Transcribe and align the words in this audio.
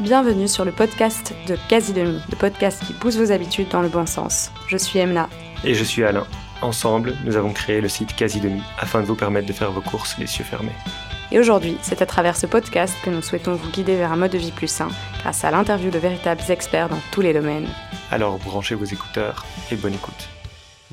Bienvenue 0.00 0.48
sur 0.48 0.64
le 0.64 0.72
podcast 0.72 1.34
de 1.46 1.56
Quasi 1.68 1.92
Demi, 1.92 2.18
le 2.30 2.36
podcast 2.36 2.82
qui 2.82 2.94
pousse 2.94 3.18
vos 3.18 3.30
habitudes 3.30 3.68
dans 3.68 3.82
le 3.82 3.90
bon 3.90 4.06
sens. 4.06 4.50
Je 4.66 4.78
suis 4.78 4.98
Emna. 4.98 5.28
Et 5.64 5.74
je 5.74 5.84
suis 5.84 6.02
Alain. 6.02 6.26
Ensemble, 6.62 7.14
nous 7.24 7.36
avons 7.36 7.52
créé 7.52 7.82
le 7.82 7.90
site 7.90 8.16
Quasi 8.16 8.40
Demi 8.40 8.62
afin 8.78 9.02
de 9.02 9.06
vous 9.06 9.14
permettre 9.14 9.46
de 9.46 9.52
faire 9.52 9.70
vos 9.70 9.82
courses 9.82 10.16
les 10.18 10.24
yeux 10.24 10.44
fermés. 10.44 10.72
Et 11.30 11.38
aujourd'hui, 11.38 11.76
c'est 11.82 12.00
à 12.00 12.06
travers 12.06 12.38
ce 12.38 12.46
podcast 12.46 12.94
que 13.04 13.10
nous 13.10 13.20
souhaitons 13.20 13.54
vous 13.54 13.70
guider 13.70 13.96
vers 13.96 14.12
un 14.12 14.16
mode 14.16 14.32
de 14.32 14.38
vie 14.38 14.50
plus 14.50 14.66
sain 14.66 14.88
grâce 15.20 15.44
à 15.44 15.50
l'interview 15.50 15.90
de 15.90 15.98
véritables 15.98 16.42
experts 16.48 16.88
dans 16.88 17.00
tous 17.12 17.20
les 17.20 17.34
domaines. 17.34 17.68
Alors 18.10 18.38
branchez 18.38 18.74
vos 18.74 18.86
écouteurs 18.86 19.44
et 19.70 19.76
bonne 19.76 19.94
écoute. 19.94 20.28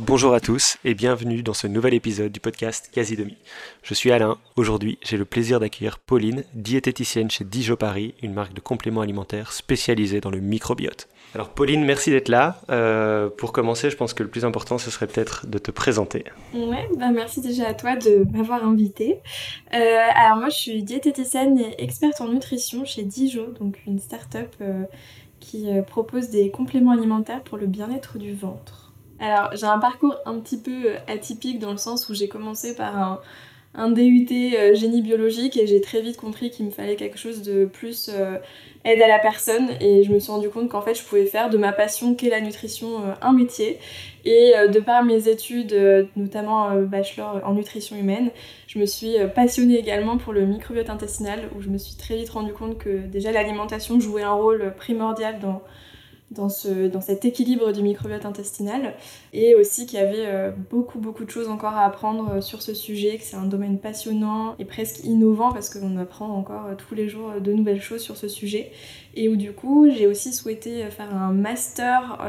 Bonjour 0.01 0.33
à 0.33 0.39
tous 0.39 0.77
et 0.85 0.93
bienvenue 0.93 1.43
dans 1.43 1.53
ce 1.53 1.67
nouvel 1.67 1.93
épisode 1.93 2.31
du 2.31 2.39
podcast 2.39 2.89
Quasi 2.89 3.17
Demi. 3.17 3.35
Je 3.83 3.93
suis 3.93 4.13
Alain. 4.13 4.37
Aujourd'hui, 4.55 4.97
j'ai 5.01 5.17
le 5.17 5.25
plaisir 5.25 5.59
d'accueillir 5.59 5.99
Pauline, 5.99 6.45
diététicienne 6.53 7.29
chez 7.29 7.43
Dijon 7.43 7.75
Paris, 7.75 8.15
une 8.23 8.33
marque 8.33 8.53
de 8.53 8.61
compléments 8.61 9.01
alimentaires 9.01 9.51
spécialisée 9.51 10.21
dans 10.21 10.29
le 10.29 10.39
microbiote. 10.39 11.09
Alors 11.35 11.49
Pauline, 11.49 11.83
merci 11.83 12.11
d'être 12.11 12.29
là. 12.29 12.61
Euh, 12.69 13.29
pour 13.29 13.51
commencer, 13.51 13.89
je 13.89 13.97
pense 13.97 14.13
que 14.13 14.23
le 14.23 14.29
plus 14.29 14.45
important, 14.45 14.77
ce 14.77 14.89
serait 14.89 15.05
peut-être 15.05 15.47
de 15.47 15.57
te 15.57 15.69
présenter. 15.69 16.23
Ouais, 16.53 16.87
bah 16.97 17.11
merci 17.11 17.41
déjà 17.41 17.67
à 17.67 17.73
toi 17.73 17.97
de 17.97 18.25
m'avoir 18.31 18.65
invité. 18.65 19.19
Euh, 19.73 19.97
alors 20.15 20.37
moi, 20.37 20.47
je 20.47 20.55
suis 20.55 20.81
diététicienne 20.81 21.59
et 21.59 21.83
experte 21.83 22.21
en 22.21 22.29
nutrition 22.29 22.85
chez 22.85 23.03
Dijon, 23.03 23.49
donc 23.59 23.77
une 23.85 23.99
start-up 23.99 24.55
euh, 24.61 24.85
qui 25.41 25.67
propose 25.87 26.29
des 26.29 26.51
compléments 26.51 26.91
alimentaires 26.91 27.43
pour 27.43 27.57
le 27.57 27.67
bien-être 27.67 28.17
du 28.17 28.33
ventre. 28.33 28.88
Alors, 29.19 29.49
j'ai 29.53 29.65
un 29.65 29.79
parcours 29.79 30.15
un 30.25 30.39
petit 30.39 30.57
peu 30.57 30.85
euh, 30.85 30.95
atypique 31.07 31.59
dans 31.59 31.71
le 31.71 31.77
sens 31.77 32.07
où 32.07 32.13
j'ai 32.13 32.29
commencé 32.29 32.73
par 32.73 32.97
un, 32.97 33.19
un 33.75 33.91
DUT 33.91 34.27
euh, 34.31 34.73
génie 34.75 35.01
biologique 35.01 35.57
et 35.57 35.67
j'ai 35.67 35.81
très 35.81 35.99
vite 35.99 36.15
compris 36.15 36.51
qu'il 36.51 36.65
me 36.65 36.71
fallait 36.71 36.95
quelque 36.95 37.17
chose 37.17 37.41
de 37.41 37.65
plus 37.65 38.09
euh, 38.13 38.37
aide 38.85 39.01
à 39.01 39.09
la 39.09 39.19
personne 39.19 39.71
et 39.81 40.03
je 40.03 40.13
me 40.13 40.19
suis 40.19 40.31
rendu 40.31 40.47
compte 40.47 40.69
qu'en 40.69 40.81
fait 40.81 40.95
je 40.95 41.03
pouvais 41.03 41.25
faire 41.25 41.49
de 41.49 41.57
ma 41.57 41.73
passion 41.73 42.15
qu'est 42.15 42.29
la 42.29 42.39
nutrition 42.39 43.03
un 43.21 43.33
métier 43.33 43.77
et 44.23 44.53
de 44.71 44.79
par 44.79 45.03
mes 45.03 45.27
études 45.27 45.75
notamment 46.15 46.73
bachelor 46.83 47.41
en 47.43 47.53
nutrition 47.53 47.97
humaine 47.97 48.31
je 48.67 48.79
me 48.79 48.85
suis 48.85 49.15
passionnée 49.35 49.77
également 49.77 50.17
pour 50.17 50.31
le 50.31 50.45
microbiote 50.45 50.89
intestinal 50.89 51.41
où 51.57 51.61
je 51.61 51.67
me 51.67 51.77
suis 51.77 51.95
très 51.95 52.15
vite 52.15 52.29
rendu 52.29 52.53
compte 52.53 52.77
que 52.77 53.05
déjà 53.05 53.33
l'alimentation 53.33 53.99
jouait 53.99 54.23
un 54.23 54.31
rôle 54.31 54.73
primordial 54.77 55.39
dans 55.39 55.61
dans, 56.31 56.49
ce, 56.49 56.87
dans 56.87 57.01
cet 57.01 57.25
équilibre 57.25 57.71
du 57.71 57.81
microbiote 57.81 58.25
intestinal 58.25 58.93
et 59.33 59.55
aussi 59.55 59.85
qu'il 59.85 59.99
y 59.99 60.01
avait 60.01 60.25
euh, 60.27 60.51
beaucoup 60.69 60.99
beaucoup 60.99 61.25
de 61.25 61.29
choses 61.29 61.49
encore 61.49 61.73
à 61.73 61.85
apprendre 61.85 62.33
euh, 62.33 62.41
sur 62.41 62.61
ce 62.61 62.73
sujet, 62.73 63.17
que 63.17 63.23
c'est 63.23 63.35
un 63.35 63.45
domaine 63.45 63.79
passionnant 63.79 64.55
et 64.59 64.65
presque 64.65 65.03
innovant 65.03 65.51
parce 65.51 65.69
qu'on 65.69 65.97
apprend 65.97 66.29
encore 66.29 66.67
euh, 66.67 66.75
tous 66.75 66.93
les 66.93 67.09
jours 67.09 67.33
de 67.41 67.51
nouvelles 67.51 67.81
choses 67.81 68.01
sur 68.01 68.15
ce 68.15 68.27
sujet 68.27 68.71
et 69.15 69.27
où 69.27 69.35
du 69.35 69.53
coup 69.53 69.89
j'ai 69.89 70.05
aussi 70.05 70.31
souhaité 70.31 70.83
faire 70.91 71.15
un 71.15 71.33
master 71.33 72.19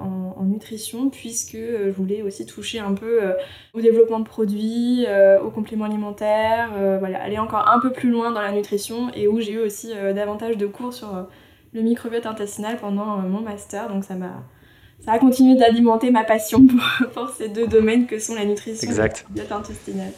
en, 0.00 0.44
nutrition 0.44 1.10
puisque 1.10 1.56
je 1.56 1.90
voulais 1.90 2.22
aussi 2.22 2.44
toucher 2.44 2.80
un 2.80 2.94
peu 2.94 3.20
au 3.72 3.80
développement 3.80 4.18
de 4.18 4.24
produits, 4.24 5.06
aux 5.44 5.50
compléments 5.50 5.84
alimentaires, 5.84 6.70
voilà, 6.98 7.22
aller 7.22 7.38
encore 7.38 7.68
un 7.68 7.78
peu 7.78 7.92
plus 7.92 8.10
loin 8.10 8.32
dans 8.32 8.40
la 8.40 8.50
nutrition 8.50 9.12
et 9.14 9.28
où 9.28 9.40
j'ai 9.40 9.52
eu 9.52 9.58
aussi 9.60 9.92
davantage 10.14 10.56
de 10.56 10.66
cours 10.66 10.92
sur 10.92 11.28
le 11.72 11.82
microbiote 11.82 12.26
intestinal 12.26 12.76
pendant 12.78 13.18
euh, 13.18 13.22
mon 13.22 13.40
master. 13.40 13.88
Donc 13.88 14.04
ça 14.04 14.14
m'a 14.14 14.42
ça 15.04 15.12
a 15.12 15.18
continué 15.18 15.58
d'alimenter 15.58 16.10
ma 16.10 16.24
passion 16.24 16.66
pour, 17.14 17.30
ces 17.38 17.48
deux 17.48 17.66
domaines 17.66 18.06
que 18.06 18.18
sont 18.18 18.34
la 18.34 18.44
nutrition 18.44 18.90
et 18.90 18.94
le 18.94 19.02
microbiote 19.02 19.52
intestinal. 19.52 20.12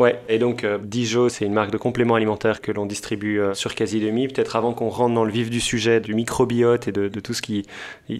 Ouais, 0.00 0.18
et 0.30 0.38
donc 0.38 0.64
euh, 0.64 0.78
Dijo, 0.82 1.28
c'est 1.28 1.44
une 1.44 1.52
marque 1.52 1.70
de 1.70 1.76
compléments 1.76 2.14
alimentaires 2.14 2.62
que 2.62 2.72
l'on 2.72 2.86
distribue 2.86 3.38
euh, 3.38 3.52
sur 3.52 3.74
Quasi 3.74 4.00
Demi. 4.00 4.28
Peut-être 4.28 4.56
avant 4.56 4.72
qu'on 4.72 4.88
rentre 4.88 5.14
dans 5.14 5.24
le 5.24 5.30
vif 5.30 5.50
du 5.50 5.60
sujet 5.60 6.00
du 6.00 6.14
microbiote 6.14 6.88
et 6.88 6.92
de, 6.92 7.08
tout 7.20 7.34
ce 7.34 7.42
qui 7.42 7.66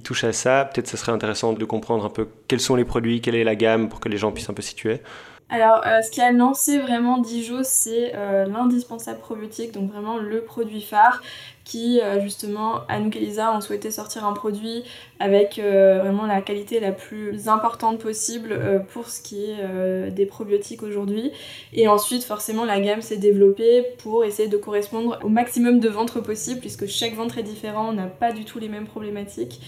touche 0.04 0.24
à 0.24 0.34
ça, 0.34 0.66
peut-être 0.66 0.88
ce 0.88 0.98
serait 0.98 1.12
intéressant 1.12 1.54
de 1.54 1.64
comprendre 1.64 2.04
un 2.04 2.10
peu 2.10 2.28
quels 2.48 2.60
sont 2.60 2.76
les 2.76 2.84
produits, 2.84 3.22
quelle 3.22 3.34
est 3.34 3.44
la 3.44 3.54
gamme 3.54 3.88
pour 3.88 3.98
que 4.00 4.10
les 4.10 4.18
gens 4.18 4.30
puissent 4.30 4.50
un 4.50 4.54
peu 4.54 4.60
situer. 4.60 5.00
Alors, 5.48 5.80
euh, 5.86 6.02
ce 6.02 6.10
qui 6.10 6.20
a 6.20 6.32
lancé 6.32 6.78
vraiment 6.78 7.16
Dijo, 7.16 7.62
c'est 7.62 8.12
l'indispensable 8.46 9.20
probiotique, 9.20 9.72
donc 9.72 9.90
vraiment 9.90 10.18
le 10.18 10.42
produit 10.42 10.82
phare 10.82 11.22
qui, 11.70 12.00
euh, 12.00 12.20
justement, 12.20 12.80
à 12.88 12.98
nous 12.98 13.10
Lisa, 13.10 13.54
on 13.54 13.60
souhaitait 13.60 13.92
sortir 13.92 14.26
un 14.26 14.32
produit 14.32 14.82
avec 15.20 15.60
vraiment 15.60 16.26
la 16.26 16.40
qualité 16.40 16.80
la 16.80 16.92
plus 16.92 17.48
importante 17.48 17.98
possible 17.98 18.58
pour 18.92 19.08
ce 19.08 19.20
qui 19.20 19.44
est 19.44 20.10
des 20.10 20.24
probiotiques 20.24 20.82
aujourd'hui. 20.82 21.30
Et 21.74 21.86
ensuite, 21.88 22.24
forcément, 22.24 22.64
la 22.64 22.80
gamme 22.80 23.02
s'est 23.02 23.18
développée 23.18 23.84
pour 23.98 24.24
essayer 24.24 24.48
de 24.48 24.56
correspondre 24.56 25.18
au 25.22 25.28
maximum 25.28 25.78
de 25.78 25.88
ventres 25.90 26.22
possible, 26.22 26.60
puisque 26.60 26.86
chaque 26.86 27.14
ventre 27.14 27.36
est 27.36 27.42
différent, 27.42 27.90
on 27.90 27.92
n'a 27.92 28.06
pas 28.06 28.32
du 28.32 28.46
tout 28.46 28.58
les 28.58 28.68
mêmes 28.68 28.86
problématiques 28.86 29.60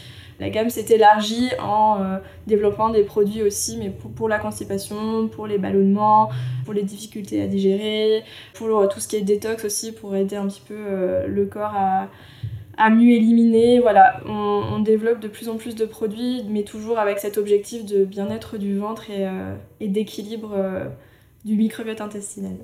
la 0.43 0.51
gamme 0.51 0.71
s'est 0.71 0.93
élargie 0.93 1.51
en 1.61 2.01
euh, 2.01 2.19
développant 2.49 2.91
des 2.91 3.05
produits 3.05 3.43
aussi, 3.43 3.77
mais 3.77 3.91
pour, 3.91 4.29
la 4.29 4.41
constipation, 4.41 5.29
pour 5.29 5.47
les 5.47 5.57
ballonnements, 5.57 6.31
pour 6.65 6.75
les 6.75 6.83
difficultés 6.83 7.41
à 7.41 7.47
digérer, 7.47 8.25
pour 8.55 8.67
euh, 8.77 8.89
tout 8.89 8.99
ce 8.99 9.07
qui 9.07 9.15
est 9.15 9.21
détox 9.21 9.65
aussi, 9.65 9.93
pour 9.93 10.17
aider 10.17 10.35
un 10.35 10.49
petit 10.49 10.63
peu 10.67 10.75
euh, 10.77 11.29
le 11.29 11.47
corps 11.47 11.77
à, 12.77 12.91
mieux 12.91 13.13
éliminer. 13.13 13.79
Voilà, 13.79 14.21
on, 14.27 14.81
développe 14.81 15.21
de 15.21 15.29
plus 15.29 15.49
en 15.49 15.59
plus 15.59 15.77
de 15.77 15.85
produits, 15.85 16.43
mais 16.49 16.65
toujours 16.65 16.99
avec 16.99 17.21
cet 17.21 17.39
objectif 17.39 17.87
de 17.87 18.05
bien-être 18.05 18.59
du 18.59 18.77
ventre 18.77 19.05
et 19.79 19.87
d'équilibre 19.87 20.57
du 21.45 21.55
microbiote 21.55 22.01
intestinal. 22.01 22.57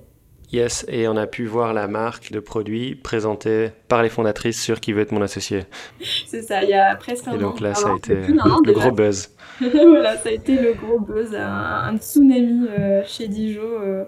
Yes, 0.50 0.86
et 0.88 1.06
on 1.08 1.16
a 1.18 1.26
pu 1.26 1.44
voir 1.44 1.74
la 1.74 1.88
marque 1.88 2.32
de 2.32 2.40
produits 2.40 2.94
présentée 2.94 3.70
par 3.86 4.02
les 4.02 4.08
fondatrices 4.08 4.60
sur 4.60 4.80
Qui 4.80 4.94
veut 4.94 5.02
être 5.02 5.12
mon 5.12 5.20
associé. 5.20 5.64
C'est 6.26 6.40
ça, 6.40 6.62
il 6.62 6.70
y 6.70 6.74
a 6.74 6.96
presque 6.96 7.28
un 7.28 7.32
an. 7.32 7.34
Et 7.34 7.38
donc 7.38 7.60
là, 7.60 7.74
ça 7.74 7.90
a 7.92 7.96
été 7.96 8.14
le 8.14 8.72
gros 8.72 8.90
buzz. 8.90 9.28
voilà, 9.60 10.16
ça 10.16 10.30
a 10.30 10.32
été 10.32 10.56
le 10.56 10.72
gros 10.72 11.00
buzz, 11.00 11.34
un, 11.34 11.94
tsunami 11.98 12.66
euh, 12.66 13.02
chez 13.04 13.28
Dijon. 13.28 13.60
Euh, 13.62 14.04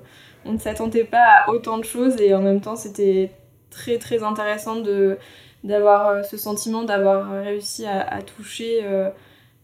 on 0.46 0.52
ne 0.52 0.58
s'attendait 0.58 1.04
pas 1.04 1.44
à 1.44 1.50
autant 1.50 1.76
de 1.76 1.84
choses 1.84 2.18
et 2.18 2.32
en 2.32 2.40
même 2.40 2.62
temps, 2.62 2.76
c'était 2.76 3.32
très 3.68 3.98
très 3.98 4.22
intéressant 4.22 4.76
de 4.76 5.18
d'avoir 5.62 6.08
euh, 6.08 6.22
ce 6.22 6.38
sentiment 6.38 6.84
d'avoir 6.84 7.30
réussi 7.42 7.84
à, 7.84 8.22
toucher 8.22 8.82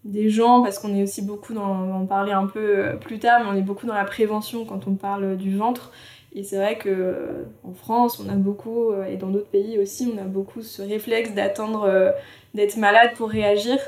des 0.04 0.28
gens 0.28 0.62
parce 0.62 0.78
qu'on 0.78 0.94
est 0.94 1.02
aussi 1.02 1.22
beaucoup 1.22 1.54
dans, 1.54 1.70
on 1.70 1.88
va 1.88 1.94
en 1.94 2.06
parler 2.06 2.32
un 2.32 2.46
peu 2.46 2.98
plus 3.00 3.18
tard, 3.18 3.40
mais 3.42 3.50
on 3.50 3.54
est 3.54 3.62
beaucoup 3.62 3.86
dans 3.86 3.94
la 3.94 4.04
prévention 4.04 4.66
quand 4.66 4.86
on 4.86 4.94
parle 4.94 5.38
du 5.38 5.56
ventre. 5.56 5.90
Et 6.36 6.42
c'est 6.42 6.56
vrai 6.56 6.76
que 6.76 7.46
en 7.64 7.72
France, 7.72 8.20
on 8.20 8.28
a 8.28 8.34
beaucoup, 8.34 8.90
euh, 8.90 9.06
et 9.06 9.16
dans 9.16 9.28
d'autres 9.28 9.48
pays 9.48 9.78
aussi, 9.78 10.12
on 10.14 10.18
a 10.18 10.24
beaucoup 10.24 10.60
ce 10.60 10.82
réflexe 10.82 11.32
d'attendre 11.32 11.84
euh, 11.84 12.12
d'être 12.52 12.76
malade 12.76 13.14
pour 13.16 13.30
réagir. 13.30 13.78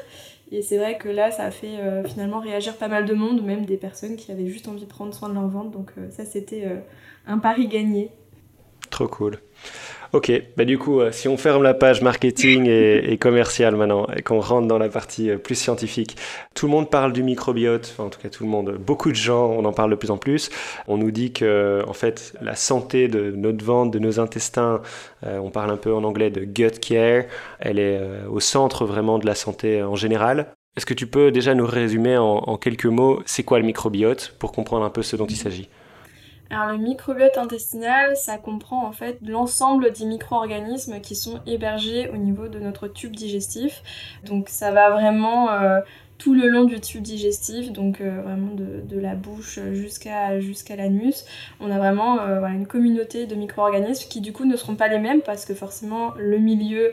Et 0.51 0.63
c'est 0.63 0.79
vrai 0.79 0.97
que 0.97 1.11
là, 1.11 1.31
ça 1.31 1.45
a 1.45 1.51
fait 1.51 1.77
euh, 1.79 2.03
finalement 2.05 2.41
réagir 2.41 2.75
pas 2.79 2.89
mal 2.89 3.05
de 3.05 3.13
monde, 3.13 3.45
même 3.45 3.67
des 3.67 3.77
personnes 3.77 4.17
qui 4.17 4.33
avaient 4.33 4.47
juste 4.47 4.67
envie 4.67 4.81
de 4.81 4.87
prendre 4.87 5.13
soin 5.13 5.29
de 5.29 5.35
leur 5.35 5.47
ventre. 5.47 5.71
Donc 5.71 5.93
ça, 6.09 6.25
c'était 6.25 6.67
un 7.27 7.37
pari 7.37 7.69
gagné. 7.69 8.11
Trop 8.89 9.09
cool. 9.09 9.39
Ok, 10.15 10.33
bah 10.57 10.65
du 10.65 10.79
coup, 10.79 11.01
euh, 11.01 11.13
si 11.13 11.29
on 11.29 11.37
ferme 11.37 11.63
la 11.63 11.75
page 11.75 12.01
marketing 12.01 12.67
et, 12.67 13.13
et 13.13 13.19
commercial 13.19 13.77
maintenant 13.77 14.07
et 14.17 14.23
qu'on 14.23 14.41
rentre 14.41 14.67
dans 14.67 14.79
la 14.79 14.89
partie 14.89 15.29
euh, 15.29 15.37
plus 15.37 15.55
scientifique, 15.55 16.17
tout 16.55 16.65
le 16.65 16.73
monde 16.73 16.89
parle 16.89 17.13
du 17.13 17.23
microbiote, 17.23 17.95
en 17.99 18.09
tout 18.09 18.19
cas 18.19 18.31
tout 18.31 18.43
le 18.43 18.49
monde, 18.49 18.79
beaucoup 18.79 19.11
de 19.11 19.17
gens, 19.17 19.51
on 19.51 19.67
en 19.67 19.73
parle 19.75 19.91
de 19.91 19.97
plus 19.97 20.11
en 20.11 20.17
plus. 20.17 20.49
On 20.87 20.97
nous 20.97 21.11
dit 21.11 21.35
que 21.35 21.83
en 21.87 21.93
fait 21.93 22.33
la 22.41 22.55
santé 22.55 23.09
de 23.09 23.33
notre 23.33 23.63
ventre, 23.63 23.91
de 23.91 23.99
nos 23.99 24.19
intestins, 24.19 24.81
euh, 25.27 25.39
on 25.41 25.51
parle 25.51 25.71
un 25.71 25.77
peu 25.77 25.93
en 25.93 26.05
anglais 26.05 26.31
de 26.31 26.43
gut 26.43 26.81
care, 26.81 27.25
elle 27.61 27.79
est 27.79 28.01
au 28.31 28.41
centre 28.41 28.87
vraiment 28.87 29.19
de 29.19 29.27
la 29.27 29.35
santé 29.35 29.83
en 29.83 29.95
général. 29.95 30.55
Est-ce 30.79 30.87
que 30.87 30.95
tu 30.95 31.07
peux 31.07 31.31
déjà 31.31 31.55
nous 31.55 31.67
résumer 31.67 32.17
en 32.17 32.57
quelques 32.57 32.87
mots, 32.87 33.21
c'est 33.27 33.43
quoi 33.43 33.59
le 33.59 33.67
microbiote 33.67 34.37
pour 34.39 34.53
comprendre 34.53 34.87
un 34.87 34.91
peu 34.91 35.03
ce 35.03 35.17
dont 35.17 35.27
il 35.27 35.37
s'agit? 35.37 35.69
Alors 36.51 36.73
le 36.73 36.79
microbiote 36.79 37.37
intestinal, 37.37 38.17
ça 38.17 38.39
comprend 38.39 38.87
en 38.87 38.93
fait 38.93 39.19
l'ensemble 39.27 39.93
des 39.93 40.07
micro-organismes 40.07 41.01
qui 41.01 41.15
sont 41.15 41.41
hébergés 41.47 42.09
au 42.09 42.17
niveau 42.17 42.49
de 42.49 42.59
notre 42.59 42.89
tube 42.89 43.15
digestif. 43.15 43.83
Donc 44.25 44.49
ça 44.49 44.71
va 44.71 44.91
vraiment 44.91 45.51
euh, 45.51 45.81
tout 46.17 46.33
le 46.35 46.49
long 46.49 46.65
du 46.65 46.81
tube 46.81 47.03
digestif, 47.03 47.71
donc 47.71 48.01
euh, 48.01 48.23
vraiment 48.23 48.55
de, 48.55 48.99
la 48.99 49.15
bouche 49.15 49.61
jusqu'à 49.73 50.77
l'anus. 50.77 51.27
On 51.61 51.71
a 51.71 51.77
vraiment 51.77 52.23
euh, 52.23 52.47
une 52.47 52.67
communauté 52.67 53.27
de 53.27 53.35
micro-organismes 53.35 54.09
qui 54.09 54.23
du 54.23 54.33
coup 54.33 54.47
ne 54.47 54.57
seront 54.57 54.75
pas 54.75 54.89
les 54.89 54.99
mêmes 54.99 55.21
parce 55.21 55.45
que 55.45 55.55
forcément 55.55 56.15
le 56.17 56.39
milieu 56.39 56.93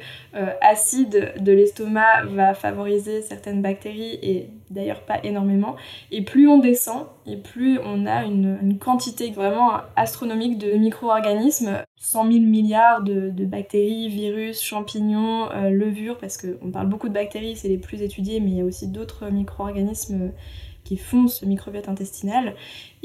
acide 0.61 1.33
de 1.39 1.51
l'estomac 1.53 2.25
va 2.25 2.53
favoriser 2.53 3.21
certaines 3.21 3.61
bactéries 3.61 4.19
et 4.21 4.49
d'ailleurs 4.69 5.01
pas 5.01 5.19
énormément. 5.23 5.75
Et 6.11 6.21
plus 6.23 6.47
on 6.47 6.59
descend 6.59 7.05
et 7.25 7.37
plus 7.37 7.79
on 7.83 8.05
a 8.05 8.25
une, 8.25 8.77
quantité 8.79 9.31
vraiment 9.31 9.71
astronomique 9.95 10.57
de 10.57 10.73
micro-organismes 10.73 11.83
100 11.97 12.31
000 12.31 12.45
milliards 12.45 13.01
de, 13.01 13.31
bactéries, 13.45 14.09
virus, 14.09 14.61
champignons, 14.61 15.49
euh, 15.51 15.69
levures, 15.69 16.17
parce 16.17 16.37
qu'on 16.37 16.71
parle 16.71 16.87
beaucoup 16.87 17.09
de 17.09 17.13
bactéries, 17.13 17.55
c'est 17.55 17.69
les 17.69 17.77
plus 17.77 18.01
étudiés, 18.01 18.39
mais 18.39 18.51
il 18.51 18.57
y 18.57 18.61
a 18.61 18.65
aussi 18.65 18.87
d'autres 18.87 19.29
micro-organismes 19.31 20.31
qui 20.85 20.97
font 20.97 21.27
ce 21.27 21.45
microbiote 21.45 21.89
intestinal. 21.89 22.55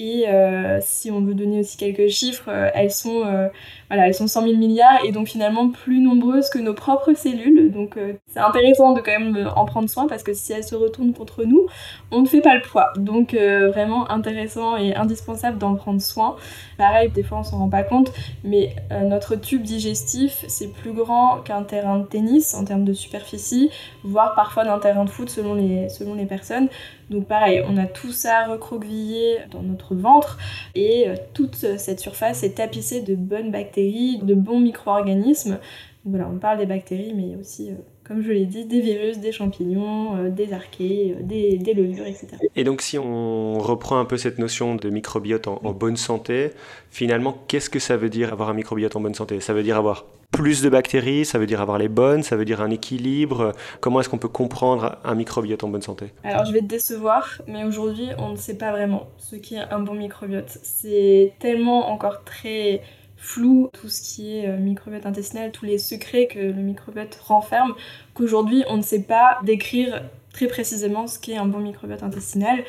Et 0.03 0.27
euh, 0.27 0.79
si 0.81 1.11
on 1.11 1.21
veut 1.21 1.35
donner 1.35 1.61
aussi 1.61 1.77
quelques 1.77 2.09
chiffres, 2.09 2.49
euh, 2.49 2.71
elles 2.73 2.91
sont 2.91 3.23
euh, 3.27 3.49
voilà, 3.91 4.07
elles 4.07 4.15
sont 4.15 4.27
100 4.27 4.45
000 4.45 4.57
milliards 4.57 5.05
et 5.05 5.13
donc 5.13 5.29
finalement 5.29 5.69
plus 5.69 6.01
nombreuses 6.01 6.49
que 6.49 6.59
nos 6.59 6.73
propres 6.73 7.13
cellules. 7.13 7.71
Donc 7.71 7.99
c'est 8.29 8.41
intéressant 8.41 8.95
de 8.95 9.03
quand 9.03 9.11
même 9.11 9.51
en 9.55 9.67
prendre 9.67 9.91
soin 9.91 10.07
parce 10.07 10.23
que 10.23 10.33
si 10.33 10.55
elles 10.55 10.65
se 10.65 10.75
retournent 10.75 11.13
contre 11.13 11.45
nous, 11.45 11.67
on 12.13 12.23
ne 12.23 12.27
fait 12.27 12.41
pas 12.41 12.55
le 12.55 12.63
poids. 12.63 12.93
Donc 12.97 13.35
vraiment 13.35 14.11
intéressant 14.11 14.79
et 14.79 14.95
indispensable 14.95 15.59
d'en 15.59 15.75
prendre 15.75 16.01
soin. 16.01 16.37
Pareil, 16.79 17.11
des 17.11 17.25
fois 17.25 17.41
on 17.41 17.43
s'en 17.43 17.59
rend 17.59 17.69
pas 17.69 17.83
compte, 17.83 18.13
mais 18.43 18.77
notre 19.03 19.35
tube 19.35 19.63
digestif 19.63 20.45
c'est 20.47 20.73
plus 20.73 20.93
grand 20.93 21.41
qu'un 21.45 21.65
terrain 21.65 21.99
de 21.99 22.07
tennis 22.07 22.55
en 22.55 22.65
termes 22.65 22.85
de 22.85 22.93
superficie, 22.95 23.71
voire 24.05 24.35
parfois 24.35 24.65
d'un 24.65 24.79
terrain 24.79 25.05
de 25.05 25.11
foot 25.11 25.29
selon 25.29 25.55
les, 25.55 25.89
selon 25.89 26.15
les 26.15 26.27
personnes. 26.27 26.69
Donc 27.11 27.27
pareil, 27.27 27.65
on 27.69 27.77
a 27.77 27.87
tout 27.87 28.13
ça 28.13 28.45
recroquevillé 28.47 29.39
dans 29.51 29.63
notre 29.63 29.90
ventre 29.95 30.39
et 30.75 31.09
euh, 31.09 31.15
toute 31.35 31.55
cette 31.55 32.01
surface 32.01 32.43
est 32.43 32.57
tapissée 32.57 33.01
de 33.01 33.15
bonnes 33.15 33.51
bactéries, 33.51 34.19
de 34.23 34.35
bons 34.35 34.61
micro-organismes. 34.61 35.59
Voilà, 36.05 36.29
on 36.33 36.39
parle 36.39 36.59
des 36.59 36.67
bactéries, 36.67 37.13
mais 37.15 37.37
aussi, 37.39 37.71
euh, 37.71 37.75
comme 38.05 38.23
je 38.23 38.33
l'ai 38.33 38.47
dit, 38.47 38.65
des 38.65 38.81
virus, 38.81 39.19
des 39.19 39.33
champignons, 39.33 40.17
euh, 40.17 40.31
des 40.31 40.53
archées, 40.53 41.17
des, 41.21 41.59
levures, 41.75 42.07
etc. 42.07 42.29
Et 42.57 42.65
donc 42.65 42.81
si 42.81 42.99
on 42.99 43.59
reprend 43.59 43.99
un 43.99 44.05
peu 44.05 44.17
cette 44.17 44.39
notion 44.39 44.77
de 44.77 44.89
microbiote 44.89 45.49
en 45.49 45.73
bonne 45.73 45.97
santé, 45.97 46.53
finalement, 46.91 47.37
qu'est-ce 47.49 47.71
que 47.71 47.79
ça 47.79 47.97
veut 47.97 48.09
dire 48.09 48.33
avoir 48.33 48.49
un 48.49 48.55
microbiote 48.55 48.97
en 48.97 49.01
bonne 49.01 49.15
santé? 49.15 49.41
Ça 49.41 49.53
veut 49.53 49.63
dire 49.63 49.77
avoir 49.77 50.07
plus 50.31 50.63
de 50.63 50.69
bactéries, 50.69 51.25
ça 51.25 51.39
veut 51.39 51.47
dire 51.47 51.61
avoir 51.61 51.79
les 51.79 51.89
bonnes, 51.89 52.23
ça 52.23 52.37
veut 52.37 52.45
dire 52.45 52.61
un 52.61 52.71
équilibre. 52.71 53.53
Comment 53.81 54.01
est-ce 54.01 54.09
qu'on 54.09 54.19
peut 54.19 54.29
comprendre 54.29 54.99
un 55.05 55.15
microbiote 55.15 55.65
en 55.65 55.69
bonne 55.69 55.83
santé? 55.83 56.13
Alors 56.25 56.45
je 56.45 56.53
vais 56.53 56.61
te 56.61 56.67
décevoir, 56.67 57.43
mais 57.47 57.65
aujourd'hui 57.65 58.09
on 58.19 58.31
ne 58.31 58.37
sait 58.37 58.57
pas 58.57 58.71
vraiment 58.71 59.09
ce 59.19 59.37
qu'est 59.37 59.59
un 59.59 59.81
bon 59.81 59.95
microbiote. 59.95 60.59
C'est 60.63 61.35
tellement 61.41 61.91
encore 61.91 62.25
très 62.25 62.83
flou 63.17 63.71
tout 63.73 63.89
ce 63.89 64.01
qui 64.01 64.39
est 64.39 64.49
euh, 64.49 64.57
microbiote 64.57 65.05
intestinal, 65.05 65.53
tous 65.53 65.67
les 65.67 65.77
secrets 65.79 66.27
que 66.27 66.39
le 66.39 66.55
microbiote 66.55 67.15
renferme, 67.23 67.75
qu'aujourd'hui 68.15 68.65
on 68.69 68.79
ne 68.79 68.83
sait 68.83 69.03
pas 69.03 69.39
décrire 69.45 70.03
très 70.33 70.47
précisément 70.47 71.07
ce 71.07 71.19
qu'est 71.19 71.37
un 71.37 71.45
bon 71.45 71.59
microbiote 71.59 72.03
intestinal. 72.03 72.65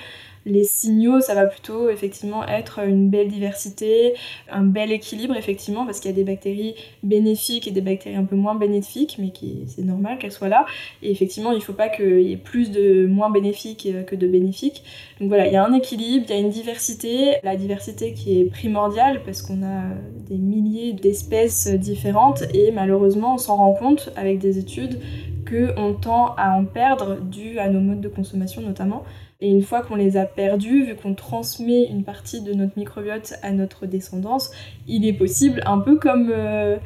Les 0.45 0.63
signaux, 0.63 1.21
ça 1.21 1.35
va 1.35 1.45
plutôt 1.45 1.89
effectivement 1.89 2.45
être 2.47 2.79
une 2.79 3.09
belle 3.09 3.27
diversité, 3.27 4.15
un 4.49 4.63
bel 4.63 4.91
équilibre 4.91 5.35
effectivement, 5.35 5.85
parce 5.85 5.99
qu'il 5.99 6.09
y 6.09 6.13
a 6.13 6.15
des 6.15 6.23
bactéries 6.23 6.75
bénéfiques 7.03 7.67
et 7.67 7.71
des 7.71 7.81
bactéries 7.81 8.15
un 8.15 8.23
peu 8.23 8.35
moins 8.35 8.55
bénéfiques, 8.55 9.17
mais 9.19 9.29
qui 9.29 9.65
c'est 9.67 9.83
normal 9.83 10.17
qu'elles 10.17 10.31
soient 10.31 10.49
là. 10.49 10.65
Et 11.03 11.11
effectivement, 11.11 11.51
il 11.51 11.57
ne 11.57 11.61
faut 11.61 11.73
pas 11.73 11.89
qu'il 11.89 12.21
y 12.21 12.31
ait 12.31 12.37
plus 12.37 12.71
de 12.71 13.05
moins 13.05 13.29
bénéfiques 13.29 13.87
que 14.07 14.15
de 14.15 14.27
bénéfiques. 14.27 14.83
Donc 15.19 15.27
voilà, 15.29 15.45
il 15.45 15.53
y 15.53 15.57
a 15.57 15.63
un 15.63 15.73
équilibre, 15.73 16.25
il 16.27 16.35
y 16.35 16.37
a 16.37 16.41
une 16.41 16.49
diversité, 16.49 17.35
la 17.43 17.55
diversité 17.55 18.13
qui 18.13 18.39
est 18.39 18.45
primordiale 18.45 19.21
parce 19.23 19.41
qu'on 19.41 19.63
a 19.63 19.83
des 20.27 20.37
milliers 20.37 20.93
d'espèces 20.93 21.67
différentes 21.67 22.43
et 22.53 22.71
malheureusement 22.71 23.35
on 23.35 23.37
s'en 23.37 23.57
rend 23.57 23.73
compte 23.73 24.11
avec 24.15 24.39
des 24.39 24.57
études 24.57 24.99
qu'on 25.47 25.93
tend 25.93 26.33
à 26.35 26.51
en 26.51 26.65
perdre 26.65 27.19
dû 27.19 27.59
à 27.59 27.69
nos 27.69 27.81
modes 27.81 28.01
de 28.01 28.09
consommation 28.09 28.61
notamment. 28.61 29.03
Et 29.41 29.49
une 29.49 29.63
fois 29.63 29.81
qu'on 29.81 29.95
les 29.95 30.17
a 30.17 30.25
perdus, 30.25 30.83
vu 30.83 30.95
qu'on 30.95 31.15
transmet 31.15 31.85
une 31.85 32.03
partie 32.03 32.41
de 32.41 32.53
notre 32.53 32.77
microbiote 32.77 33.33
à 33.41 33.51
notre 33.51 33.87
descendance, 33.87 34.51
il 34.87 35.05
est 35.05 35.13
possible, 35.13 35.63
un 35.65 35.79
peu 35.79 35.97
comme, 35.97 36.31
euh, 36.31 36.77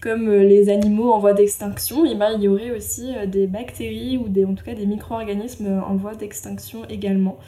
comme 0.00 0.28
euh, 0.28 0.42
les 0.42 0.70
animaux 0.70 1.12
en 1.12 1.18
voie 1.18 1.34
d'extinction, 1.34 2.06
eh 2.06 2.14
ben, 2.14 2.30
il 2.36 2.42
y 2.42 2.48
aurait 2.48 2.70
aussi 2.70 3.14
euh, 3.14 3.26
des 3.26 3.46
bactéries 3.46 4.16
ou 4.16 4.28
des, 4.28 4.46
en 4.46 4.54
tout 4.54 4.64
cas 4.64 4.72
des 4.72 4.86
micro-organismes 4.86 5.82
en 5.86 5.94
voie 5.96 6.14
d'extinction 6.14 6.86
également. 6.88 7.38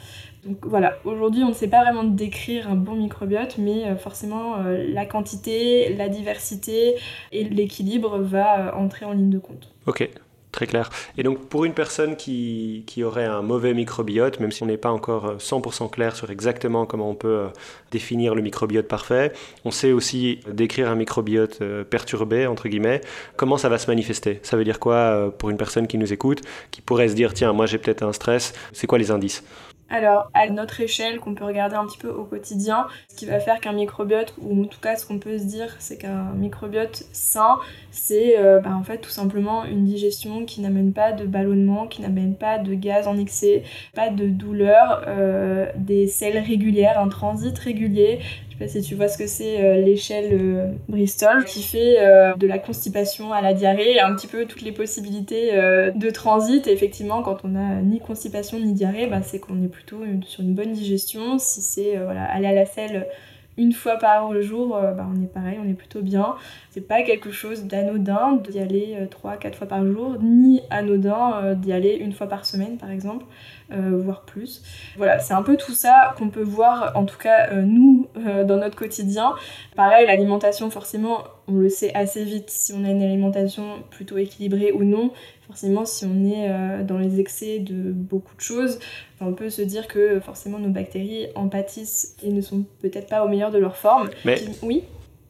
Donc 0.45 0.57
voilà, 0.67 0.97
aujourd'hui 1.03 1.41
on 1.43 1.49
ne 1.49 1.53
sait 1.53 1.69
pas 1.69 1.81
vraiment 1.83 2.03
décrire 2.03 2.69
un 2.69 2.75
bon 2.75 2.95
microbiote, 2.95 3.57
mais 3.57 3.95
forcément 3.95 4.57
la 4.57 5.05
quantité, 5.05 5.95
la 5.95 6.09
diversité 6.09 6.95
et 7.31 7.45
l'équilibre 7.45 8.17
va 8.17 8.77
entrer 8.77 9.05
en 9.05 9.13
ligne 9.13 9.29
de 9.29 9.39
compte. 9.39 9.71
Ok, 9.87 10.09
Très 10.53 10.67
clair. 10.67 10.91
Et 11.17 11.23
donc 11.23 11.47
pour 11.49 11.65
une 11.65 11.73
personne 11.73 12.15
qui, 12.15 12.83
qui 12.85 13.03
aurait 13.03 13.25
un 13.25 13.41
mauvais 13.41 13.73
microbiote, 13.73 14.39
même 14.39 14.51
si 14.51 14.61
on 14.61 14.67
n'est 14.67 14.77
pas 14.77 14.91
encore 14.91 15.37
100% 15.37 15.85
euh, 15.85 15.87
clair 15.87 16.15
sur 16.15 16.29
exactement 16.29 16.85
comment 16.85 17.09
on 17.09 17.15
peut 17.15 17.27
euh, 17.27 17.47
définir 17.91 18.35
le 18.35 18.43
microbiote 18.43 18.87
parfait, 18.87 19.33
on 19.65 19.71
sait 19.71 19.91
aussi 19.91 20.41
décrire 20.47 20.91
un 20.91 20.95
microbiote 20.95 21.57
euh, 21.63 21.83
perturbé, 21.83 22.45
entre 22.45 22.67
guillemets. 22.67 23.01
Comment 23.35 23.57
ça 23.57 23.67
va 23.67 23.79
se 23.79 23.87
manifester? 23.87 24.41
Ça 24.43 24.55
veut 24.55 24.63
dire 24.63 24.79
quoi 24.79 25.33
pour 25.39 25.49
une 25.49 25.57
personne 25.57 25.87
qui 25.87 25.97
nous 25.97 26.13
écoute, 26.13 26.41
qui 26.69 26.81
pourrait 26.81 27.09
se 27.09 27.15
dire, 27.15 27.33
tiens, 27.33 27.51
moi 27.51 27.65
j'ai 27.65 27.79
peut-être 27.79 28.03
un 28.03 28.13
stress, 28.13 28.53
c'est 28.73 28.85
quoi 28.85 28.99
les 28.99 29.09
indices? 29.09 29.43
Alors, 29.93 30.31
à 30.33 30.49
notre 30.49 30.81
échelle, 30.81 31.19
qu'on 31.19 31.35
peut 31.35 31.45
regarder 31.45 31.75
un 31.75 31.85
petit 31.85 31.99
peu 31.99 32.09
au 32.09 32.23
quotidien, 32.23 32.87
ce 33.09 33.15
qui 33.15 33.27
va 33.27 33.39
faire 33.39 33.59
qu'un 33.59 33.73
microbiote, 33.73 34.33
ou 34.41 34.63
en 34.63 34.65
tout 34.65 34.79
cas 34.79 34.95
ce 34.95 35.05
qu'on 35.05 35.19
peut 35.19 35.37
se 35.37 35.43
dire, 35.43 35.75
c'est 35.77 35.99
qu'un 35.99 36.31
microbiote 36.33 37.03
sain, 37.11 37.59
c'est 37.91 38.39
euh, 38.39 38.59
bah, 38.59 38.75
en 38.75 38.81
fait 38.81 38.97
tout 38.97 39.11
simplement 39.11 39.65
une 39.65 39.85
digestion 39.85 40.45
qui 40.45 40.61
n'amène 40.61 40.93
pas 40.93 41.11
de 41.11 41.27
ballonnement, 41.27 41.85
qui 41.85 42.01
n'amène 42.01 42.33
pas 42.33 42.57
de 42.57 42.73
gaz 42.73 43.07
en 43.07 43.19
excès, 43.19 43.61
pas 43.93 44.09
de 44.09 44.25
douleur, 44.25 45.03
euh, 45.07 45.67
des 45.75 46.07
selles 46.07 46.39
régulières, 46.39 46.99
un 46.99 47.09
transit 47.09 47.55
régulier, 47.59 48.19
je 48.53 48.59
sais 48.59 48.65
pas 48.65 48.79
si 48.79 48.87
tu 48.87 48.93
vois 48.93 49.07
ce 49.07 49.17
que 49.17 49.25
c'est 49.25 49.63
euh, 49.63 49.81
l'échelle 49.81 50.29
euh, 50.39 50.71
Bristol 50.87 51.43
qui 51.45 51.63
fait 51.63 51.97
euh, 51.99 52.35
de 52.35 52.45
la 52.45 52.59
constipation 52.59 53.33
à 53.33 53.41
la 53.41 53.55
diarrhée, 53.55 53.99
un 53.99 54.13
petit 54.13 54.27
peu 54.27 54.45
toutes 54.45 54.61
les 54.61 54.71
possibilités 54.71 55.53
de 55.95 56.09
transit. 56.11 56.67
Et 56.67 56.71
effectivement, 56.71 57.23
quand 57.23 57.43
on 57.43 57.49
n'a 57.49 57.81
ni 57.81 57.99
constipation 57.99 58.59
ni 58.59 58.73
diarrhée, 58.73 59.07
bah, 59.07 59.21
c'est 59.23 59.39
qu'on 59.39 59.63
est 59.63 59.67
plutôt 59.67 59.97
sur 60.25 60.43
une 60.43 60.53
bonne 60.53 60.71
digestion. 60.71 61.39
Si 61.39 61.61
c'est 61.61 61.97
voilà, 61.97 62.25
aller 62.25 62.47
à 62.47 62.53
la 62.53 62.65
selle 62.65 63.07
une 63.55 63.71
fois 63.71 63.97
par 63.97 64.41
jour, 64.41 64.69
bah, 64.69 65.07
on 65.15 65.21
est 65.23 65.31
pareil, 65.31 65.59
on 65.63 65.69
est 65.69 65.75
plutôt 65.75 66.01
bien. 66.01 66.35
C'est 66.71 66.87
pas 66.87 67.03
quelque 67.03 67.31
chose 67.31 67.65
d'anodin 67.65 68.39
d'y 68.47 68.59
aller 68.59 68.97
3-4 69.23 69.53
fois 69.53 69.67
par 69.67 69.85
jour, 69.85 70.17
ni 70.21 70.61
anodin 70.69 71.53
d'y 71.55 71.71
aller 71.71 71.95
une 71.95 72.13
fois 72.13 72.27
par 72.27 72.45
semaine 72.45 72.77
par 72.77 72.91
exemple. 72.91 73.25
Voire 73.69 74.21
plus. 74.21 74.61
Voilà, 74.97 75.17
c'est 75.19 75.33
un 75.33 75.41
peu 75.41 75.57
tout 75.57 75.73
ça 75.73 76.13
qu'on 76.17 76.29
peut 76.29 76.43
voir, 76.43 76.91
en 76.95 77.05
tout 77.05 77.17
cas 77.17 77.51
nous, 77.53 78.07
euh, 78.17 78.43
dans 78.43 78.57
notre 78.57 78.75
quotidien. 78.75 79.33
Pareil, 79.75 80.07
l'alimentation, 80.07 80.69
forcément, 80.69 81.23
on 81.47 81.53
le 81.53 81.69
sait 81.69 81.93
assez 81.93 82.23
vite 82.23 82.49
si 82.49 82.73
on 82.73 82.83
a 82.83 82.89
une 82.89 83.03
alimentation 83.03 83.83
plutôt 83.89 84.17
équilibrée 84.17 84.71
ou 84.71 84.83
non. 84.83 85.11
Forcément, 85.47 85.85
si 85.85 86.05
on 86.05 86.25
est 86.25 86.83
dans 86.83 86.97
les 86.97 87.19
excès 87.19 87.59
de 87.59 87.91
beaucoup 87.91 88.35
de 88.35 88.41
choses, 88.41 88.79
on 89.19 89.33
peut 89.33 89.49
se 89.49 89.61
dire 89.61 89.87
que 89.87 90.19
forcément 90.21 90.57
nos 90.57 90.69
bactéries 90.69 91.27
en 91.35 91.49
pâtissent 91.49 92.15
et 92.23 92.31
ne 92.31 92.41
sont 92.41 92.65
peut-être 92.81 93.07
pas 93.07 93.25
au 93.25 93.27
meilleur 93.27 93.51
de 93.51 93.57
leur 93.57 93.75
forme. 93.75 94.09
Mais... 94.25 94.41
Oui, 94.63 94.83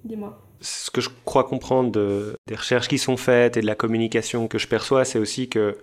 dis-moi 0.06 0.40
ce 0.64 0.90
que 0.90 1.02
je 1.02 1.10
crois 1.26 1.44
comprendre 1.44 1.92
des 2.48 2.56
recherches 2.56 2.88
qui 2.88 2.98
sont 2.98 3.18
faites 3.18 3.58
et 3.58 3.62
de 3.62 3.66
la 3.66 3.76
communication 3.76 4.48
que 4.48 4.58
je 4.58 4.68
perçois, 4.68 5.04
c'est 5.04 5.20
aussi 5.20 5.50
que 5.50 5.78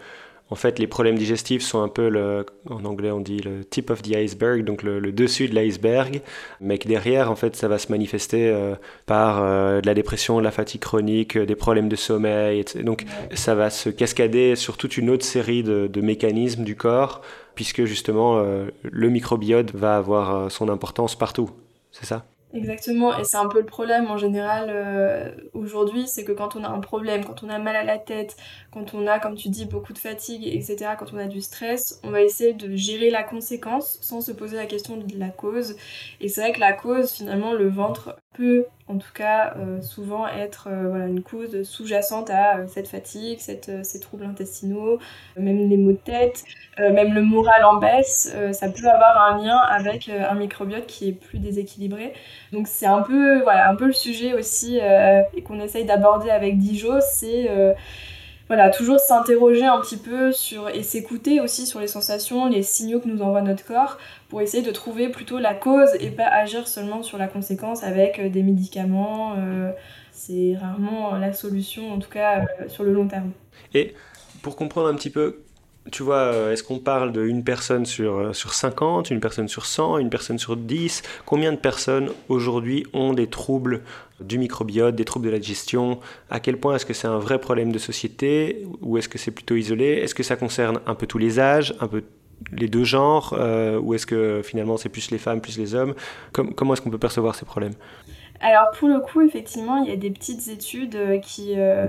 en 0.50 0.56
fait, 0.56 0.80
les 0.80 0.88
problèmes 0.88 1.16
digestifs 1.16 1.62
sont 1.62 1.80
un 1.80 1.88
peu, 1.88 2.08
le, 2.08 2.44
en 2.68 2.84
anglais 2.84 3.12
on 3.12 3.20
dit 3.20 3.38
le 3.38 3.64
tip 3.64 3.88
of 3.90 4.02
the 4.02 4.16
iceberg, 4.16 4.64
donc 4.64 4.82
le, 4.82 5.00
dessus 5.12 5.48
de 5.48 5.54
l'iceberg, 5.54 6.22
mais 6.60 6.78
que 6.78 6.88
derrière, 6.88 7.30
en 7.30 7.36
fait, 7.36 7.54
ça 7.54 7.68
va 7.68 7.78
se 7.78 7.90
manifester 7.90 8.48
euh, 8.48 8.74
par 9.06 9.42
euh, 9.42 9.80
de 9.80 9.86
la 9.86 9.94
dépression, 9.94 10.38
de 10.38 10.44
la 10.44 10.50
fatigue 10.50 10.80
chronique, 10.80 11.36
euh, 11.36 11.46
des 11.46 11.54
problèmes 11.54 11.88
de 11.88 11.96
sommeil. 11.96 12.58
Etc. 12.58 12.82
Donc, 12.82 13.04
ça 13.32 13.54
va 13.54 13.70
se 13.70 13.90
cascader 13.90 14.56
sur 14.56 14.76
toute 14.76 14.96
une 14.96 15.08
autre 15.08 15.24
série 15.24 15.62
de, 15.62 15.86
de 15.86 16.00
mécanismes 16.00 16.64
du 16.64 16.74
corps, 16.74 17.22
puisque 17.54 17.84
justement, 17.84 18.42
le 18.82 19.08
microbiote 19.10 19.74
va 19.74 19.96
avoir 19.96 20.50
son 20.50 20.70
importance 20.70 21.14
partout. 21.14 21.50
C'est 21.92 22.06
ça? 22.06 22.24
Exactement, 22.52 23.16
et 23.16 23.22
c'est 23.22 23.36
un 23.36 23.46
peu 23.46 23.60
le 23.60 23.64
problème 23.66 24.08
en 24.10 24.16
général 24.16 24.70
euh, 24.70 25.30
aujourd'hui, 25.52 26.08
c'est 26.08 26.24
que 26.24 26.32
quand 26.32 26.56
on 26.56 26.64
a 26.64 26.68
un 26.68 26.80
problème, 26.80 27.24
quand 27.24 27.44
on 27.44 27.48
a 27.48 27.60
mal 27.60 27.76
à 27.76 27.84
la 27.84 27.96
tête, 27.96 28.36
quand 28.72 28.92
on 28.92 29.06
a, 29.06 29.20
comme 29.20 29.36
tu 29.36 29.50
dis, 29.50 29.66
beaucoup 29.66 29.92
de 29.92 29.98
fatigue, 29.98 30.44
etc., 30.48 30.96
quand 30.98 31.12
on 31.12 31.18
a 31.18 31.26
du 31.26 31.40
stress, 31.42 32.00
on 32.02 32.10
va 32.10 32.22
essayer 32.22 32.52
de 32.52 32.74
gérer 32.74 33.08
la 33.10 33.22
conséquence 33.22 33.98
sans 34.00 34.20
se 34.20 34.32
poser 34.32 34.56
la 34.56 34.66
question 34.66 34.96
de 34.96 35.16
la 35.16 35.28
cause. 35.28 35.76
Et 36.20 36.28
c'est 36.28 36.40
vrai 36.40 36.52
que 36.52 36.58
la 36.58 36.72
cause, 36.72 37.12
finalement, 37.12 37.52
le 37.52 37.68
ventre 37.68 38.16
peut 38.34 38.66
en 38.90 38.98
tout 38.98 39.12
cas 39.14 39.54
euh, 39.56 39.80
souvent 39.80 40.26
être 40.26 40.68
euh, 40.70 40.88
voilà, 40.88 41.06
une 41.06 41.22
cause 41.22 41.62
sous-jacente 41.62 42.28
à 42.30 42.58
euh, 42.58 42.66
cette 42.66 42.88
fatigue, 42.88 43.38
cette, 43.38 43.84
ces 43.84 44.00
troubles 44.00 44.24
intestinaux, 44.24 44.98
même 45.36 45.68
les 45.68 45.76
maux 45.76 45.92
de 45.92 45.96
tête, 45.96 46.44
même 46.78 47.12
le 47.12 47.22
moral 47.22 47.64
en 47.64 47.76
baisse, 47.76 48.34
ça 48.52 48.68
peut 48.70 48.88
avoir 48.88 49.32
un 49.32 49.44
lien 49.44 49.56
avec 49.56 50.08
un 50.08 50.34
microbiote 50.34 50.86
qui 50.86 51.10
est 51.10 51.12
plus 51.12 51.38
déséquilibré. 51.38 52.14
Donc 52.52 52.68
c'est 52.68 52.86
un 52.86 53.02
peu, 53.02 53.42
voilà, 53.42 53.68
un 53.68 53.74
peu 53.74 53.86
le 53.86 53.92
sujet 53.92 54.32
aussi 54.32 54.78
et 54.78 55.42
qu'on 55.42 55.60
essaye 55.60 55.84
d'aborder 55.84 56.30
avec 56.30 56.56
Dijo, 56.56 57.00
c'est 57.00 57.50
voilà, 58.50 58.68
toujours 58.70 58.98
s'interroger 58.98 59.64
un 59.64 59.80
petit 59.80 59.96
peu 59.96 60.32
sur 60.32 60.68
et 60.70 60.82
s'écouter 60.82 61.40
aussi 61.40 61.68
sur 61.68 61.78
les 61.78 61.86
sensations, 61.86 62.48
les 62.48 62.64
signaux 62.64 62.98
que 62.98 63.06
nous 63.06 63.22
envoie 63.22 63.42
notre 63.42 63.64
corps 63.64 63.96
pour 64.28 64.40
essayer 64.40 64.60
de 64.60 64.72
trouver 64.72 65.08
plutôt 65.08 65.38
la 65.38 65.54
cause 65.54 65.90
et 66.00 66.10
pas 66.10 66.26
agir 66.26 66.66
seulement 66.66 67.04
sur 67.04 67.16
la 67.16 67.28
conséquence 67.28 67.84
avec 67.84 68.18
euh, 68.18 68.28
des 68.28 68.42
médicaments. 68.42 69.36
Euh, 69.38 69.70
c'est 70.10 70.56
rarement 70.60 71.14
la 71.14 71.32
solution, 71.32 71.92
en 71.92 72.00
tout 72.00 72.10
cas 72.10 72.40
euh, 72.40 72.68
sur 72.68 72.82
le 72.82 72.92
long 72.92 73.06
terme. 73.06 73.30
Et 73.72 73.94
pour 74.42 74.56
comprendre 74.56 74.88
un 74.88 74.96
petit 74.96 75.10
peu 75.10 75.44
tu 75.90 76.02
vois, 76.02 76.52
est-ce 76.52 76.62
qu'on 76.62 76.78
parle 76.78 77.12
d'une 77.12 77.44
personne 77.44 77.86
sur, 77.86 78.34
sur 78.34 78.54
50, 78.54 79.10
une 79.10 79.20
personne 79.20 79.48
sur 79.48 79.66
100, 79.66 79.98
une 79.98 80.10
personne 80.10 80.38
sur 80.38 80.56
10 80.56 81.02
Combien 81.26 81.52
de 81.52 81.56
personnes 81.56 82.10
aujourd'hui 82.28 82.86
ont 82.92 83.12
des 83.12 83.26
troubles 83.26 83.82
du 84.20 84.38
microbiote, 84.38 84.94
des 84.94 85.04
troubles 85.04 85.26
de 85.26 85.30
la 85.30 85.38
digestion? 85.38 86.00
À 86.30 86.40
quel 86.40 86.56
point 86.58 86.76
est-ce 86.76 86.86
que 86.86 86.94
c'est 86.94 87.08
un 87.08 87.18
vrai 87.18 87.40
problème 87.40 87.72
de 87.72 87.78
société 87.78 88.64
ou 88.80 88.98
est-ce 88.98 89.08
que 89.08 89.18
c'est 89.18 89.30
plutôt 89.30 89.56
isolé? 89.56 89.86
Est-ce 89.86 90.14
que 90.14 90.22
ça 90.22 90.36
concerne 90.36 90.80
un 90.86 90.94
peu 90.94 91.06
tous 91.06 91.18
les 91.18 91.40
âges, 91.40 91.74
un 91.80 91.88
peu 91.88 92.02
les 92.52 92.68
deux 92.68 92.84
genres 92.84 93.36
ou 93.82 93.94
est-ce 93.94 94.06
que 94.06 94.42
finalement 94.44 94.76
c'est 94.76 94.88
plus 94.88 95.10
les 95.10 95.18
femmes, 95.18 95.40
plus 95.40 95.58
les 95.58 95.74
hommes? 95.74 95.94
Comment 96.32 96.74
est-ce 96.74 96.82
qu'on 96.82 96.90
peut 96.90 96.98
percevoir 96.98 97.34
ces 97.34 97.44
problèmes? 97.44 97.74
Alors 98.40 98.70
pour 98.78 98.88
le 98.88 99.00
coup, 99.00 99.20
effectivement, 99.20 99.76
il 99.84 99.90
y 99.90 99.92
a 99.92 99.96
des 99.96 100.10
petites 100.10 100.48
études 100.48 100.96
euh, 100.96 101.18
qui, 101.18 101.54
euh, 101.58 101.86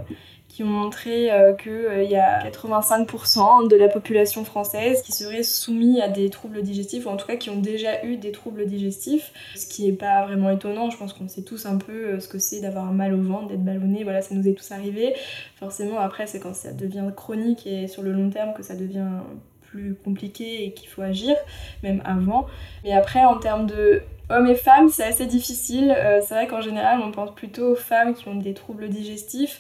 qui 0.52 0.64
ont 0.64 0.68
montré 0.68 1.32
euh, 1.32 1.54
qu'il 1.54 2.10
y 2.10 2.16
a 2.16 2.44
85% 2.50 3.70
de 3.70 3.76
la 3.78 3.88
population 3.88 4.44
française 4.44 5.02
qui 5.02 5.14
serait 5.14 5.44
soumise 5.44 6.02
à 6.02 6.10
des 6.10 6.30
troubles 6.30 6.62
digestifs, 6.62 7.06
ou 7.06 7.10
en 7.10 7.16
tout 7.16 7.26
cas 7.26 7.38
qui 7.38 7.50
ont 7.50 7.60
déjà 7.60 8.04
eu 8.04 8.18
des 8.18 8.32
troubles 8.32 8.66
digestifs, 8.66 9.32
ce 9.56 9.66
qui 9.66 9.86
n'est 9.86 9.96
pas 9.96 10.26
vraiment 10.26 10.50
étonnant, 10.50 10.90
je 10.90 10.98
pense 10.98 11.14
qu'on 11.14 11.30
sait 11.30 11.44
tous 11.44 11.66
un 11.66 11.78
peu 11.78 12.20
ce 12.20 12.28
que 12.28 12.38
c'est 12.38 12.60
d'avoir 12.60 12.92
mal 12.92 13.14
au 13.14 13.22
ventre, 13.22 13.48
d'être 13.48 13.64
ballonné, 13.64 14.04
voilà, 14.04 14.22
ça 14.22 14.36
nous 14.36 14.46
est 14.48 14.54
tous 14.54 14.72
arrivé. 14.72 15.16
Forcément, 15.56 16.00
après, 16.00 16.28
c'est 16.28 16.40
quand 16.40 16.54
ça 16.54 16.74
devient 16.74 17.10
chronique 17.16 17.66
et 17.66 17.88
sur 17.88 18.04
le 18.04 18.12
long 18.12 18.30
terme 18.30 18.54
que 18.54 18.64
ça 18.64 18.76
devient 18.76 19.08
plus 19.62 19.96
compliqué 20.04 20.66
et 20.66 20.74
qu'il 20.74 20.90
faut 20.90 21.02
agir, 21.02 21.36
même 21.82 22.02
avant. 22.04 22.46
Mais 22.84 22.92
après, 22.92 23.24
en 23.24 23.38
termes 23.38 23.68
de 23.68 24.02
Hommes 24.32 24.48
et 24.48 24.56
femmes, 24.56 24.88
c'est 24.88 25.04
assez 25.04 25.26
difficile. 25.26 25.94
Euh, 25.98 26.22
c'est 26.22 26.34
vrai 26.34 26.48
qu'en 26.48 26.62
général, 26.62 27.02
on 27.04 27.12
pense 27.12 27.36
plutôt 27.36 27.74
aux 27.74 27.76
femmes 27.76 28.14
qui 28.14 28.30
ont 28.30 28.36
des 28.36 28.54
troubles 28.54 28.88
digestifs. 28.88 29.60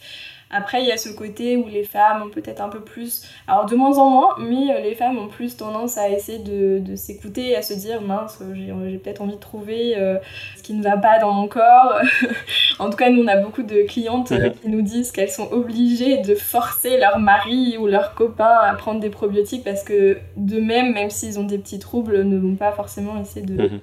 Après, 0.51 0.81
il 0.81 0.87
y 0.87 0.91
a 0.91 0.97
ce 0.97 1.09
côté 1.09 1.55
où 1.55 1.67
les 1.67 1.83
femmes 1.83 2.23
ont 2.23 2.29
peut-être 2.29 2.61
un 2.61 2.67
peu 2.67 2.81
plus, 2.81 3.23
alors 3.47 3.65
de 3.65 3.75
moins 3.75 3.97
en 3.97 4.09
moins, 4.09 4.35
mais 4.37 4.69
euh, 4.69 4.81
les 4.81 4.95
femmes 4.95 5.17
ont 5.17 5.27
plus 5.27 5.55
tendance 5.55 5.97
à 5.97 6.09
essayer 6.09 6.39
de, 6.39 6.79
de 6.79 6.95
s'écouter 6.95 7.51
et 7.51 7.55
à 7.55 7.61
se 7.61 7.73
dire 7.73 8.01
mince, 8.01 8.39
euh, 8.41 8.53
j'ai 8.89 8.97
peut-être 8.97 9.21
envie 9.21 9.35
de 9.35 9.39
trouver 9.39 9.97
euh, 9.97 10.17
ce 10.57 10.63
qui 10.63 10.73
ne 10.73 10.83
va 10.83 10.97
pas 10.97 11.19
dans 11.19 11.31
mon 11.31 11.47
corps. 11.47 11.99
en 12.79 12.89
tout 12.89 12.97
cas, 12.97 13.09
nous, 13.09 13.23
on 13.23 13.27
a 13.27 13.37
beaucoup 13.37 13.63
de 13.63 13.87
clientes 13.87 14.33
qui 14.61 14.69
nous 14.69 14.81
disent 14.81 15.11
qu'elles 15.11 15.29
sont 15.29 15.51
obligées 15.51 16.17
de 16.17 16.35
forcer 16.35 16.97
leur 16.97 17.19
mari 17.19 17.77
ou 17.77 17.87
leur 17.87 18.13
copain 18.13 18.57
à 18.61 18.73
prendre 18.73 18.99
des 18.99 19.09
probiotiques 19.09 19.63
parce 19.63 19.83
que 19.83 20.17
d'eux-mêmes, 20.35 20.93
même 20.93 21.09
s'ils 21.09 21.39
ont 21.39 21.45
des 21.45 21.57
petits 21.57 21.79
troubles, 21.79 22.23
ne 22.23 22.37
vont 22.37 22.55
pas 22.55 22.73
forcément 22.73 23.19
essayer 23.21 23.45
de, 23.45 23.61
mhm. 23.61 23.79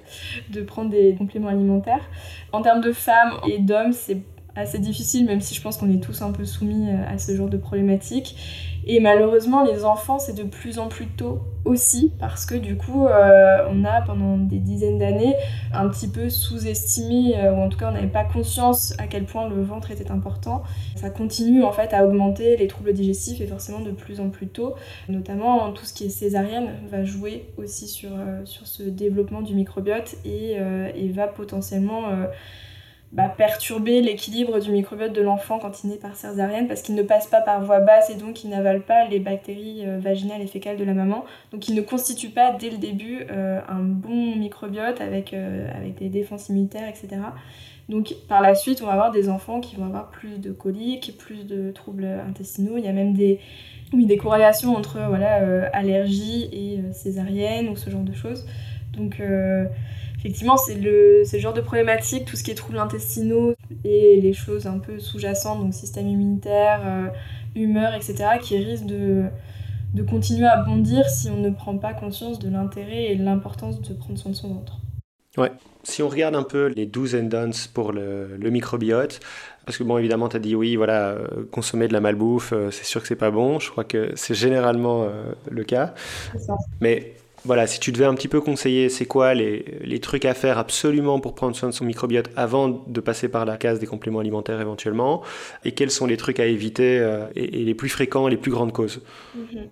de 0.51 0.61
prendre 0.61 0.91
des 0.91 1.15
compléments 1.17 1.49
alimentaires. 1.49 2.03
En 2.51 2.61
termes 2.61 2.81
de 2.81 2.91
femmes 2.91 3.33
et 3.47 3.57
d'hommes, 3.57 3.93
c'est 3.93 4.21
assez 4.59 4.79
difficile, 4.79 5.25
même 5.25 5.41
si 5.41 5.55
je 5.55 5.61
pense 5.61 5.77
qu'on 5.77 5.89
est 5.89 6.03
tous 6.03 6.21
un 6.21 6.31
peu 6.31 6.45
soumis 6.45 6.89
euh, 6.89 7.13
à 7.13 7.17
ce 7.17 7.35
genre 7.35 7.49
de 7.49 7.57
problématiques. 7.57 8.35
Et 8.85 8.99
malheureusement, 8.99 9.63
les 9.63 9.85
enfants, 9.85 10.19
c'est 10.19 10.35
de 10.35 10.43
plus 10.43 10.79
en 10.79 10.87
plus 10.87 11.05
tôt 11.05 11.41
aussi, 11.65 12.13
parce 12.19 12.45
que 12.45 12.55
du 12.55 12.75
coup, 12.75 13.05
euh, 13.05 13.67
on 13.69 13.83
a 13.85 14.01
pendant 14.01 14.37
des 14.37 14.57
dizaines 14.57 14.97
d'années 14.97 15.35
un 15.73 15.87
petit 15.89 16.07
peu 16.07 16.29
sous-estimé, 16.29 17.37
euh, 17.37 17.53
ou 17.53 17.57
en 17.57 17.69
tout 17.69 17.77
cas, 17.77 17.89
on 17.89 17.91
n'avait 17.91 18.07
pas 18.07 18.23
conscience 18.23 18.95
à 18.97 19.07
quel 19.07 19.25
point 19.25 19.47
le 19.47 19.61
ventre 19.61 19.91
était 19.91 20.09
important. 20.09 20.63
Ça 20.95 21.09
continue 21.09 21.63
en 21.63 21.71
fait 21.71 21.93
à 21.93 22.05
augmenter 22.05 22.57
les 22.57 22.67
troubles 22.67 22.93
digestifs 22.93 23.41
et 23.41 23.47
forcément 23.47 23.81
de 23.81 23.91
plus 23.91 24.19
en 24.19 24.29
plus 24.29 24.47
tôt. 24.47 24.75
Notamment, 25.07 25.71
tout 25.71 25.85
ce 25.85 25.93
qui 25.93 26.05
est 26.05 26.09
césarienne 26.09 26.69
va 26.89 27.03
jouer 27.03 27.49
aussi 27.57 27.87
sur, 27.87 28.11
sur 28.45 28.65
ce 28.65 28.83
développement 28.83 29.41
du 29.41 29.53
microbiote 29.53 30.15
et, 30.25 30.57
et 30.95 31.09
va 31.09 31.27
potentiellement 31.27 32.03
bah, 33.11 33.27
perturber 33.27 34.01
l'équilibre 34.01 34.59
du 34.59 34.71
microbiote 34.71 35.13
de 35.13 35.21
l'enfant 35.21 35.57
quand 35.57 35.83
il 35.83 35.89
naît 35.89 35.97
par 35.97 36.15
césarienne 36.15 36.67
parce 36.67 36.83
qu'il 36.83 36.93
ne 36.93 37.01
passe 37.01 37.25
pas 37.25 37.41
par 37.41 37.63
voie 37.63 37.79
basse 37.79 38.11
et 38.11 38.15
donc 38.15 38.43
il 38.43 38.51
n'avale 38.51 38.81
pas 38.81 39.07
les 39.07 39.19
bactéries 39.19 39.81
euh, 39.83 39.97
vaginales 39.97 40.43
et 40.43 40.47
fécales 40.47 40.77
de 40.77 40.83
la 40.83 40.93
maman. 40.93 41.25
Donc 41.51 41.67
il 41.67 41.73
ne 41.73 41.81
constitue 41.81 42.29
pas 42.29 42.51
dès 42.53 42.69
le 42.69 42.77
début 42.77 43.25
euh, 43.31 43.61
un 43.67 43.79
bon 43.79 44.35
microbiote 44.35 45.01
avec, 45.01 45.33
euh, 45.33 45.67
avec 45.75 45.97
des 45.97 46.09
défenses 46.09 46.49
immunitaires, 46.49 46.87
etc. 46.87 47.19
Donc 47.89 48.13
par 48.27 48.41
la 48.41 48.53
suite, 48.53 48.83
on 48.83 48.85
va 48.85 48.91
avoir 48.91 49.09
des 49.09 49.27
enfants 49.27 49.59
qui 49.59 49.75
vont 49.75 49.85
avoir 49.85 50.11
plus 50.11 50.37
de 50.37 50.51
coliques, 50.51 51.15
plus 51.17 51.47
de 51.47 51.71
troubles 51.71 52.05
intestinaux. 52.27 52.77
Il 52.77 52.85
y 52.85 52.89
a 52.89 52.93
même 52.93 53.15
des, 53.15 53.39
oui, 53.91 54.05
des 54.05 54.17
corrélations 54.17 54.75
entre 54.75 54.99
voilà, 55.07 55.41
et 55.83 56.79
césarienne 56.91 57.69
ou 57.69 57.75
ce 57.75 57.89
genre 57.89 58.03
de 58.03 58.13
choses. 58.13 58.45
Donc 58.95 59.19
effectivement, 60.19 60.57
c'est 60.57 60.75
le, 60.75 61.23
le, 61.31 61.39
genre 61.39 61.53
de 61.53 61.61
problématique, 61.61 62.25
tout 62.25 62.35
ce 62.35 62.43
qui 62.43 62.51
est 62.51 62.55
troubles 62.55 62.77
intestinaux 62.77 63.55
et 63.85 64.19
les 64.21 64.33
choses 64.33 64.67
un 64.67 64.77
peu 64.77 64.99
sous-jacentes, 64.99 65.61
donc 65.61 65.73
système 65.73 66.07
immunitaire, 66.07 66.81
euh, 66.85 67.07
humeur, 67.55 67.93
etc., 67.93 68.37
qui 68.41 68.57
risquent 68.57 68.85
de, 68.85 69.23
de 69.93 70.03
continuer 70.03 70.47
à 70.47 70.57
bondir 70.57 71.09
si 71.09 71.29
on 71.29 71.37
ne 71.37 71.49
prend 71.49 71.77
pas 71.77 71.93
conscience 71.93 72.37
de 72.37 72.49
l'intérêt 72.49 73.05
et 73.05 73.15
de 73.15 73.23
l'importance 73.23 73.81
de 73.81 73.93
prendre 73.93 74.19
soin 74.19 74.31
de 74.31 74.35
son 74.35 74.53
ventre. 74.53 74.79
Ouais, 75.37 75.51
si 75.83 76.03
on 76.03 76.09
regarde 76.09 76.35
un 76.35 76.43
peu 76.43 76.67
les 76.67 76.85
do's 76.85 77.15
and 77.15 77.27
don'ts 77.27 77.69
pour 77.73 77.93
le, 77.93 78.35
le 78.35 78.49
microbiote, 78.49 79.21
parce 79.65 79.77
que 79.77 79.83
bon, 79.83 79.97
évidemment, 79.97 80.27
tu 80.27 80.35
as 80.35 80.39
dit 80.39 80.53
oui, 80.53 80.75
voilà, 80.75 81.11
euh, 81.11 81.45
consommer 81.49 81.87
de 81.87 81.93
la 81.93 82.01
malbouffe, 82.01 82.51
euh, 82.51 82.71
c'est 82.71 82.83
sûr 82.83 83.01
que 83.01 83.07
c'est 83.07 83.15
pas 83.15 83.31
bon. 83.31 83.59
Je 83.59 83.69
crois 83.69 83.85
que 83.85 84.11
c'est 84.15 84.33
généralement 84.33 85.07
le 85.49 85.63
cas. 85.63 85.93
Mais 86.81 87.13
voilà, 87.45 87.67
si 87.67 87.79
tu 87.79 87.91
devais 87.91 88.05
un 88.05 88.13
petit 88.15 88.27
peu 88.27 88.41
conseiller, 88.41 88.89
c'est 88.89 89.05
quoi 89.05 89.33
les, 89.33 89.99
trucs 90.01 90.25
à 90.25 90.33
faire 90.33 90.57
absolument 90.57 91.19
pour 91.19 91.35
prendre 91.35 91.55
soin 91.55 91.69
de 91.69 91.73
son 91.73 91.85
microbiote 91.85 92.29
avant 92.35 92.69
de 92.69 92.99
passer 92.99 93.29
par 93.29 93.45
la 93.45 93.57
case 93.57 93.79
des 93.79 93.87
compléments 93.87 94.19
alimentaires 94.19 94.59
éventuellement, 94.61 95.21
et 95.65 95.73
quels 95.73 95.91
sont 95.91 96.05
les 96.05 96.17
trucs 96.17 96.39
à 96.39 96.45
éviter 96.45 96.99
euh, 96.99 97.27
et, 97.35 97.47
les 97.47 97.73
plus 97.73 97.89
fréquents, 97.89 98.27
les 98.27 98.37
plus 98.37 98.51
grandes 98.51 98.71
causes? 98.71 99.01
Mhm. 99.35 99.69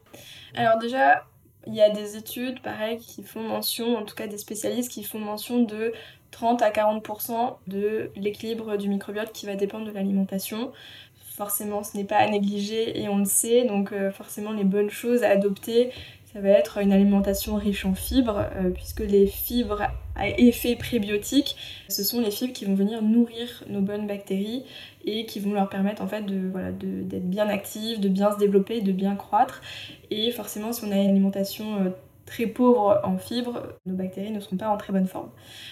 Alors 0.56 0.78
déjà, 0.80 1.26
il 1.66 1.76
y 1.76 1.82
a 1.82 1.90
des 1.90 2.18
études, 2.18 2.62
pareil, 2.62 2.98
qui 2.98 3.24
font 3.24 3.42
mention, 3.42 3.98
en 3.98 4.04
tout 4.04 4.16
cas 4.16 4.28
des 4.28 4.38
spécialistes 4.38 4.92
qui 4.92 5.04
font 5.04 5.20
mention 5.20 5.64
de 5.64 5.94
30 6.32 6.62
à 6.62 6.72
40% 6.72 7.58
de 7.68 8.12
l'équilibre 8.16 8.78
du 8.78 8.90
microbiote 8.90 9.32
qui 9.32 9.46
va 9.46 9.56
dépendre 9.56 9.86
de 9.86 9.92
l'alimentation 9.92 10.72
forcément 11.38 11.84
ce 11.84 11.96
n'est 11.96 12.04
pas 12.04 12.18
à 12.18 12.28
négliger 12.28 13.00
et 13.00 13.08
on 13.10 13.20
le 13.20 13.26
sait, 13.26 13.64
donc 13.64 13.94
euh, 13.94 14.12
forcément 14.12 14.52
les 14.52 14.64
bonnes 14.64 14.90
choses 14.90 15.24
à 15.24 15.30
adopter, 15.30 15.92
ça 16.34 16.42
va 16.42 16.50
être 16.50 16.80
une 16.80 16.92
alimentation 16.92 17.56
riche 17.56 17.86
en 17.86 17.94
fibres, 17.94 18.46
euh, 18.56 18.70
puisque 18.70 19.00
les 19.00 19.28
fibres 19.28 19.84
à 20.16 20.28
effet 20.28 20.76
prébiotique, 20.76 21.56
ce 21.88 22.04
sont 22.04 22.20
les 22.20 22.32
fibres 22.32 22.52
qui 22.52 22.66
vont 22.66 22.76
venir 22.76 23.02
nourrir 23.02 23.64
nos 23.70 23.82
bonnes 23.82 24.08
bactéries 24.08 24.64
et 25.06 25.26
qui 25.26 25.40
vont 25.40 25.54
leur 25.54 25.70
permettre 25.70 26.02
en 26.02 26.08
fait 26.08 26.26
d'être 26.26 27.30
bien 27.30 27.48
actives, 27.48 28.02
de 28.02 28.10
bien 28.10 28.32
se 28.34 28.38
développer, 28.38 28.82
de 28.82 28.92
bien 28.92 29.16
croître. 29.16 29.62
Et 30.12 30.32
forcément, 30.32 30.74
si 30.74 30.84
on 30.84 30.92
a 30.92 30.96
une 30.96 31.10
alimentation 31.10 31.82
euh, 31.82 31.90
très 32.28 32.46
pauvres 32.46 33.00
en 33.04 33.18
fibres, 33.18 33.64
nos 33.86 33.96
bactéries 33.96 34.32
ne 34.32 34.40
seront 34.42 34.58
pas 34.58 34.68
en 34.68 34.78
très 34.78 34.92
bonne 34.92 35.08
forme. 35.08 35.30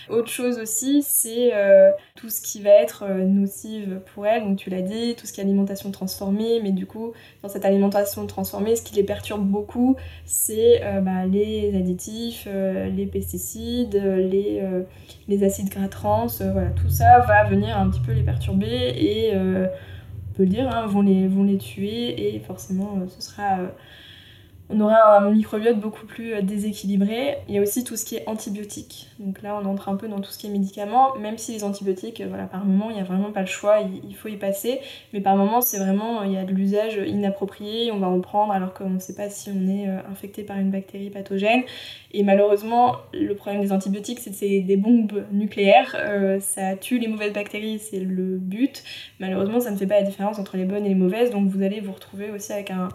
Autre 0.09 0.29
chose 0.29 0.57
aussi, 0.57 1.03
c'est 1.03 1.53
euh, 1.53 1.91
tout 2.15 2.29
ce 2.29 2.41
qui 2.41 2.62
va 2.62 2.69
être 2.69 3.03
euh, 3.03 3.25
nocive 3.25 4.00
pour 4.13 4.25
elles, 4.25 4.41
donc 4.41 4.57
tu 4.57 4.69
l'as 4.69 4.81
dit, 4.81 5.15
tout 5.15 5.27
ce 5.27 5.33
qui 5.33 5.41
est 5.41 5.43
alimentation 5.43 5.91
transformée, 5.91 6.62
mais 6.63 6.71
du 6.71 6.85
coup, 6.85 7.12
dans 7.43 7.50
cette 7.50 7.65
alimentation 7.65 8.25
transformée, 8.25 8.77
ce 8.77 8.83
qui 8.83 8.95
les 8.95 9.03
perturbe 9.03 9.45
beaucoup, 9.45 9.97
c'est 10.24 10.81
euh, 10.83 11.01
bah, 11.01 11.25
les 11.25 11.75
additifs, 11.75 12.47
les 12.47 13.05
pesticides, 13.05 13.95
les, 13.95 15.43
acides 15.43 15.69
gras 15.69 15.89
trans, 15.89 16.27
voilà, 16.53 16.69
tout 16.69 16.89
ça 16.89 17.19
va 17.19 17.43
venir 17.43 17.77
un 17.77 17.89
petit 17.89 18.00
peu 18.00 18.13
les 18.13 18.24
perturber 18.24 18.93
et, 18.95 19.35
on 19.35 20.33
peut 20.38 20.43
le 20.43 20.50
dire, 20.50 20.69
hein, 20.69 20.85
vont 20.88 21.01
les 21.01 21.57
tuer. 21.57 22.35
Et 22.35 22.39
forcément, 22.39 23.00
ce 23.09 23.21
sera 23.21 23.59
on 24.69 24.79
aura 24.79 25.19
un 25.19 25.31
microbiote 25.31 25.79
beaucoup 25.79 26.05
plus 26.05 26.34
euh, 26.34 26.41
déséquilibré. 26.41 27.38
Il 27.48 27.55
y 27.55 27.60
a 27.60 27.62
aussi 27.62 27.84
tout 27.84 27.95
ce 27.95 28.03
qui 28.03 28.15
est 28.15 28.27
antibiotique. 28.27 29.07
Donc 29.19 29.41
là, 29.43 29.60
on 29.62 29.65
entre 29.67 29.89
un 29.89 29.95
peu 29.95 30.07
dans 30.07 30.19
tout 30.19 30.31
ce 30.31 30.39
qui 30.39 30.48
est 30.48 30.50
médicaments, 30.50 31.15
même 31.17 31.38
si 31.38 31.53
les 31.53 31.63
antibiotiques, 31.63 32.22
euh, 32.22 32.27
voilà, 32.27 32.45
par 32.45 32.65
moment, 32.65 32.89
il 32.89 32.95
n'y 32.95 33.01
a 33.01 33.03
vraiment 33.03 33.31
pas 33.31 33.41
le 33.41 33.48
choix, 33.48 33.79
il 33.81 34.15
faut 34.15 34.27
y 34.27 34.38
passer. 34.38 34.79
Mais 35.13 35.22
par 35.22 35.36
moment, 35.36 35.62
c'est 35.62 35.77
vraiment, 35.77 36.24
il 36.24 36.31
y 36.31 36.38
a 36.38 36.43
de 36.43 36.51
l'usage 36.51 37.00
inapproprié, 37.05 37.91
on 37.91 38.00
va 38.00 38.07
en 38.07 38.19
prendre 38.22 38.53
alors 38.53 38.74
qu'on 38.74 38.89
ne 38.89 39.00
sait 39.00 39.15
pas 39.15 39.29
si 39.29 39.51
on 39.51 39.67
est 39.67 39.88
euh, 39.88 40.00
infecté 40.12 40.41
par 40.41 40.57
une 40.57 40.72
bactérie 40.72 41.12
pathogène. 41.12 41.62
Et 42.12 42.24
malheureusement, 42.24 42.95
le 43.13 43.36
problème 43.36 43.62
des 43.62 43.72
antibiotiques, 43.72 44.19
c'est 44.19 44.31
que 44.31 44.36
c'est 44.36 44.62
des 44.62 44.77
bombes 44.77 45.25
nucléaires. 45.31 45.95
ça 46.39 46.75
tue 46.77 46.98
les 46.98 47.07
mauvaises 47.07 47.34
bactéries, 47.34 47.77
c'est 47.77 48.00
le 48.00 48.38
but. 48.38 48.84
Malheureusement, 49.19 49.60
ça 49.60 49.69
ne 49.69 49.75
fait 49.75 49.86
pas 49.86 50.00
la 50.00 50.03
différence 50.03 50.39
entre 50.39 50.55
les 50.55 50.63
bonnes 50.63 50.86
et 50.86 50.89
les 50.89 50.95
mauvaises. 50.95 51.29
Donc 51.29 51.50
vous 51.50 51.62
allez 51.62 51.81
vous 51.81 51.91
retrouver 51.91 52.31
aussi 52.31 52.53
avec 52.53 52.72
un 52.72 52.88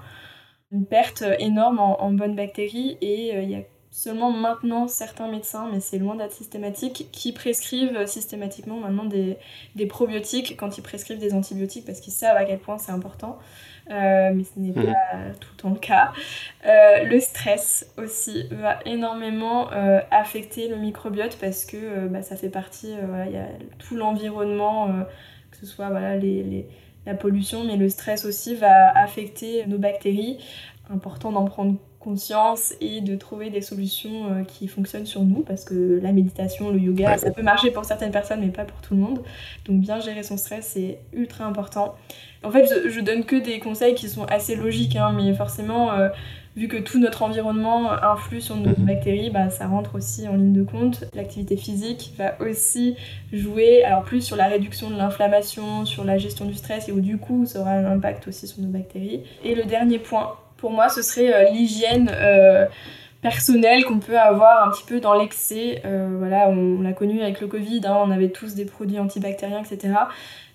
une 0.73 0.87
perte 0.87 1.25
énorme 1.39 1.81
en, 1.81 2.13
bonnes 2.13 2.37
bactéries 2.37 2.97
et 3.01 3.35
euh, 3.35 3.43
il 3.43 3.51
y 3.51 3.57
a 3.57 3.63
seulement 3.91 4.31
maintenant 4.31 4.87
certains 4.87 5.29
médecins, 5.29 5.69
mais 5.73 5.81
c'est 5.81 5.99
loin 5.99 6.15
d'être 6.15 6.33
systématique, 6.33 7.09
qui 7.11 7.33
prescrivent 7.33 8.07
systématiquement 8.07 8.77
maintenant 8.77 9.05
des, 9.05 9.37
probiotiques 9.89 10.57
quand 10.57 10.79
ils 10.79 10.83
prescrivent 10.83 11.19
des 11.19 11.35
antibiotiques 11.35 11.85
parce 11.85 11.99
qu'ils 11.99 12.13
savent 12.13 12.37
à 12.37 12.45
quel 12.45 12.61
point 12.61 12.79
c'est 12.79 12.93
important. 12.93 13.41
Euh, 13.91 14.31
mais 14.33 14.45
ce 14.45 14.61
n'est 14.61 14.71
mmh. 14.71 14.85
pas 14.85 15.35
tout 15.41 15.49
le 15.57 15.57
temps 15.61 15.71
le 15.71 15.81
cas. 15.81 16.13
Euh, 16.65 17.03
le 17.03 17.19
stress 17.19 17.93
aussi 17.97 18.47
va 18.53 18.79
énormément 18.87 19.69
affecter 20.13 20.69
le 20.69 20.77
microbiote 20.77 21.37
parce 21.41 21.65
que 21.65 22.07
bah, 22.07 22.23
ça 22.23 22.37
fait 22.37 22.49
partie, 22.49 22.95
il 23.27 23.33
y 23.33 23.39
a 23.39 23.49
tout 23.81 23.97
l'environnement, 23.97 24.87
que 25.51 25.57
ce 25.57 25.67
soit 25.67 25.89
voilà, 25.91 26.17
les 26.17 26.65
la 27.07 27.15
pollution, 27.15 27.65
mais 27.65 27.77
le 27.77 27.89
stress 27.89 28.25
aussi 28.25 28.55
va 28.55 28.91
affecter 28.97 29.67
nos 29.67 29.79
bactéries. 29.79 30.39
important 30.91 31.33
d'en 31.33 31.45
prendre 31.45 31.77
conscience 32.01 32.73
et 32.81 33.03
de 33.03 33.15
trouver 33.15 33.51
des 33.51 33.61
solutions 33.61 34.33
euh, 34.33 34.43
qui 34.43 34.69
fonctionnent 34.69 35.07
sur 35.07 35.21
nous 35.21 35.43
parce 35.43 35.65
que 35.65 36.01
la 36.03 36.13
méditation, 36.13 36.71
le 36.71 36.79
yoga, 36.79 37.19
ça 37.19 37.31
peut 37.31 37.43
marcher 37.43 37.71
pour 37.71 37.85
certaines 37.85 38.11
personnes 38.11 38.41
mais 38.41 38.49
pas 38.49 38.65
pour 38.65 38.81
tout 38.81 38.95
le 38.95 39.01
monde. 39.01 39.21
Donc 39.67 39.81
bien 39.81 40.01
gérer 40.01 40.23
son 40.23 40.39
stress, 40.39 40.67
c'est 40.67 40.99
ultra 41.13 41.45
important. 41.45 41.95
En 42.43 42.51
fait, 42.51 42.67
je, 42.89 43.01
donne 43.01 43.25
que 43.25 43.37
des 43.37 43.61
conseils 43.61 43.95
qui 43.95 44.09
sont 44.09 44.25
assez 44.25 44.57
logiques, 44.57 44.97
hein, 44.97 45.13
mais 45.15 45.35
forcément, 45.35 45.93
euh, 45.93 46.09
vu 46.61 46.69
que 46.69 46.77
tout 46.77 46.99
notre 46.99 47.23
environnement 47.23 47.91
influe 47.91 48.43
sur 48.43 48.55
nos 48.55 48.69
mhm. 48.69 48.85
bactéries, 48.85 49.31
bah, 49.31 49.49
ça 49.49 49.67
rentre 49.67 49.95
aussi 49.95 50.29
en 50.29 50.37
ligne 50.37 50.53
de 50.53 50.63
compte. 50.63 51.05
L'activité 51.15 51.57
physique 51.57 52.13
va 52.19 52.39
aussi 52.39 52.97
jouer, 53.33 53.83
alors 53.83 54.03
plus 54.03 54.21
sur 54.21 54.37
la 54.37 54.45
réduction 54.47 54.91
de 54.91 54.97
l'inflammation, 54.97 55.87
sur 55.87 56.05
la 56.05 56.19
gestion 56.19 56.45
du 56.45 56.53
stress, 56.53 56.91
et 56.91 56.93
où 56.93 57.01
du 57.01 57.17
coup, 57.17 57.47
ça 57.47 57.61
aura 57.61 57.71
un 57.71 57.87
impact 57.87 58.29
aussi 58.29 58.47
sur 58.47 58.61
nos 58.61 58.69
bactéries. 58.69 59.23
Et 59.43 59.55
le 59.55 59.65
dernier 59.65 59.99
point, 59.99 60.35
pour 60.59 60.71
moi, 60.71 60.91
ce 60.91 61.01
serait 61.01 61.33
euh, 61.33 61.51
l'hygiène 61.51 62.11
euh, 62.15 62.67
personnelle 63.23 63.87
qu'on 63.87 63.99
peut 63.99 64.19
avoir 64.19 64.69
un 64.69 64.71
petit 64.71 64.85
peu 64.85 65.01
dans 65.01 65.15
l'excès. 65.15 65.81
Euh, 65.87 66.15
voilà, 66.19 66.51
on, 66.51 66.83
l'a 66.83 66.93
connu 66.93 67.23
avec 67.23 67.41
le 67.41 67.47
Covid, 67.47 67.81
hein, 67.87 67.97
on 68.05 68.11
avait 68.11 68.29
tous 68.29 68.55
des 68.55 68.67
produits 68.67 68.99
antibactériens, 68.99 69.63
etc. 69.63 69.95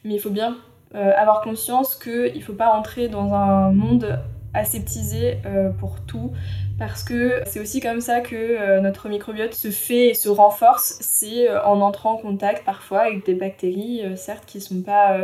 Mais 0.03 0.13
il 0.13 0.19
faut 0.19 0.29
bien 0.29 0.55
avoir 0.93 1.41
conscience 1.41 1.93
qu'il 1.95 2.38
ne 2.38 2.39
faut 2.39 2.53
pas 2.53 2.69
rentrer 2.69 3.09
dans 3.09 3.33
un 3.33 3.74
monde 3.74 4.17
aseptisé 4.55 5.38
pour 5.79 6.00
tout. 6.05 6.31
Parce 6.77 7.03
que 7.03 7.41
c'est 7.45 7.59
aussi 7.59 7.79
comme 7.79 8.01
ça 8.01 8.21
que 8.21 8.79
notre 8.79 9.07
microbiote 9.07 9.53
se 9.53 9.69
fait 9.69 10.09
et 10.09 10.13
se 10.13 10.29
renforce, 10.29 10.97
c'est 11.01 11.50
en 11.57 11.81
entrant 11.81 12.13
en 12.13 12.17
contact 12.17 12.65
parfois 12.65 13.01
avec 13.01 13.25
des 13.25 13.33
bactéries, 13.33 14.01
certes 14.17 14.45
qui 14.45 14.59
sont 14.59 14.81
pas, 14.81 15.17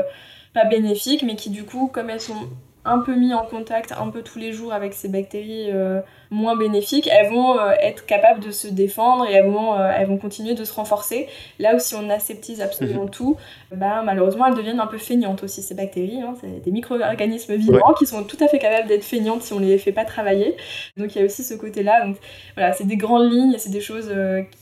pas 0.53 0.65
bénéfiques, 0.65 1.23
mais 1.23 1.35
qui 1.35 1.49
du 1.49 1.63
coup, 1.63 1.87
comme 1.87 2.09
elles 2.09 2.21
sont 2.21 2.47
un 2.83 2.99
peu 2.99 3.15
mis 3.15 3.33
en 3.33 3.45
contact 3.45 3.91
un 3.91 4.09
peu 4.09 4.23
tous 4.23 4.39
les 4.39 4.53
jours 4.53 4.73
avec 4.73 4.93
ces 4.93 5.07
bactéries 5.07 5.69
euh, 5.71 6.01
moins 6.31 6.55
bénéfiques, 6.55 7.07
elles 7.11 7.29
vont 7.29 7.59
euh, 7.59 7.71
être 7.79 8.05
capables 8.05 8.39
de 8.39 8.49
se 8.49 8.67
défendre 8.67 9.27
et 9.29 9.33
elles 9.33 9.45
vont, 9.45 9.75
euh, 9.75 9.91
elles 9.95 10.07
vont 10.07 10.17
continuer 10.17 10.55
de 10.55 10.63
se 10.63 10.73
renforcer. 10.73 11.27
Là 11.59 11.75
où 11.75 11.79
si 11.79 11.93
on 11.93 12.09
aseptise 12.09 12.59
absolument 12.59 13.03
mhm. 13.03 13.09
tout, 13.11 13.37
bah, 13.71 14.01
malheureusement 14.03 14.47
elles 14.47 14.55
deviennent 14.55 14.79
un 14.79 14.87
peu 14.87 14.97
feignantes 14.97 15.43
aussi 15.43 15.61
ces 15.61 15.75
bactéries. 15.75 16.21
Hein. 16.21 16.33
C'est 16.41 16.63
des 16.63 16.71
micro-organismes 16.71 17.55
vivants 17.55 17.93
qui 17.93 18.07
sont 18.07 18.23
tout 18.23 18.37
à 18.39 18.47
fait 18.47 18.59
capables 18.59 18.87
d'être 18.87 19.03
feignantes 19.03 19.43
si 19.43 19.53
on 19.53 19.59
les 19.59 19.77
fait 19.77 19.91
pas 19.91 20.05
travailler. 20.05 20.57
Donc 20.97 21.13
il 21.15 21.19
y 21.19 21.21
a 21.21 21.25
aussi 21.25 21.43
ce 21.43 21.53
côté-là. 21.53 22.05
Donc 22.05 22.17
voilà, 22.55 22.73
c'est 22.73 22.85
des 22.85 22.97
grandes 22.97 23.31
lignes, 23.31 23.55
c'est 23.59 23.69
des 23.69 23.81
choses 23.81 24.11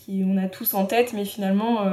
qu'on 0.06 0.38
a 0.38 0.48
tous 0.50 0.74
en 0.74 0.86
tête, 0.86 1.14
mais 1.14 1.24
finalement 1.24 1.86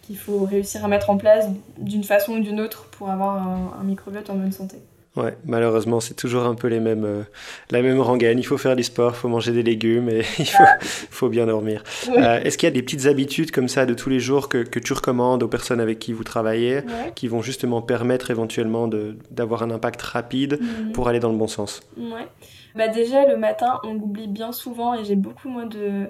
qu'il 0.00 0.16
faut 0.16 0.44
réussir 0.44 0.84
à 0.84 0.88
mettre 0.88 1.10
en 1.10 1.16
place 1.16 1.46
d'une 1.78 2.04
façon 2.04 2.32
ou 2.32 2.40
d'une 2.40 2.60
autre 2.60 2.86
pour 2.90 3.10
avoir 3.10 3.36
un, 3.36 3.76
un 3.80 3.84
microbiote 3.84 4.30
en 4.30 4.34
bonne 4.34 4.50
santé. 4.50 4.78
Ouais, 5.14 5.36
malheureusement, 5.44 6.00
c'est 6.00 6.14
toujours 6.14 6.44
un 6.44 6.54
peu 6.54 6.68
les 6.68 6.80
mêmes, 6.80 7.04
euh, 7.04 7.22
la 7.70 7.82
même 7.82 8.00
rengaine. 8.00 8.38
Il 8.38 8.46
faut 8.46 8.56
faire 8.56 8.74
du 8.76 8.82
sport, 8.82 9.12
il 9.14 9.18
faut 9.18 9.28
manger 9.28 9.52
des 9.52 9.62
légumes 9.62 10.08
et 10.08 10.22
il 10.38 10.46
faut, 10.46 10.64
faut 10.80 11.28
bien 11.28 11.44
dormir. 11.44 11.84
Euh, 12.08 12.40
est-ce 12.42 12.56
qu'il 12.56 12.66
y 12.66 12.72
a 12.72 12.74
des 12.74 12.82
petites 12.82 13.04
habitudes 13.04 13.50
comme 13.50 13.68
ça 13.68 13.84
de 13.84 13.92
tous 13.92 14.08
les 14.08 14.20
jours 14.20 14.48
que, 14.48 14.58
que 14.58 14.78
tu 14.78 14.94
recommandes 14.94 15.42
aux 15.42 15.48
personnes 15.48 15.80
avec 15.80 15.98
qui 15.98 16.14
vous 16.14 16.24
travaillez, 16.24 16.80
qui 17.14 17.28
vont 17.28 17.42
justement 17.42 17.82
permettre 17.82 18.30
éventuellement 18.30 18.88
d'avoir 19.30 19.62
un 19.62 19.70
impact 19.70 20.00
rapide 20.00 20.58
mhm. 20.60 20.92
pour 20.92 21.08
aller 21.08 21.20
dans 21.20 21.30
le 21.30 21.36
bon 21.36 21.48
sens? 21.48 21.82
Ouais. 21.98 22.26
Bah 22.74 22.88
déjà, 22.88 23.28
le 23.28 23.36
matin, 23.36 23.80
on 23.84 23.92
l'oublie 23.92 24.28
bien 24.28 24.50
souvent 24.50 24.94
et 24.94 25.04
j'ai 25.04 25.16
beaucoup 25.16 25.50
moins 25.50 25.66
de 25.66 26.08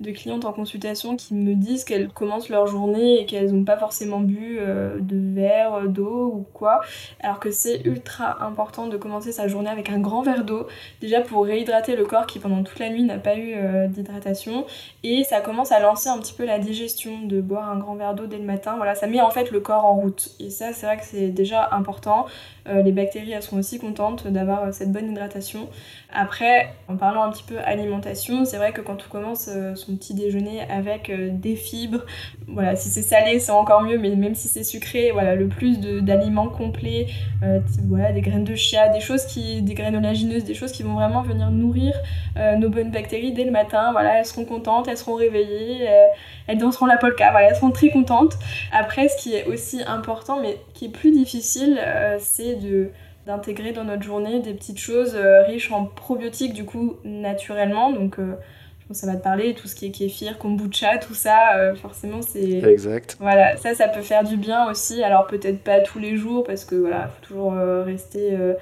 de 0.00 0.12
clientes 0.12 0.44
en 0.44 0.52
consultation 0.52 1.16
qui 1.16 1.34
me 1.34 1.54
disent 1.54 1.84
qu'elles 1.84 2.08
commencent 2.08 2.48
leur 2.48 2.66
journée 2.66 3.20
et 3.20 3.26
qu'elles 3.26 3.52
n'ont 3.52 3.64
pas 3.64 3.76
forcément 3.76 4.20
bu 4.20 4.58
euh, 4.60 4.98
de 5.00 5.34
verre 5.34 5.88
d'eau 5.88 6.26
ou 6.26 6.46
quoi, 6.52 6.80
alors 7.20 7.40
que 7.40 7.50
c'est 7.50 7.80
ultra 7.84 8.44
important 8.44 8.86
de 8.86 8.96
commencer 8.96 9.32
sa 9.32 9.48
journée 9.48 9.70
avec 9.70 9.90
un 9.90 9.98
grand 9.98 10.22
verre 10.22 10.44
d'eau, 10.44 10.66
déjà 11.00 11.20
pour 11.20 11.44
réhydrater 11.44 11.96
le 11.96 12.04
corps 12.04 12.26
qui 12.26 12.38
pendant 12.38 12.62
toute 12.62 12.78
la 12.78 12.90
nuit 12.90 13.02
n'a 13.02 13.18
pas 13.18 13.36
eu 13.36 13.54
euh, 13.54 13.88
d'hydratation, 13.88 14.66
et 15.02 15.24
ça 15.24 15.40
commence 15.40 15.72
à 15.72 15.80
lancer 15.80 16.08
un 16.08 16.18
petit 16.18 16.32
peu 16.32 16.44
la 16.44 16.58
digestion 16.58 17.22
de 17.24 17.40
boire 17.40 17.68
un 17.68 17.78
grand 17.78 17.96
verre 17.96 18.14
d'eau 18.14 18.26
dès 18.26 18.38
le 18.38 18.44
matin, 18.44 18.76
voilà, 18.76 18.94
ça 18.94 19.08
met 19.08 19.20
en 19.20 19.30
fait 19.30 19.50
le 19.50 19.60
corps 19.60 19.84
en 19.84 19.94
route, 19.94 20.30
et 20.38 20.50
ça 20.50 20.72
c'est 20.72 20.86
vrai 20.86 20.96
que 20.98 21.04
c'est 21.04 21.28
déjà 21.28 21.68
important, 21.72 22.26
euh, 22.68 22.82
les 22.82 22.92
bactéries 22.92 23.32
elles 23.32 23.42
seront 23.42 23.58
aussi 23.58 23.78
contentes 23.78 24.26
d'avoir 24.26 24.72
cette 24.72 24.92
bonne 24.92 25.10
hydratation. 25.10 25.68
Après, 26.12 26.74
en 26.88 26.96
parlant 26.96 27.22
un 27.22 27.30
petit 27.30 27.44
peu 27.44 27.58
alimentation, 27.58 28.44
c'est 28.44 28.56
vrai 28.56 28.72
que 28.72 28.80
quand 28.80 28.98
on 29.06 29.10
commence 29.10 29.48
son 29.74 29.96
petit 29.96 30.14
déjeuner 30.14 30.60
avec 30.70 31.10
euh, 31.10 31.30
des 31.32 31.56
fibres. 31.56 32.04
Voilà, 32.46 32.76
si 32.76 32.88
c'est 32.88 33.02
salé, 33.02 33.38
c'est 33.40 33.52
encore 33.52 33.82
mieux, 33.82 33.98
mais 33.98 34.14
même 34.16 34.34
si 34.34 34.48
c'est 34.48 34.64
sucré, 34.64 35.10
voilà, 35.12 35.34
le 35.34 35.48
plus 35.48 35.78
d'aliments 35.78 36.48
complets, 36.48 37.06
euh, 37.42 37.60
voilà, 37.86 38.12
des 38.12 38.20
graines 38.20 38.44
de 38.44 38.54
chia, 38.54 38.88
des 38.88 39.00
choses 39.00 39.26
qui, 39.26 39.62
des 39.62 39.74
graines 39.74 39.96
olagineuses, 39.96 40.44
des 40.44 40.54
choses 40.54 40.72
qui 40.72 40.82
vont 40.82 40.94
vraiment 40.94 41.22
venir 41.22 41.50
nourrir 41.50 41.94
euh, 42.36 42.56
nos 42.56 42.70
bonnes 42.70 42.90
bactéries 42.90 43.32
dès 43.32 43.44
le 43.44 43.50
matin. 43.50 43.92
Voilà, 43.92 44.18
elles 44.18 44.26
seront 44.26 44.44
contentes, 44.44 44.88
elles 44.88 44.96
seront 44.96 45.14
réveillées, 45.14 45.88
elles 46.48 46.58
danseront 46.58 46.86
la 46.86 46.96
polka, 46.96 47.30
voilà, 47.30 47.50
elles 47.50 47.56
seront 47.56 47.70
très 47.70 47.90
contentes. 47.90 48.36
Après, 48.72 49.08
ce 49.08 49.16
qui 49.16 49.34
est 49.34 49.46
aussi 49.46 49.80
important, 49.86 50.40
mais 50.40 50.58
qui 50.74 50.86
est 50.86 50.92
plus 50.92 51.12
difficile, 51.12 51.80
c'est 52.18 52.56
de 52.56 52.90
d'intégrer 53.26 53.72
dans 53.72 53.84
notre 53.84 54.02
journée 54.02 54.40
des 54.40 54.54
petites 54.54 54.78
choses 54.78 55.14
riches 55.46 55.70
en 55.70 55.84
probiotiques 55.84 56.54
du 56.54 56.64
coup 56.64 56.96
naturellement 57.04 57.92
donc 57.92 58.16
ça 58.94 59.06
va 59.06 59.16
te 59.16 59.22
parler, 59.22 59.54
tout 59.54 59.68
ce 59.68 59.74
qui 59.74 59.86
est 59.86 59.90
kéfir, 59.90 60.38
kombucha, 60.38 60.98
tout 60.98 61.14
ça, 61.14 61.56
euh, 61.56 61.74
forcément 61.74 62.22
c'est... 62.22 62.62
Exact. 62.62 63.16
Voilà, 63.20 63.56
ça, 63.56 63.74
ça 63.74 63.88
peut 63.88 64.02
faire 64.02 64.24
du 64.24 64.36
bien 64.36 64.70
aussi. 64.70 65.02
Alors 65.02 65.26
peut-être 65.26 65.62
pas 65.62 65.80
tous 65.80 65.98
les 65.98 66.16
jours, 66.16 66.44
parce 66.44 66.64
que 66.64 66.74
voilà, 66.74 67.08
faut 67.08 67.26
toujours 67.26 67.52
euh, 67.54 67.82
rester 67.82 68.32
euh, 68.32 68.54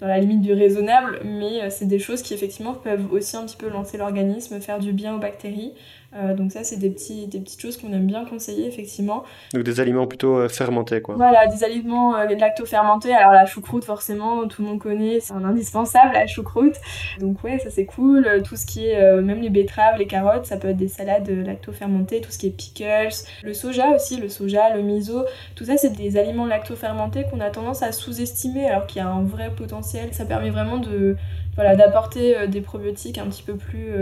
dans 0.00 0.06
la 0.06 0.18
limite 0.18 0.42
du 0.42 0.52
raisonnable, 0.52 1.20
mais 1.24 1.70
c'est 1.70 1.86
des 1.86 1.98
choses 1.98 2.22
qui 2.22 2.34
effectivement 2.34 2.74
peuvent 2.74 3.12
aussi 3.12 3.36
un 3.36 3.44
petit 3.44 3.56
peu 3.56 3.68
lancer 3.68 3.96
l'organisme, 3.98 4.60
faire 4.60 4.78
du 4.78 4.92
bien 4.92 5.14
aux 5.14 5.18
bactéries. 5.18 5.72
Euh, 6.16 6.34
donc 6.34 6.50
ça, 6.50 6.64
c'est 6.64 6.76
des, 6.76 6.90
petits, 6.90 7.28
des 7.28 7.38
petites 7.38 7.60
choses 7.60 7.76
qu'on 7.76 7.92
aime 7.92 8.06
bien 8.06 8.24
conseiller, 8.24 8.66
effectivement. 8.66 9.22
Donc 9.54 9.62
des 9.62 9.80
aliments 9.80 10.06
plutôt 10.06 10.36
euh, 10.36 10.48
fermentés, 10.48 11.00
quoi. 11.00 11.14
Voilà, 11.14 11.46
des 11.46 11.62
aliments 11.62 12.16
euh, 12.16 12.26
lacto-fermentés. 12.26 13.14
Alors 13.14 13.32
la 13.32 13.46
choucroute, 13.46 13.84
forcément, 13.84 14.48
tout 14.48 14.62
le 14.62 14.68
monde 14.68 14.80
connaît, 14.80 15.20
c'est 15.20 15.32
un 15.32 15.44
indispensable, 15.44 16.14
la 16.14 16.26
choucroute. 16.26 16.74
Donc 17.20 17.44
ouais, 17.44 17.58
ça 17.60 17.70
c'est 17.70 17.86
cool. 17.86 18.42
Tout 18.44 18.56
ce 18.56 18.66
qui 18.66 18.86
est, 18.86 19.22
même 19.22 19.40
les 19.40 19.50
betteraves, 19.50 19.98
les 19.98 20.06
carottes, 20.06 20.46
ça 20.46 20.56
peut 20.56 20.68
être 20.68 20.76
des 20.76 20.88
salades 20.88 21.28
lacto-fermentées, 21.28 22.20
tout 22.20 22.30
ce 22.30 22.38
qui 22.38 22.48
est 22.48 22.50
pickles. 22.50 23.14
Le 23.42 23.54
soja 23.54 23.90
aussi, 23.90 24.16
le 24.16 24.28
soja, 24.28 24.74
le 24.74 24.82
miso, 24.82 25.24
tout 25.54 25.64
ça, 25.64 25.76
c'est 25.76 25.90
des 25.90 26.16
aliments 26.16 26.46
lacto-fermentés 26.46 27.24
qu'on 27.30 27.40
a 27.40 27.50
tendance 27.50 27.82
à 27.82 27.92
sous-estimer, 27.92 28.66
alors 28.66 28.86
qu'il 28.86 29.00
y 29.00 29.04
a 29.04 29.08
un 29.08 29.22
vrai 29.22 29.50
potentiel. 29.56 30.12
Ça 30.12 30.24
permet 30.24 30.50
vraiment 30.50 30.78
de, 30.78 31.16
voilà, 31.54 31.76
d'apporter 31.76 32.48
des 32.48 32.60
probiotiques 32.60 33.18
un 33.18 33.26
petit 33.26 33.42
peu 33.42 33.54
plus 33.54 33.92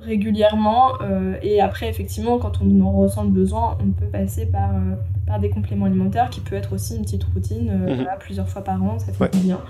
régulièrement 0.00 0.92
euh, 1.02 1.34
et 1.42 1.60
après 1.60 1.88
effectivement 1.88 2.38
quand 2.38 2.60
on 2.62 2.80
en 2.82 2.92
ressent 2.92 3.24
le 3.24 3.30
besoin 3.30 3.78
on 3.80 3.90
peut 3.92 4.06
passer 4.06 4.46
par, 4.46 4.70
euh, 4.70 4.94
par 5.26 5.40
des 5.40 5.48
compléments 5.48 5.86
alimentaires 5.86 6.28
qui 6.30 6.40
peut 6.40 6.54
être 6.54 6.74
aussi 6.74 6.96
une 6.96 7.02
petite 7.02 7.24
routine 7.24 7.70
euh, 7.70 7.96
mhm. 7.96 8.06
plusieurs 8.20 8.48
fois 8.48 8.62
par 8.62 8.82
an 8.82 8.98
ça 8.98 9.12
fait 9.12 9.36
bien 9.38 9.60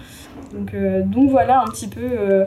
donc, 0.52 0.74
donc 1.06 1.30
voilà 1.30 1.62
un 1.62 1.66
petit 1.66 1.88
peu 1.88 2.46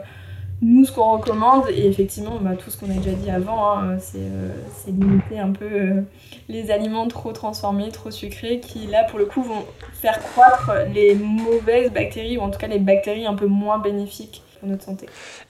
nous 0.61 0.85
ce 0.85 0.91
qu'on 0.91 1.17
recommande 1.17 1.63
et 1.69 1.87
effectivement 1.87 2.37
bah, 2.41 2.55
tout 2.57 2.69
ce 2.69 2.77
qu'on 2.77 2.89
a 2.91 2.95
déjà 2.95 3.11
dit 3.11 3.29
avant 3.29 3.77
hein, 3.77 3.97
c'est 3.99 4.91
limiter 4.91 5.39
un 5.39 5.51
peu 5.51 6.03
les 6.49 6.71
aliments 6.71 7.07
trop 7.07 7.31
transformés 7.31 7.89
trop 7.89 8.11
sucrés 8.11 8.59
qui 8.59 8.87
là 8.87 9.05
pour 9.05 9.19
le 9.19 9.25
coup 9.25 9.41
vont 9.41 9.65
faire 9.93 10.19
croître 10.19 10.71
les 10.93 11.15
mauvaises 11.15 11.91
bactéries 11.91 12.37
ou 12.37 12.41
en 12.41 12.49
tout 12.49 12.59
cas 12.59 12.67
les 12.67 12.79
bactéries 12.79 13.25
un 13.25 13.35
peu 13.35 13.47
moins 13.47 13.79
bénéfiques 13.79 14.43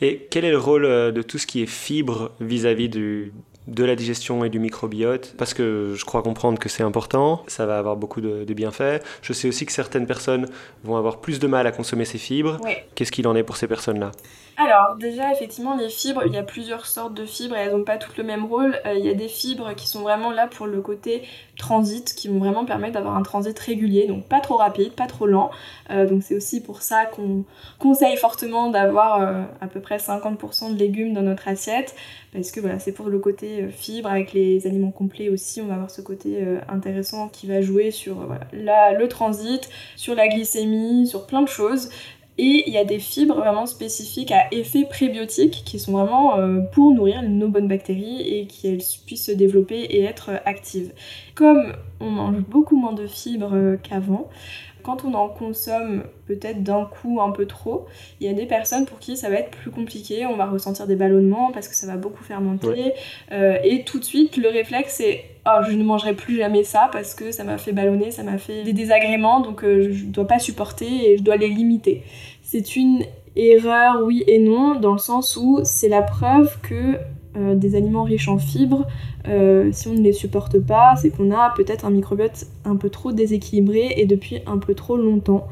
Et 0.02 0.28
quel 0.30 0.46
est 0.46 0.52
le 0.52 0.58
rôle 0.58 0.86
euh, 0.86 1.12
de 1.12 1.22
tout 1.22 1.38
ce 1.38 1.48
qui 1.48 1.62
est 1.62 1.68
fibre 1.68 2.32
vis-à-vis 2.40 2.90
de 3.68 3.84
la 3.84 3.96
digestion 3.96 4.44
et 4.44 4.50
du 4.50 4.60
microbiote, 4.60 5.36
parce 5.38 5.54
que 5.54 5.94
je 5.96 6.06
crois 6.06 6.24
comprendre 6.24 6.58
que 6.58 6.70
c'est 6.70 6.84
important, 6.84 7.44
ça 7.48 7.66
va 7.66 7.78
avoir 7.78 7.98
beaucoup 7.98 8.22
de, 8.22 8.46
bienfaits. 8.54 9.04
Je 9.22 9.32
sais 9.34 9.48
aussi 9.48 9.66
que 9.66 9.72
certaines 9.72 10.08
personnes 10.08 10.48
vont 10.84 10.98
avoir 10.98 11.22
plus 11.22 11.40
de 11.40 11.48
mal 11.48 11.68
à 11.68 11.72
consommer 11.72 12.06
ces 12.06 12.18
fibres. 12.18 12.58
Qu'est-ce 12.96 13.12
qu'il 13.12 13.28
en 13.28 13.36
est 13.36 13.44
pour 13.44 13.58
ces 13.58 13.68
personnes-là? 13.68 14.12
Alors 14.60 14.98
déjà 14.98 15.32
effectivement 15.32 15.78
les 15.78 15.88
fibres, 15.88 16.24
il 16.26 16.34
y 16.34 16.38
a 16.38 16.44
plusieurs 16.44 16.86
sortes 16.86 17.14
de 17.14 17.26
fibres 17.26 17.56
et 17.56 17.60
elles 17.60 17.72
n'ont 17.72 17.86
pas 17.86 17.98
toutes 17.98 18.18
le 18.18 18.26
même 18.26 18.44
rôle. 18.44 18.78
Euh, 18.86 18.94
il 18.94 19.06
y 19.06 19.10
a 19.10 19.14
des 19.14 19.30
fibres 19.30 19.74
qui 19.74 19.88
sont 19.88 20.02
vraiment 20.02 20.32
là 20.32 20.48
pour 20.48 20.68
le 20.68 20.82
côté 20.82 21.24
transit, 21.58 22.14
qui 22.14 22.28
vont 22.28 22.40
vraiment 22.40 22.66
permettre 22.66 22.96
d'avoir 22.96 23.16
un 23.16 23.24
transit 23.24 23.58
régulier, 23.58 24.06
donc 24.06 24.28
pas 24.28 24.42
trop 24.42 24.58
rapide, 24.58 24.92
pas 24.92 25.08
trop 25.08 25.28
lent. 25.28 25.50
Euh, 25.92 26.06
donc 26.06 26.24
c'est 26.24 26.36
aussi 26.36 26.62
pour 26.62 26.82
ça 26.82 27.06
qu'on 27.06 27.46
conseille 27.78 28.18
fortement 28.18 28.70
d'avoir 28.70 29.22
euh, 29.22 29.44
à 29.62 29.68
peu 29.68 29.80
près 29.80 29.96
50% 29.96 30.74
de 30.74 30.78
légumes 30.78 31.14
dans 31.14 31.22
notre 31.22 31.48
assiette, 31.48 31.96
parce 32.34 32.52
que 32.52 32.60
voilà 32.60 32.80
c'est 32.80 32.92
pour 32.92 33.08
le 33.08 33.20
côté 33.20 33.59
fibre 33.70 34.10
avec 34.10 34.34
les 34.34 34.66
aliments 34.68 34.92
complets 34.92 35.30
aussi, 35.30 35.62
on 35.62 35.68
va 35.68 35.76
avoir 35.76 35.92
ce 35.92 36.02
côté 36.02 36.38
intéressant 36.68 37.30
qui 37.30 37.48
va 37.48 37.62
jouer 37.62 37.92
sur 37.92 38.28
le 38.54 39.08
transit, 39.08 39.70
sur 39.96 40.16
la 40.16 40.28
glycémie, 40.28 41.08
sur 41.08 41.26
plein 41.28 41.42
de 41.42 41.48
choses. 41.48 41.90
Et 42.42 42.64
il 42.68 42.74
y 42.74 42.78
a 42.78 42.86
des 42.86 43.00
fibres 43.00 43.36
vraiment 43.36 43.66
spécifiques 43.66 44.32
à 44.32 44.48
effet 44.54 44.86
prébiotique 44.86 45.62
qui 45.66 45.78
sont 45.78 45.92
vraiment 45.92 46.40
euh, 46.40 46.62
pour 46.72 46.94
nourrir 46.94 47.22
nos 47.22 47.50
bonnes 47.50 47.68
bactéries 47.68 48.22
et 48.22 48.48
qu'elles 48.48 48.80
puissent 49.06 49.26
se 49.26 49.34
développer 49.34 49.82
et 49.82 50.04
être 50.04 50.32
actives. 50.46 50.94
Comme 51.36 51.74
on 52.00 52.10
mange 52.10 52.38
beaucoup 52.38 52.78
moins 52.78 52.94
de 52.94 53.08
fibres 53.08 53.76
qu'avant. 53.84 54.30
Quand 54.84 55.06
on 55.06 55.14
en 55.14 55.28
consomme 55.28 56.04
peut-être 56.28 56.64
d'un 56.64 56.86
coup 56.86 57.20
un 57.22 57.32
peu 57.32 57.46
trop, 57.46 57.86
il 58.20 58.28
y 58.28 58.30
a 58.30 58.34
des 58.34 58.46
personnes 58.46 58.86
pour 58.86 59.00
qui 59.00 59.18
ça 59.18 59.30
va 59.30 59.36
être 59.36 59.52
plus 59.52 59.72
compliqué, 59.72 60.26
on 60.26 60.36
va 60.36 60.46
ressentir 60.46 60.88
des 60.88 60.96
ballonnements 60.96 61.52
parce 61.52 61.68
que 61.68 61.76
ça 61.76 61.88
va 61.88 61.98
beaucoup 61.98 62.24
fermenter, 62.24 62.94
euh, 63.32 63.58
et 63.64 63.84
tout 63.84 64.00
de 64.00 64.06
suite 64.06 64.38
le 64.38 64.50
réflexe 64.50 64.96
c'est 64.98 65.26
oh, 65.46 65.62
je 65.68 65.76
ne 65.76 65.84
mangerai 65.84 66.14
plus 66.14 66.38
jamais 66.38 66.64
ça 66.64 66.90
parce 66.92 67.14
que 67.14 67.32
ça 67.32 67.44
m'a 67.44 67.58
fait 67.58 67.72
ballonner, 67.72 68.12
ça 68.12 68.24
m'a 68.24 68.38
fait 68.38 68.64
des 68.64 68.74
désagréments, 68.74 69.40
donc 69.40 69.64
euh, 69.64 69.92
je 69.92 70.06
ne 70.06 70.12
dois 70.12 70.28
pas 70.28 70.40
supporter 70.40 71.12
et 71.12 71.18
je 71.18 71.24
dois 71.24 71.38
les 71.38 71.50
limiter. 71.50 72.04
C'est 72.42 72.76
une 72.76 73.04
erreur, 73.36 74.02
oui 74.04 74.24
et 74.28 74.40
non, 74.40 74.76
dans 74.76 74.94
le 74.94 74.98
sens 74.98 75.38
où 75.38 75.60
c'est 75.64 75.90
la 75.90 76.02
preuve 76.02 76.60
que 76.62 76.98
euh, 77.38 77.54
des 77.54 77.76
aliments 77.76 78.04
riches 78.04 78.28
en 78.28 78.40
fibres, 78.40 78.88
euh, 79.28 79.70
si 79.72 79.88
on 79.88 79.94
ne 79.94 80.02
les 80.02 80.14
supporte 80.14 80.58
pas, 80.60 80.96
c'est 80.96 81.12
qu'on 81.12 81.32
a 81.32 81.54
peut-être 81.56 81.86
un 81.86 81.92
microbiote 81.92 82.48
un 82.66 82.76
peu 82.76 82.90
trop 82.90 83.12
déséquilibré 83.12 83.94
et 83.98 84.06
depuis 84.06 84.40
un 84.48 84.58
peu 84.58 84.74
trop 84.74 84.98
longtemps. 84.98 85.48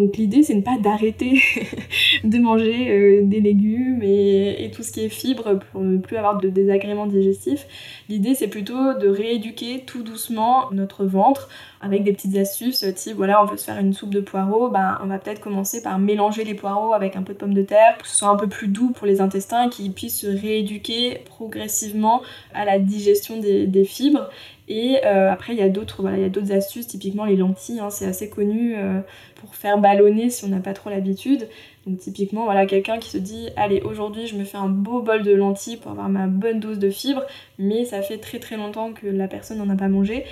Donc 0.00 0.16
l'idée 0.16 0.42
c'est 0.42 0.54
ne 0.54 0.62
pas 0.62 0.78
d'arrêter 0.78 1.42
de 2.24 2.38
manger 2.38 2.90
euh, 2.90 3.20
des 3.22 3.40
légumes 3.40 4.02
et, 4.02 4.70
tout 4.74 4.82
ce 4.82 4.92
qui 4.92 5.04
est 5.04 5.10
fibres 5.10 5.58
pour 5.58 5.82
ne 5.82 5.98
plus 5.98 6.16
avoir 6.16 6.38
de 6.38 6.48
désagréments 6.48 7.06
digestifs. 7.06 7.66
L'idée 8.08 8.34
c'est 8.34 8.48
plutôt 8.48 8.94
de 8.94 9.08
rééduquer 9.08 9.84
tout 9.84 10.02
doucement 10.02 10.70
notre 10.72 11.04
ventre 11.04 11.50
avec 11.82 12.02
des 12.04 12.12
petites 12.14 12.36
astuces 12.36 12.84
type 12.94 13.16
voilà 13.16 13.42
on 13.42 13.46
veut 13.46 13.58
se 13.58 13.64
faire 13.64 13.78
une 13.78 13.92
soupe 13.92 14.14
de 14.14 14.20
poireaux, 14.20 14.70
ben, 14.70 14.98
on 15.02 15.06
va 15.06 15.18
peut-être 15.18 15.40
commencer 15.40 15.82
par 15.82 15.98
mélanger 15.98 16.44
les 16.44 16.54
poireaux 16.54 16.94
avec 16.94 17.16
un 17.16 17.22
peu 17.22 17.34
de 17.34 17.38
pommes 17.38 17.54
de 17.54 17.62
terre 17.62 17.94
pour 17.94 18.04
que 18.04 18.08
ce 18.08 18.16
soit 18.16 18.28
un 18.28 18.36
peu 18.36 18.48
plus 18.48 18.68
doux 18.68 18.90
pour 18.90 19.06
les 19.06 19.20
intestins 19.20 19.66
et 19.66 19.68
qu'ils 19.68 19.92
puissent 19.92 20.20
se 20.20 20.26
rééduquer 20.26 21.18
progressivement 21.26 22.22
à 22.54 22.64
la 22.64 22.78
digestion 22.78 23.38
des, 23.38 23.84
fibres. 23.84 24.30
Et 24.72 25.04
euh, 25.04 25.32
après, 25.32 25.52
il 25.52 25.58
y 25.58 25.62
a 25.62 25.68
d'autres 25.68 26.00
voilà, 26.00 26.16
astuces, 26.52 26.86
typiquement 26.86 27.24
les 27.24 27.34
lentilles, 27.34 27.80
hein, 27.80 27.90
c'est 27.90 28.06
assez 28.06 28.30
connu 28.30 28.76
euh, 28.76 29.00
pour 29.34 29.56
faire 29.56 29.78
ballonner 29.78 30.30
si 30.30 30.44
on 30.44 30.48
n'a 30.48 30.60
pas 30.60 30.74
trop 30.74 30.90
l'habitude. 30.90 31.48
Donc 31.88 31.98
typiquement, 31.98 32.44
voilà, 32.44 32.66
quelqu'un 32.66 32.98
qui 32.98 33.10
se 33.10 33.18
dit, 33.18 33.48
allez, 33.56 33.80
aujourd'hui 33.80 34.28
je 34.28 34.36
me 34.36 34.44
fais 34.44 34.58
un 34.58 34.68
beau 34.68 35.02
bol 35.02 35.24
de 35.24 35.32
lentilles 35.32 35.76
pour 35.76 35.90
avoir 35.90 36.08
ma 36.08 36.28
bonne 36.28 36.60
dose 36.60 36.78
de 36.78 36.88
fibres, 36.88 37.24
mais 37.58 37.84
ça 37.84 38.00
fait 38.00 38.18
très 38.18 38.38
très 38.38 38.56
longtemps 38.56 38.92
que 38.92 39.08
la 39.08 39.26
personne 39.26 39.58
n'en 39.58 39.70
a 39.70 39.76
pas 39.76 39.88
mangé 39.88 40.24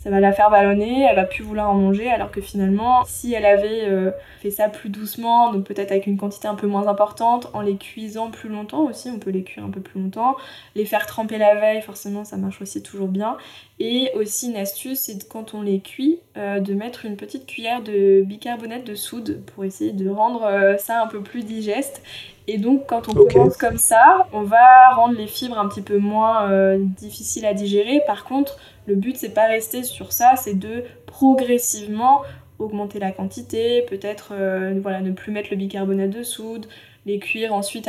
ça 0.00 0.08
va 0.08 0.18
la 0.18 0.32
faire 0.32 0.50
ballonner, 0.50 1.02
elle 1.02 1.16
va 1.16 1.24
plus 1.24 1.44
vouloir 1.44 1.68
en 1.68 1.74
manger, 1.74 2.10
alors 2.10 2.30
que 2.30 2.40
finalement, 2.40 3.04
si 3.04 3.34
elle 3.34 3.44
avait 3.44 3.84
euh, 3.84 4.10
fait 4.40 4.50
ça 4.50 4.70
plus 4.70 4.88
doucement, 4.88 5.52
donc 5.52 5.64
peut-être 5.64 5.90
avec 5.90 6.06
une 6.06 6.16
quantité 6.16 6.48
un 6.48 6.54
peu 6.54 6.66
moins 6.66 6.88
importante, 6.88 7.50
en 7.52 7.60
les 7.60 7.76
cuisant 7.76 8.30
plus 8.30 8.48
longtemps 8.48 8.84
aussi, 8.84 9.10
on 9.10 9.18
peut 9.18 9.28
les 9.28 9.42
cuire 9.42 9.62
un 9.62 9.68
peu 9.68 9.80
plus 9.80 10.00
longtemps, 10.00 10.36
les 10.74 10.86
faire 10.86 11.04
tremper 11.04 11.36
la 11.36 11.54
veille, 11.54 11.82
forcément 11.82 12.24
ça 12.24 12.38
marche 12.38 12.62
aussi 12.62 12.82
toujours 12.82 13.08
bien. 13.08 13.36
Et 13.78 14.10
aussi 14.14 14.48
une 14.48 14.56
astuce, 14.56 15.00
c'est 15.00 15.28
quand 15.28 15.52
on 15.52 15.60
les 15.60 15.80
cuit, 15.80 16.20
euh, 16.38 16.60
de 16.60 16.72
mettre 16.72 17.04
une 17.04 17.16
petite 17.16 17.46
cuillère 17.46 17.82
de 17.82 18.22
bicarbonate 18.22 18.84
de 18.84 18.94
soude 18.94 19.42
pour 19.54 19.64
essayer 19.64 19.92
de 19.92 20.08
rendre 20.08 20.44
euh, 20.44 20.78
ça 20.78 21.02
un 21.02 21.08
peu 21.08 21.20
plus 21.20 21.42
digeste. 21.42 22.02
Et 22.46 22.56
donc 22.56 22.86
quand 22.86 23.08
on 23.10 23.12
commence 23.12 23.56
comme 23.58 23.78
ça, 23.78 24.26
on 24.32 24.42
va 24.42 24.90
rendre 24.94 25.14
les 25.14 25.26
fibres 25.26 25.58
un 25.58 25.68
petit 25.68 25.82
peu 25.82 25.98
moins 25.98 26.50
difficiles 26.78 27.46
à 27.46 27.54
digérer. 27.54 28.00
Par 28.08 28.24
contre, 28.24 28.58
le 28.86 28.94
but, 28.94 29.16
c'est 29.16 29.34
pas 29.34 29.46
rester 29.46 29.82
sur 29.82 30.12
ça, 30.12 30.34
c'est 30.36 30.54
de 30.54 30.84
progressivement 31.06 32.22
augmenter 32.58 32.98
la 32.98 33.10
quantité, 33.10 33.82
peut-être 33.88 34.32
euh, 34.32 34.78
voilà, 34.82 35.00
ne 35.00 35.12
plus 35.12 35.32
mettre 35.32 35.48
le 35.50 35.56
bicarbonate 35.56 36.10
de 36.10 36.22
soude, 36.22 36.66
les 37.06 37.18
cuire 37.18 37.54
ensuite 37.54 37.88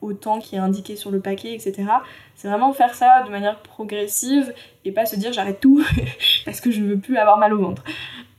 au 0.00 0.12
temps 0.12 0.40
qui 0.40 0.56
est 0.56 0.58
indiqué 0.58 0.96
sur 0.96 1.10
le 1.10 1.20
paquet, 1.20 1.54
etc. 1.54 1.84
C'est 2.34 2.48
vraiment 2.48 2.72
faire 2.72 2.94
ça 2.94 3.22
de 3.24 3.30
manière 3.30 3.60
progressive 3.60 4.52
et 4.84 4.92
pas 4.92 5.06
se 5.06 5.16
dire 5.16 5.32
j'arrête 5.32 5.60
tout 5.60 5.84
parce 6.44 6.60
que 6.60 6.70
je 6.70 6.82
veux 6.82 6.98
plus 6.98 7.16
avoir 7.16 7.38
mal 7.38 7.52
au 7.52 7.58
ventre. 7.58 7.84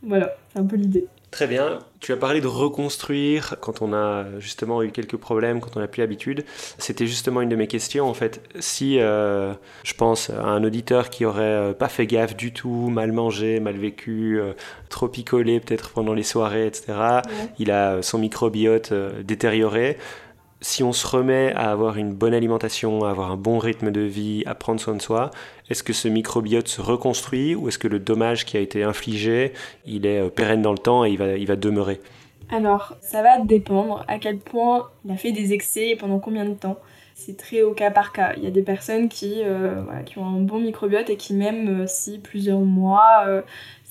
Voilà, 0.03 0.35
c'est 0.51 0.59
un 0.59 0.65
peu 0.65 0.75
l'idée. 0.75 1.07
Très 1.31 1.45
bien. 1.45 1.79
Tu 1.99 2.11
as 2.11 2.17
parlé 2.17 2.41
de 2.41 2.47
reconstruire 2.47 3.55
quand 3.61 3.83
on 3.83 3.93
a 3.93 4.25
justement 4.39 4.81
eu 4.81 4.89
quelques 4.89 5.17
problèmes, 5.17 5.59
quand 5.59 5.77
on 5.77 5.79
n'a 5.79 5.87
plus 5.87 6.01
l'habitude. 6.01 6.43
C'était 6.79 7.05
justement 7.05 7.41
une 7.41 7.49
de 7.49 7.55
mes 7.55 7.67
questions 7.67 8.09
en 8.09 8.15
fait. 8.15 8.41
Si 8.59 8.99
euh, 8.99 9.53
je 9.83 9.93
pense 9.93 10.31
à 10.31 10.45
un 10.45 10.63
auditeur 10.63 11.11
qui 11.11 11.25
aurait 11.25 11.43
euh, 11.43 11.73
pas 11.73 11.87
fait 11.87 12.07
gaffe 12.07 12.35
du 12.35 12.51
tout, 12.51 12.89
mal 12.89 13.11
mangé, 13.11 13.59
mal 13.59 13.77
vécu, 13.77 14.39
euh, 14.39 14.53
trop 14.89 15.07
picolé 15.07 15.59
peut-être 15.59 15.91
pendant 15.91 16.15
les 16.15 16.23
soirées, 16.23 16.65
etc. 16.65 17.21
Il 17.59 17.69
a 17.69 18.01
son 18.01 18.17
microbiote 18.17 18.91
détérioré 19.23 19.97
si 20.61 20.83
on 20.83 20.91
se 20.91 21.07
remet 21.07 21.53
à 21.53 21.71
avoir 21.71 21.97
une 21.97 22.13
bonne 22.13 22.33
alimentation, 22.33 23.05
à 23.05 23.11
avoir 23.11 23.31
un 23.31 23.37
bon 23.37 23.59
rythme 23.59 23.91
de 23.91 24.01
vie, 24.01 24.43
à 24.45 24.55
prendre 24.55 24.79
soin 24.79 24.95
de 24.95 25.01
soi, 25.01 25.31
est-ce 25.69 25.83
que 25.83 25.93
ce 25.93 26.07
microbiote 26.07 26.67
se 26.67 26.81
reconstruit 26.81 27.55
ou 27.55 27.67
est-ce 27.67 27.79
que 27.79 27.87
le 27.87 27.99
dommage 27.99 28.45
qui 28.45 28.57
a 28.57 28.59
été 28.59 28.83
infligé, 28.83 29.53
il 29.85 30.05
est 30.05 30.19
euh, 30.19 30.29
pérenne 30.29 30.61
dans 30.61 30.73
le 30.73 30.77
temps 30.77 31.05
et 31.05 31.11
il 31.11 31.17
va, 31.17 31.37
il 31.37 31.47
demeurer? 31.59 32.01
Alors, 32.51 32.95
ça 33.01 33.21
va 33.21 33.39
dépendre 33.39 34.03
à 34.07 34.17
quel 34.17 34.37
point 34.37 34.89
il 35.05 35.11
a 35.11 35.15
fait 35.17 35.31
des 35.31 35.53
excès 35.53 35.89
et 35.89 35.95
pendant 35.95 36.19
combien 36.19 36.45
de 36.45 36.55
temps. 36.55 36.77
C'est 37.13 37.37
très 37.37 37.61
au 37.61 37.73
cas 37.73 37.91
par 37.91 38.11
cas. 38.11 38.33
Il 38.37 38.43
y 38.43 38.47
a 38.47 38.51
des 38.51 38.61
personnes 38.61 39.09
qui, 39.09 39.41
euh, 39.43 39.81
ont 40.17 40.25
un 40.25 40.39
bon 40.39 40.59
microbiote 40.59 41.09
et 41.09 41.17
qui 41.17 41.33
même 41.33 41.81
euh, 41.81 41.85
si 41.85 42.17
plusieurs 42.17 42.61
mois 42.61 43.25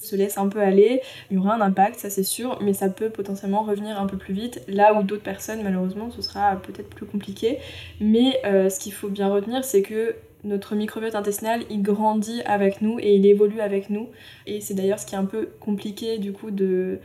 se 0.00 0.16
laisse 0.16 0.38
un 0.38 0.48
peu 0.48 0.60
aller, 0.60 1.00
il 1.30 1.36
y 1.36 1.38
aura 1.38 1.54
un 1.54 1.60
impact, 1.60 1.98
ça 1.98 2.10
c'est 2.10 2.22
sûr, 2.22 2.58
mais 2.62 2.72
ça 2.72 2.88
peut 2.88 3.10
potentiellement 3.10 3.62
revenir 3.62 4.00
un 4.00 4.06
peu 4.06 4.16
plus 4.16 4.34
vite, 4.34 4.62
là 4.68 4.94
où 4.94 5.02
d'autres 5.02 5.22
personnes, 5.22 5.62
malheureusement, 5.62 6.10
ce 6.10 6.22
sera 6.22 6.56
peut-être 6.56 6.88
plus 6.88 7.06
compliqué. 7.06 7.58
Mais 8.00 8.40
euh, 8.44 8.68
ce 8.68 8.80
qu'il 8.80 8.92
faut 8.92 9.08
bien 9.08 9.28
retenir, 9.28 9.64
c'est 9.64 9.82
que 9.82 10.14
notre 10.44 10.74
microbiote 10.76 11.14
intestinal, 11.14 11.62
il 11.70 11.82
grandit 11.82 12.42
avec 12.42 12.80
nous 12.80 12.98
et 13.00 13.16
il 13.16 13.26
évolue 13.26 13.60
avec 13.60 13.90
nous. 13.90 14.08
Et 14.46 14.60
c'est 14.60 14.74
d'ailleurs 14.74 14.98
ce 14.98 15.06
qui 15.06 15.14
est 15.14 15.18
un 15.18 15.24
peu 15.24 15.48
compliqué 15.60 16.18
du 16.18 16.32
coup 16.32 16.50
de... 16.50 17.00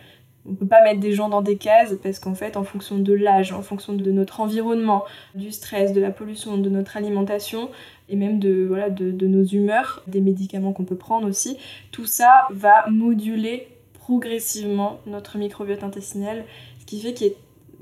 On 0.46 0.56
peut 0.56 0.68
pas 0.68 0.84
mettre 0.84 1.00
des 1.00 1.14
gens 1.14 1.30
dans 1.30 1.42
des 1.42 1.56
cases 1.56 1.94
parce 2.04 2.20
qu'en 2.20 2.36
fait, 2.36 2.58
en 2.58 2.64
fonction 2.64 3.00
de 3.00 3.14
l'âge, 3.14 3.54
en 3.54 3.62
fonction 3.62 3.94
de 3.94 4.12
notre 4.12 4.42
environnement, 4.42 5.06
du 5.36 5.52
stress, 5.52 5.94
de 5.94 6.02
la 6.02 6.12
pollution, 6.12 6.58
de 6.58 6.70
notre 6.70 6.98
alimentation, 6.98 7.70
et 8.10 8.16
même 8.16 8.40
de, 8.40 8.66
voilà, 8.68 8.90
de, 8.90 9.28
nos 9.28 9.44
humeurs, 9.44 10.04
des 10.08 10.22
médicaments 10.22 10.74
qu'on 10.74 10.84
peut 10.84 10.98
prendre 10.98 11.28
aussi. 11.28 11.58
Tout 11.92 12.06
ça 12.06 12.48
va 12.52 12.90
moduler 12.90 13.68
progressivement 13.94 15.00
notre 15.06 15.38
microbiote 15.38 15.84
intestinal, 15.84 16.44
ce 16.80 16.86
qui 16.86 17.00
fait 17.00 17.14
que 17.14 17.26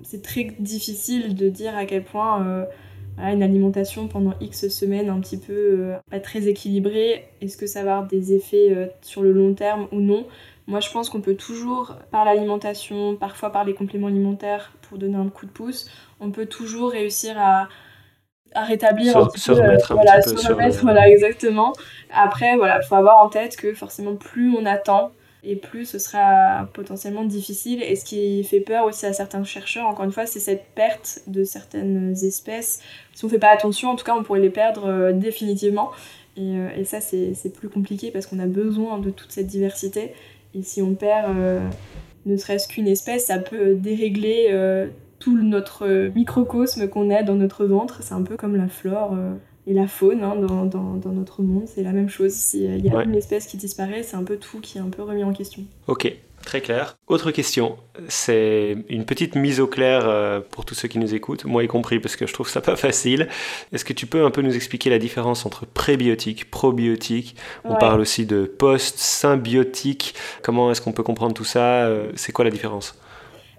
c'est 0.04 0.22
très 0.22 0.56
difficile 0.60 1.36
de 1.36 1.50
dire 1.50 1.76
à 1.76 1.86
quel 1.86 2.04
point 2.04 2.46
euh, 2.46 2.66
une 3.18 3.44
alimentation 3.44 4.08
pendant 4.08 4.34
X 4.40 4.68
semaines 4.70 5.10
un 5.10 5.20
petit 5.20 5.38
peu 5.38 5.54
euh, 5.54 5.98
pas 6.10 6.20
très 6.20 6.48
équilibrée, 6.48 7.26
est-ce 7.42 7.58
que 7.58 7.68
ça 7.68 7.84
va 7.84 7.98
avoir 7.98 8.08
des 8.08 8.34
effets 8.34 8.72
euh, 8.72 8.88
sur 9.02 9.22
le 9.22 9.32
long 9.32 9.54
terme 9.54 9.88
ou 9.92 10.00
non 10.00 10.26
moi, 10.68 10.80
je 10.80 10.90
pense 10.92 11.10
qu'on 11.10 11.22
peut 11.22 11.36
toujours, 11.36 11.96
par 12.12 12.24
l'alimentation, 12.24 13.16
parfois 13.16 13.52
par 13.52 13.66
les 13.66 13.74
compléments 13.74 14.08
alimentaires, 14.08 14.72
pour 14.82 14.98
donner 14.98 15.18
un 15.18 15.30
coup 15.30 15.46
de 15.46 15.52
pouce, 15.52 15.90
on 16.20 16.32
peut 16.32 16.46
toujours 16.46 16.92
réussir 16.92 17.36
à, 17.38 17.68
à 18.54 18.64
rétablir 18.64 19.18
un 19.18 19.30
se 19.36 19.52
remettre 19.52 19.92
un 19.92 19.96
voilà, 19.96 20.20
petit 20.20 20.34
peu 20.34 20.38
sur 20.38 20.84
voilà 20.84 21.10
exactement. 21.10 21.74
Après 22.14 22.58
voilà 22.58 22.82
faut 22.82 22.96
avoir 22.96 23.24
en 23.24 23.30
tête 23.30 23.56
que 23.56 23.74
forcément 23.74 24.16
plus 24.16 24.56
on 24.56 24.66
attend 24.66 25.12
et 25.44 25.56
plus 25.56 25.86
ce 25.86 26.00
sera 26.00 26.68
potentiellement 26.74 27.24
difficile. 27.24 27.82
Et 27.82 27.96
ce 27.96 28.06
qui 28.06 28.44
fait 28.44 28.60
peur 28.60 28.86
aussi 28.86 29.06
à 29.06 29.14
certains 29.14 29.44
chercheurs 29.44 29.88
encore 29.88 30.06
une 30.06 30.12
fois 30.12 30.26
c'est 30.26 30.40
cette 30.40 30.66
perte 30.76 31.22
de 31.28 31.44
certaines 31.44 32.14
espèces. 32.24 32.82
Si 33.14 33.26
on 33.26 33.30
fait 33.30 33.40
pas 33.40 33.52
attention 33.52 33.90
en 33.90 33.96
tout 33.96 34.06
cas 34.06 34.16
on 34.16 34.24
pourrait 34.24 34.42
les 34.42 34.50
perdre 34.50 34.86
euh, 34.86 35.12
définitivement. 35.14 35.92
Et, 36.38 36.42
euh, 36.42 36.70
et 36.78 36.86
ça 36.86 37.02
c'est 37.02 37.54
plus 37.54 37.70
compliqué 37.70 38.12
parce 38.12 38.26
qu'on 38.26 38.40
a 38.40 38.46
besoin 38.46 39.00
de 39.00 39.10
toute 39.10 39.32
cette 39.32 39.48
diversité 39.48 40.14
et 40.54 40.64
si 40.64 40.82
on 40.82 40.96
perd 40.96 41.38
euh, 41.38 41.68
ne 42.26 42.38
serait-ce 42.38 42.68
qu'une 42.68 42.88
espèce 42.88 43.26
ça 43.28 43.40
peut 43.40 43.76
dérégler 43.76 44.50
tout 45.22 45.38
notre 45.38 46.12
microcosme 46.14 46.90
qu'on 46.90 47.10
a 47.10 47.24
dans 47.24 47.36
notre 47.36 47.66
ventre. 47.66 48.00
C'est 48.02 48.14
un 48.14 48.24
peu 48.24 48.36
comme 48.36 48.58
la 48.58 48.68
flore 48.68 49.14
euh, 49.14 49.34
et 49.68 49.74
la 49.74 49.88
faune 49.88 50.24
hein, 50.24 50.36
dans, 50.36 50.66
dans, 50.66 51.12
notre 51.12 51.44
monde. 51.44 51.64
C'est 51.68 51.84
la 51.84 51.94
même 51.94 52.10
chose. 52.10 52.34
S'il 52.34 52.86
y 52.86 52.90
a 52.90 53.04
une 53.04 53.16
espèce 53.16 53.46
qui 53.46 53.56
disparaît, 53.56 54.04
c'est 54.04 54.18
un 54.18 54.24
peu 54.24 54.38
tout 54.38 54.60
qui 54.60 54.80
est 54.80 54.82
un 54.82 54.90
peu 54.90 55.04
remis 55.04 55.24
en 55.24 55.32
question. 55.32 55.64
Ok, 55.88 56.14
très 56.42 56.62
clair. 56.62 56.98
Autre 57.08 57.32
question, 57.32 57.78
c'est 58.08 58.78
une 58.90 59.06
petite 59.06 59.36
mise 59.36 59.60
au 59.60 59.68
clair 59.68 60.04
euh, 60.06 60.40
pour 60.40 60.66
tous 60.66 60.76
ceux 60.76 60.88
qui 60.88 61.00
nous 61.00 61.14
écoutent, 61.14 61.46
moi 61.46 61.64
y 61.64 61.68
compris 61.68 62.00
parce 62.00 62.16
que 62.16 62.28
je 62.28 62.34
trouve 62.34 62.50
ça 62.50 62.62
pas 62.62 62.76
facile. 62.76 63.28
Est-ce 63.72 63.86
que 63.86 63.94
tu 63.94 64.06
peux 64.06 64.26
un 64.26 64.32
peu 64.32 64.42
nous 64.42 64.56
expliquer 64.56 64.90
la 64.90 65.00
différence 65.00 65.46
entre 65.46 65.66
prébiotique, 65.66 66.50
probiotique? 66.50 67.36
On 67.64 67.76
parle 67.76 68.02
aussi 68.02 68.26
de 68.26 68.46
post-symbiotique. 68.46 70.16
Comment 70.42 70.72
est-ce 70.72 70.82
qu'on 70.82 70.94
peut 70.94 71.04
comprendre 71.04 71.34
tout 71.34 71.46
ça? 71.46 71.86
Euh, 71.86 72.12
C'est 72.16 72.32
quoi 72.32 72.46
la 72.46 72.52
différence? 72.52 72.98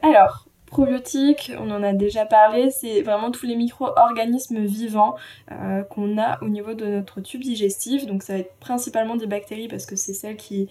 Alors, 0.02 0.46
Probiotiques, 0.72 1.52
on 1.60 1.70
en 1.70 1.82
a 1.82 1.92
déjà 1.92 2.24
parlé, 2.24 2.70
c'est 2.70 3.02
vraiment 3.02 3.30
tous 3.30 3.44
les 3.44 3.56
micro-organismes 3.56 4.64
vivants 4.64 5.16
euh, 5.50 5.82
qu'on 5.82 6.16
a 6.16 6.42
au 6.42 6.48
niveau 6.48 6.72
de 6.72 6.86
notre 6.86 7.20
tube 7.20 7.42
digestif. 7.42 8.06
Donc 8.06 8.22
ça 8.22 8.32
va 8.32 8.38
être 8.38 8.54
principalement 8.58 9.16
des 9.16 9.26
bactéries 9.26 9.68
parce 9.68 9.84
que 9.84 9.96
c'est 9.96 10.14
celles 10.14 10.38
qui, 10.38 10.70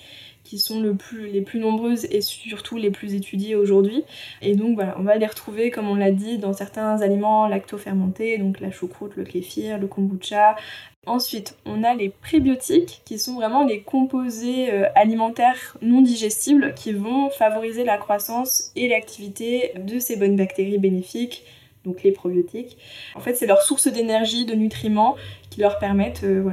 qui 0.52 0.60
sont 0.60 0.82
le 0.82 0.96
plus, 0.96 1.28
les 1.28 1.40
plus 1.40 1.60
nombreuses 1.62 2.04
et 2.12 2.20
surtout 2.20 2.76
les 2.76 2.92
plus 2.92 3.14
étudiées 3.14 3.56
aujourd'hui. 3.56 4.04
Et 4.42 4.54
donc 4.54 4.76
voilà, 4.76 4.98
on 5.00 5.04
va 5.04 5.16
les 5.16 5.26
retrouver, 5.26 5.72
comme 5.72 5.88
on 5.88 5.96
l'a 5.96 6.12
dit, 6.12 6.40
dans 6.40 6.52
certains 6.52 7.00
aliments 7.02 7.48
lacto-fermentés, 7.48 8.38
donc 8.38 8.60
la 8.60 8.70
choucroute, 8.70 9.16
le 9.16 9.24
kéfir, 9.24 9.78
le 9.78 9.88
kombucha. 9.88 10.58
Ensuite, 11.06 11.56
on 11.66 11.84
a 11.84 11.96
les 11.96 12.10
prébiotiques, 12.10 13.02
qui 13.06 13.18
sont 13.18 13.36
vraiment 13.36 13.66
les 13.66 13.80
composés 13.80 14.74
euh, 14.74 14.90
alimentaires 14.94 15.78
non 15.82 16.02
digestibles 16.02 16.74
qui 16.74 16.92
vont 16.92 17.30
favoriser 17.30 17.86
la 17.86 17.98
croissance 17.98 18.74
et 18.76 18.90
l'activité 18.90 19.72
de 19.80 20.00
ces 20.00 20.18
bonnes 20.18 20.36
bactéries 20.36 20.80
bénéfiques 20.80 21.46
donc 21.86 22.04
les 22.04 22.12
probiotiques. 22.12 22.78
En 23.16 23.22
fait, 23.22 23.34
c'est 23.34 23.48
leur 23.48 23.64
source 23.64 23.88
d'énergie, 23.88 24.46
de 24.46 24.54
nutriments 24.54 25.16
qui 25.50 25.62
leur 25.62 25.80
permettent 25.80 26.24
euh, 26.26 26.44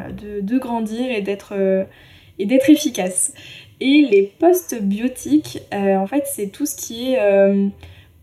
de, 0.40 0.58
grandir 0.58 1.10
et 1.10 1.20
d'être 1.20 1.52
euh, 1.52 1.84
et 2.38 2.46
d'être 2.46 2.70
efficaces. 2.70 3.32
Et 3.80 4.06
les 4.10 4.22
postbiotiques, 4.38 5.60
euh, 5.72 5.96
en 5.96 6.06
fait, 6.06 6.24
c'est 6.26 6.48
tout 6.48 6.66
ce 6.66 6.76
qui 6.76 7.12
est 7.12 7.18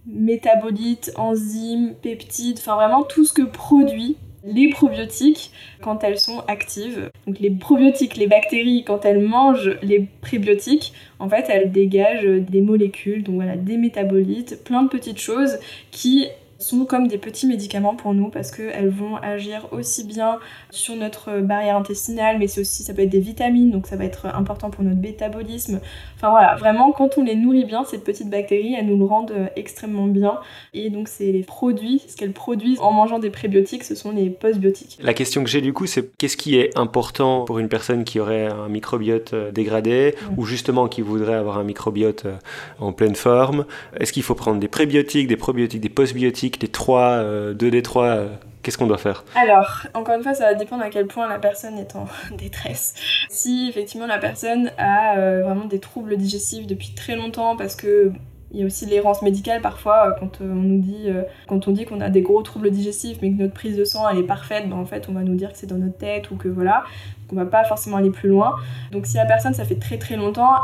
métabolites, 0.08 1.12
enzymes, 1.16 1.96
peptides, 2.02 2.58
enfin 2.60 2.76
vraiment 2.76 3.04
tout 3.04 3.26
ce 3.26 3.34
que 3.34 3.42
produit 3.42 4.18
les 4.46 4.70
probiotiques 4.70 5.52
quand 5.82 6.04
elles 6.04 6.20
sont 6.20 6.44
actives. 6.48 7.10
Donc 7.26 7.40
les 7.40 7.50
probiotiques, 7.50 8.16
les 8.16 8.28
bactéries, 8.28 8.84
quand 8.86 9.04
elles 9.06 9.20
mangent 9.20 9.78
les 9.82 10.08
prébiotiques, 10.22 10.94
en 11.20 11.28
fait, 11.28 11.46
elles 11.50 11.72
dégagent 11.72 12.26
des 12.26 12.62
molécules, 12.62 13.24
donc 13.24 13.36
voilà, 13.36 13.56
des 13.56 13.78
métabolites, 13.78 14.64
plein 14.64 14.84
de 14.84 14.90
petites 14.90 15.20
choses 15.20 15.58
qui 15.92 16.28
sont 16.58 16.86
comme 16.86 17.08
des 17.08 17.18
petits 17.18 17.48
médicaments 17.48 17.96
pour 17.96 18.14
nous 18.14 18.30
parce 18.30 18.52
qu'elles 18.52 18.90
vont 18.90 19.18
agir 19.18 19.68
aussi 19.72 20.06
bien 20.06 20.40
sur 20.70 20.96
notre 20.96 21.42
barrière 21.42 21.76
intestinale, 21.78 22.38
mais 22.40 22.48
c'est 22.48 22.62
aussi, 22.62 22.84
ça 22.84 22.94
peut 22.94 23.02
être 23.02 23.10
des 23.10 23.20
vitamines, 23.20 23.72
donc 23.72 23.88
ça 23.88 23.96
va 23.96 24.06
être 24.06 24.28
important 24.28 24.70
pour 24.70 24.84
notre 24.84 25.00
métabolisme. 25.00 25.80
Enfin 26.16 26.30
voilà, 26.30 26.56
vraiment, 26.56 26.92
quand 26.92 27.18
on 27.18 27.24
les 27.24 27.36
nourrit 27.36 27.66
bien, 27.66 27.84
ces 27.84 27.98
petites 27.98 28.30
bactéries, 28.30 28.76
elles 28.78 28.86
nous 28.86 28.98
le 28.98 29.06
rendent 29.06 29.32
euh, 29.32 29.48
extrêmement 29.56 30.08
bien. 30.08 30.40
Et 30.74 30.90
donc, 30.90 31.08
c'est 31.08 31.32
les 31.32 31.44
produits, 31.44 32.02
ce 32.08 32.16
qu'elles 32.16 32.32
produisent 32.32 32.80
en 32.80 32.92
mangeant 32.92 33.20
des 33.20 33.30
prébiotiques, 33.30 33.84
ce 33.84 33.96
sont 33.96 34.12
les 34.12 34.30
postbiotiques. 34.30 34.98
La 35.02 35.14
question 35.14 35.44
que 35.44 35.50
j'ai 35.50 35.62
du 35.62 35.74
coup, 35.74 35.86
c'est 35.86 36.16
qu'est-ce 36.18 36.38
qui 36.38 36.58
est 36.58 36.78
important 36.78 37.46
pour 37.46 37.60
une 37.60 37.70
personne 37.70 38.04
qui 38.04 38.20
aurait 38.20 38.48
un 38.48 38.70
microbiote 38.70 39.34
euh, 39.34 39.52
dégradé 39.52 40.16
ou 40.38 40.46
justement 40.46 40.88
qui 40.88 41.02
voudrait 41.02 41.36
avoir 41.36 41.58
un 41.58 41.64
microbiote 41.64 42.26
euh, 42.26 42.36
en 42.80 42.94
pleine 42.94 43.16
forme? 43.16 43.66
Est-ce 44.00 44.14
qu'il 44.14 44.24
faut 44.24 44.36
prendre 44.36 44.60
des 44.60 44.68
prébiotiques, 44.68 45.28
des 45.28 45.38
probiotiques, 45.38 45.82
des 45.82 45.90
postbiotiques, 45.90 46.45
des 46.52 46.68
trois, 46.68 47.24
deux 47.54 47.72
des 47.72 47.82
trois 47.82 48.28
Qu'est-ce 48.66 48.80
qu'on 48.80 48.88
doit 48.88 48.98
faire? 48.98 49.24
Alors, 49.36 49.86
encore 49.94 50.16
une 50.16 50.24
fois, 50.24 50.34
ça 50.34 50.46
va 50.46 50.56
dépendre 50.56 50.82
à 50.82 50.90
quel 50.90 51.06
point 51.06 51.30
la 51.30 51.38
personne 51.38 51.78
est 51.78 51.96
en 51.96 52.08
détresse. 52.36 52.96
Si 53.30 53.70
effectivement 53.70 54.08
la 54.08 54.18
personne 54.18 54.72
a 54.80 55.20
euh, 55.20 55.44
vraiment 55.44 55.66
des 55.66 55.78
troubles 55.78 56.18
digestifs 56.18 56.66
depuis 56.66 56.96
très 56.96 57.16
longtemps, 57.16 57.56
parce 57.56 57.76
que 57.76 58.12
il 58.52 58.62
y 58.62 58.64
a 58.64 58.66
aussi 58.66 58.88
l'errance 58.88 59.22
médicale 59.22 59.62
parfois 59.62 60.08
euh, 60.08 60.12
quand 60.20 60.42
euh, 60.42 60.50
on 60.50 60.56
nous 60.56 60.80
dit 60.80 61.10
quand 61.48 61.68
on 61.68 61.72
dit 61.74 61.86
qu'on 61.86 62.02
a 62.02 62.10
des 62.10 62.22
gros 62.22 62.42
troubles 62.42 62.72
digestifs 62.72 63.18
mais 63.22 63.32
que 63.32 63.38
notre 63.38 63.54
prise 63.54 63.78
de 63.78 63.84
sang 63.84 64.10
elle 64.10 64.18
est 64.18 64.24
parfaite, 64.24 64.68
ben 64.68 64.78
en 64.78 64.86
fait 64.86 65.10
on 65.10 65.14
va 65.14 65.22
nous 65.22 65.36
dire 65.36 65.52
que 65.52 65.58
c'est 65.60 65.68
dans 65.68 65.78
notre 65.78 65.98
tête 65.98 66.32
ou 66.32 66.36
que 66.36 66.48
voilà, 66.48 66.86
qu'on 67.30 67.36
va 67.36 67.46
pas 67.46 67.66
forcément 67.66 67.98
aller 67.98 68.10
plus 68.10 68.30
loin. 68.30 68.56
Donc 68.92 69.06
si 69.06 69.18
la 69.18 69.26
personne 69.26 69.54
ça 69.54 69.64
fait 69.64 69.78
très 69.78 70.00
très 70.00 70.16
longtemps, 70.16 70.56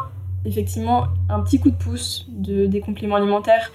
effectivement 0.45 1.07
un 1.29 1.41
petit 1.41 1.59
coup 1.59 1.69
de 1.69 1.75
pouce 1.75 2.25
de, 2.29 2.65
des 2.65 2.81
compléments 2.81 3.17
alimentaires 3.17 3.71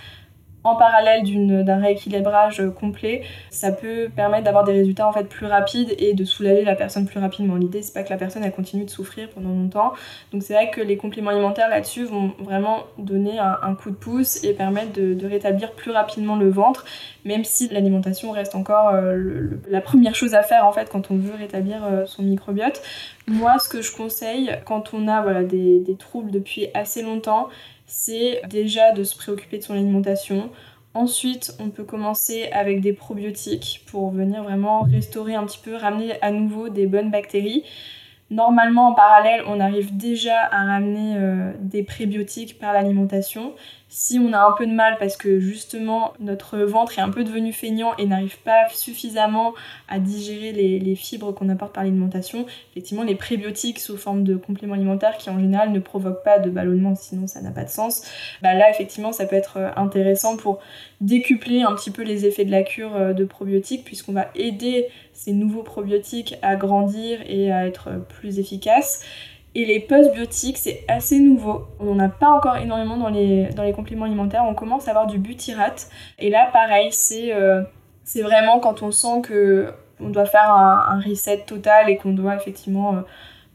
en 0.66 0.76
parallèle 0.76 1.22
d'un 1.64 1.80
rééquilibrage 1.80 2.62
complet, 2.78 3.22
ça 3.50 3.72
peut 3.72 4.08
permettre 4.14 4.44
d'avoir 4.44 4.64
des 4.64 4.72
résultats 4.72 5.06
en 5.06 5.12
fait 5.12 5.24
plus 5.24 5.46
rapides 5.46 5.94
et 5.98 6.14
de 6.14 6.24
soulager 6.24 6.64
la 6.64 6.74
personne 6.74 7.06
plus 7.06 7.20
rapidement. 7.20 7.56
L'idée 7.56 7.82
c'est 7.82 7.94
pas 7.94 8.02
que 8.02 8.10
la 8.10 8.16
personne 8.16 8.44
continue 8.50 8.84
de 8.84 8.90
souffrir 8.90 9.28
pendant 9.30 9.50
longtemps. 9.50 9.92
Donc 10.32 10.42
c'est 10.42 10.54
vrai 10.54 10.70
que 10.70 10.80
les 10.80 10.96
compléments 10.96 11.30
alimentaires 11.30 11.68
là-dessus 11.68 12.04
vont 12.04 12.32
vraiment 12.38 12.84
donner 12.98 13.38
un, 13.38 13.74
coup 13.74 13.90
de 13.90 13.96
pouce 13.96 14.42
et 14.44 14.52
permettre 14.52 14.92
de, 14.92 15.26
rétablir 15.26 15.72
plus 15.72 15.90
rapidement 15.90 16.36
le 16.36 16.48
ventre, 16.48 16.84
même 17.24 17.44
si 17.44 17.68
l'alimentation 17.68 18.30
reste 18.30 18.54
encore 18.54 18.90
euh, 18.94 19.48
la 19.68 19.80
première 19.80 20.14
chose 20.14 20.34
à 20.34 20.42
faire 20.42 20.66
en 20.66 20.72
fait 20.72 20.88
quand 20.88 21.10
on 21.10 21.16
veut 21.16 21.34
rétablir 21.34 21.84
euh, 21.84 22.06
son 22.06 22.22
microbiote. 22.22 22.80
Moi 23.26 23.58
ce 23.58 23.68
que 23.68 23.82
je 23.82 23.94
conseille 23.94 24.56
quand 24.64 24.94
on 24.94 25.08
a 25.08 25.42
des 25.42 25.96
troubles 25.98 26.30
depuis 26.30 26.68
assez 26.74 27.02
longtemps, 27.02 27.48
c'est 27.86 28.42
déjà 28.48 28.92
de 28.92 29.04
se 29.04 29.16
préoccuper 29.16 29.58
de 29.58 29.62
son 29.62 29.74
alimentation. 29.74 30.50
Ensuite, 30.94 31.54
on 31.60 31.70
peut 31.70 31.84
commencer 31.84 32.48
avec 32.52 32.80
des 32.80 32.92
probiotiques 32.92 33.82
pour 33.86 34.10
venir 34.10 34.42
vraiment 34.42 34.82
restaurer 34.82 35.34
un 35.34 35.44
petit 35.44 35.60
peu, 35.62 35.74
ramener 35.74 36.20
à 36.22 36.30
nouveau 36.30 36.68
des 36.68 36.86
bonnes 36.86 37.10
bactéries. 37.10 37.64
Normalement, 38.30 38.88
en 38.88 38.92
parallèle, 38.92 39.42
on 39.46 39.60
arrive 39.60 39.96
déjà 39.96 40.40
à 40.50 40.64
ramener 40.64 41.14
euh, 41.16 41.52
des 41.60 41.84
prébiotiques 41.84 42.58
par 42.58 42.72
l'alimentation. 42.72 43.54
Si 43.88 44.18
on 44.18 44.32
a 44.32 44.40
un 44.40 44.50
peu 44.58 44.66
de 44.66 44.72
mal 44.72 44.96
parce 44.98 45.16
que 45.16 45.38
justement 45.38 46.12
notre 46.18 46.58
ventre 46.58 46.98
est 46.98 47.02
un 47.02 47.10
peu 47.10 47.22
devenu 47.22 47.52
feignant 47.52 47.96
et 47.98 48.06
n'arrive 48.06 48.36
pas 48.40 48.68
suffisamment 48.68 49.54
à 49.88 50.00
digérer 50.00 50.50
les, 50.52 50.96
fibres 50.96 51.32
qu'on 51.32 51.48
apporte 51.48 51.72
par 51.72 51.84
l'alimentation, 51.84 52.46
effectivement 52.72 53.04
les 53.04 53.14
prébiotiques 53.14 53.78
sous 53.78 53.96
forme 53.96 54.24
de 54.24 54.34
compléments 54.34 54.74
alimentaires 54.74 55.16
qui 55.18 55.30
en 55.30 55.38
général 55.38 55.70
ne 55.70 55.78
provoquent 55.78 56.24
pas 56.24 56.40
de 56.40 56.50
ballonnement, 56.50 56.96
sinon 56.96 57.28
ça 57.28 57.40
n'a 57.40 57.52
pas 57.52 57.62
de 57.62 57.70
sens, 57.70 58.02
bah 58.42 58.54
là 58.54 58.70
effectivement 58.70 59.12
ça 59.12 59.24
peut 59.24 59.36
être 59.36 59.58
euh, 59.58 59.70
intéressant 59.76 60.36
pour 60.36 60.58
décupler 61.00 61.62
un 61.62 61.74
petit 61.74 61.92
peu 61.92 62.02
les 62.02 62.26
effets 62.26 62.44
de 62.44 62.50
la 62.50 62.64
cure 62.64 62.96
euh, 62.96 63.12
de 63.12 63.24
probiotiques 63.24 63.84
puisqu'on 63.84 64.12
va 64.12 64.28
aider 64.34 64.88
ces 65.26 65.32
nouveaux 65.32 65.64
probiotiques 65.64 66.36
à 66.40 66.54
grandir 66.54 67.18
et 67.26 67.50
à 67.50 67.66
être 67.66 67.90
plus 68.08 68.38
efficaces. 68.38 69.02
Et 69.56 69.64
les 69.64 69.80
postbiotiques, 69.80 70.56
c'est 70.56 70.84
assez 70.86 71.18
nouveau. 71.18 71.66
On 71.80 71.94
n'en 71.94 72.04
a 72.04 72.08
pas 72.08 72.28
encore 72.28 72.58
énormément 72.58 72.96
dans 72.96 73.08
les, 73.08 73.46
dans 73.46 73.64
les 73.64 73.72
compléments 73.72 74.04
alimentaires. 74.04 74.44
On 74.48 74.54
commence 74.54 74.86
à 74.86 74.92
avoir 74.92 75.08
du 75.08 75.18
butyrate. 75.18 75.88
Et 76.20 76.30
là, 76.30 76.48
pareil, 76.52 76.92
c'est 76.92 77.34
euh, 77.34 77.62
c'est 78.04 78.22
vraiment 78.22 78.60
quand 78.60 78.82
on 78.82 78.92
sent 78.92 79.22
que 79.24 79.72
on 79.98 80.10
doit 80.10 80.26
faire 80.26 80.48
un, 80.48 81.00
reset 81.00 81.38
total 81.44 81.90
et 81.90 81.96
qu'on 81.96 82.12
doit 82.12 82.36
effectivement 82.36 82.94
euh, 82.94 83.00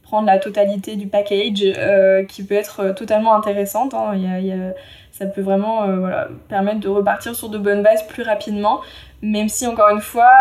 prendre 0.02 0.26
la 0.26 0.38
totalité 0.38 0.96
du 0.96 1.06
package 1.06 1.62
euh, 1.62 2.24
qui 2.24 2.44
peut 2.44 2.56
être 2.56 2.90
totalement 2.90 3.34
intéressante. 3.34 3.94
Hein. 3.94 4.12
Ça 5.10 5.24
peut 5.24 5.40
vraiment 5.40 5.86
voilà, 5.86 6.28
permettre 6.48 6.80
de 6.80 6.88
repartir 6.88 7.34
sur 7.34 7.48
de 7.48 7.56
bonnes 7.56 7.82
bases 7.82 8.06
plus 8.08 8.24
rapidement. 8.24 8.82
Même 9.22 9.48
si, 9.48 9.66
encore 9.66 9.88
une 9.90 10.00
fois, 10.00 10.32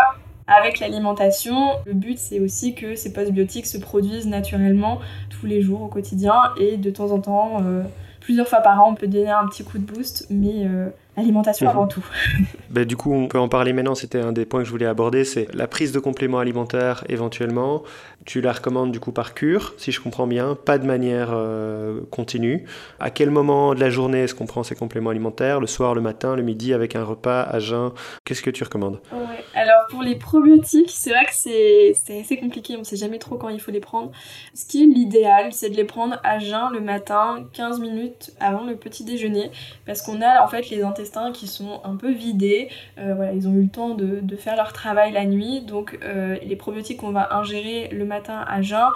avec 0.60 0.80
l'alimentation, 0.80 1.72
le 1.86 1.94
but 1.94 2.18
c'est 2.18 2.40
aussi 2.40 2.76
que 2.76 2.96
ces 2.96 3.14
postbiotiques 3.14 3.66
se 3.66 3.78
produisent 3.78 4.28
naturellement 4.28 5.00
tous 5.30 5.46
les 5.46 5.62
jours 5.62 5.82
au 5.82 5.88
quotidien 5.88 6.36
et 6.58 6.78
de 6.78 6.90
temps 6.90 7.12
en 7.12 7.20
temps, 7.20 7.62
euh, 7.64 7.84
plusieurs 8.20 8.48
fois 8.48 8.60
par 8.60 8.82
an, 8.82 8.92
on 8.92 8.96
peut 8.96 9.08
donner 9.08 9.30
un 9.30 9.48
petit 9.48 9.64
coup 9.64 9.78
de 9.78 9.84
boost, 9.84 10.28
mais 10.30 10.66
euh, 10.66 10.90
Alimentation 11.18 11.68
avant 11.68 11.84
mhm. 11.84 11.90
tout. 11.90 12.06
ben, 12.70 12.86
du 12.86 12.96
coup, 12.96 13.14
on 13.14 13.28
peut 13.28 13.38
en 13.38 13.50
parler 13.50 13.74
maintenant. 13.74 13.96
C'était 13.96 14.22
un 14.22 14.32
des 14.32 14.46
points 14.46 14.62
que 14.62 14.66
je 14.66 14.72
voulais 14.72 14.86
aborder. 14.86 15.26
C'est 15.26 15.54
la 15.54 15.68
prise 15.68 15.92
de 15.92 16.00
compléments 16.00 16.40
alimentaires 16.40 17.04
éventuellement. 17.10 17.84
Tu 18.24 18.40
la 18.40 18.54
recommandes 18.54 18.92
du 18.92 19.00
coup 19.00 19.12
par 19.12 19.34
cure, 19.34 19.74
si 19.78 19.92
je 19.92 20.00
comprends 20.00 20.28
bien, 20.28 20.56
pas 20.56 20.78
de 20.78 20.86
manière 20.86 21.30
euh, 21.32 22.02
continue. 22.12 22.66
À 23.00 23.10
quel 23.10 23.30
moment 23.30 23.74
de 23.74 23.80
la 23.80 23.90
journée 23.90 24.20
est-ce 24.20 24.36
qu'on 24.36 24.46
prend 24.46 24.64
ces 24.64 24.76
compléments 24.76 25.10
alimentaires? 25.10 25.60
Le 25.60 25.68
soir, 25.68 25.96
le 25.96 26.02
matin, 26.02 26.36
le 26.36 26.44
midi, 26.44 26.74
avec 26.74 26.96
un 26.96 27.04
repas 27.04 27.42
à 27.42 27.60
jeun? 27.60 27.92
Qu'est-ce 28.24 28.42
que 28.42 28.52
tu 28.52 28.64
recommandes? 28.64 29.02
Ouais. 29.12 29.44
Pour 29.92 30.04
les 30.04 30.16
probiotiques, 30.16 30.90
c'est 30.90 31.10
vrai 31.10 31.26
que 31.26 31.34
c'est 31.34 32.22
assez 32.22 32.38
compliqué. 32.38 32.78
On 32.78 32.86
sait 32.86 32.96
jamais 32.96 33.20
trop 33.20 33.36
quand 33.36 33.50
il 33.50 33.60
faut 33.60 33.72
les 33.72 33.82
prendre. 33.82 34.12
Ce 34.54 34.66
qui 34.66 34.84
est 34.84 34.86
l'idéal, 34.86 35.52
c'est 35.52 35.70
de 35.70 35.76
les 35.76 35.84
prendre 35.84 36.18
à 36.24 36.40
jeun 36.40 36.72
le 36.72 36.80
matin, 36.80 37.46
15 37.52 37.82
minutes 37.82 38.32
avant 38.40 38.64
le 38.64 38.78
petit 38.78 39.04
déjeuner, 39.04 39.52
parce 39.86 40.02
qu'on 40.02 40.22
a 40.22 40.46
en 40.46 40.48
fait 40.48 40.70
les 40.70 40.82
intestins 40.82 41.34
qui 41.34 41.46
sont 41.46 41.82
un 41.84 41.98
peu 41.98 42.10
vidés. 42.10 42.70
Euh, 43.00 43.16
voilà, 43.16 43.34
ils 43.34 43.50
ont 43.50 43.54
eu 43.54 43.64
le 43.64 43.70
temps 43.70 43.90
de, 43.90 44.22
faire 44.38 44.56
leur 44.56 44.72
travail 44.72 45.12
la 45.12 45.26
nuit. 45.26 45.60
Donc 45.60 46.00
euh, 46.04 46.38
les 46.42 46.56
probiotiques 46.56 47.02
qu'on 47.02 47.12
va 47.12 47.36
ingérer 47.36 47.90
le 47.92 48.06
matin 48.06 48.46
à 48.48 48.62
jeun 48.62 48.88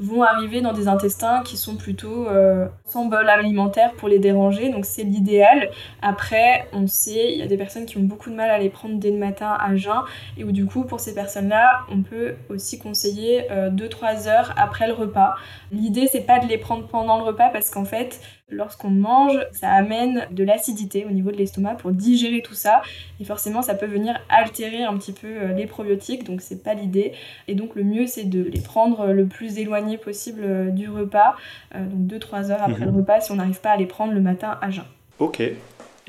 vont 0.00 0.22
arriver 0.22 0.60
dans 0.60 0.72
des 0.72 0.88
intestins 0.88 1.42
qui 1.42 1.56
sont 1.56 1.76
plutôt 1.76 2.28
euh, 2.28 2.66
sans 2.84 3.06
bol 3.06 3.28
alimentaire 3.28 3.94
pour 3.94 4.08
les 4.08 4.18
déranger, 4.18 4.70
donc 4.70 4.84
c'est 4.84 5.02
l'idéal. 5.02 5.70
Après, 6.02 6.68
on 6.72 6.86
sait, 6.86 7.32
il 7.32 7.38
y 7.38 7.42
a 7.42 7.46
des 7.46 7.56
personnes 7.56 7.86
qui 7.86 7.98
ont 7.98 8.02
beaucoup 8.02 8.30
de 8.30 8.34
mal 8.34 8.50
à 8.50 8.58
les 8.58 8.70
prendre 8.70 8.96
dès 8.98 9.10
le 9.10 9.18
matin 9.18 9.56
à 9.58 9.74
jeun, 9.76 10.02
et 10.36 10.44
où 10.44 10.52
du 10.52 10.66
coup, 10.66 10.84
pour 10.84 11.00
ces 11.00 11.14
personnes-là, 11.14 11.80
on 11.90 12.02
peut 12.02 12.34
aussi 12.48 12.78
conseiller 12.78 13.46
2-3 13.50 14.28
heures 14.28 14.54
après 14.56 14.86
le 14.86 14.92
repas. 14.92 15.34
L'idée, 15.72 16.08
c'est 16.10 16.20
pas 16.20 16.38
de 16.38 16.46
les 16.46 16.58
prendre 16.58 16.86
pendant 16.86 17.18
le 17.18 17.24
repas 17.24 17.48
parce 17.50 17.70
qu'en 17.70 17.84
fait, 17.84 18.20
lorsqu'on 18.50 18.90
mange, 18.90 19.38
ça 19.52 19.70
amène 19.70 20.26
de 20.30 20.44
l'acidité 20.44 21.04
au 21.04 21.10
niveau 21.10 21.30
de 21.30 21.36
l'estomac 21.36 21.74
pour 21.74 21.92
digérer 21.92 22.42
tout 22.42 22.54
ça. 22.54 22.82
Et 23.20 23.24
forcément, 23.24 23.62
ça 23.62 23.74
peut 23.74 23.86
venir 23.86 24.18
altérer 24.28 24.84
un 24.84 24.96
petit 24.96 25.12
peu 25.12 25.26
euh, 25.26 25.52
les 25.52 25.66
probiotiques, 25.66 26.24
donc 26.24 26.40
c'est 26.40 26.62
pas 26.62 26.74
l'idée. 26.74 27.12
Et 27.46 27.54
donc 27.54 27.74
le 27.74 27.84
mieux, 27.84 28.06
c'est 28.06 28.24
de 28.24 28.42
les 28.42 28.60
prendre 28.60 29.08
le 29.08 29.26
plus 29.26 29.58
éloigné 29.58 29.98
possible 29.98 30.42
euh, 30.44 30.70
du 30.70 30.88
repas, 30.88 31.36
euh, 31.74 31.84
donc 31.84 32.20
2-3 32.20 32.50
heures 32.50 32.62
après 32.62 32.84
le 32.84 32.90
mhm. 32.90 32.98
repas, 32.98 33.20
si 33.20 33.32
on 33.32 33.36
n'arrive 33.36 33.60
pas 33.60 33.70
à 33.70 33.76
les 33.76 33.86
prendre 33.86 34.12
le 34.12 34.20
matin 34.20 34.58
à 34.60 34.70
jeun. 34.70 34.84
Ok. 35.18 35.42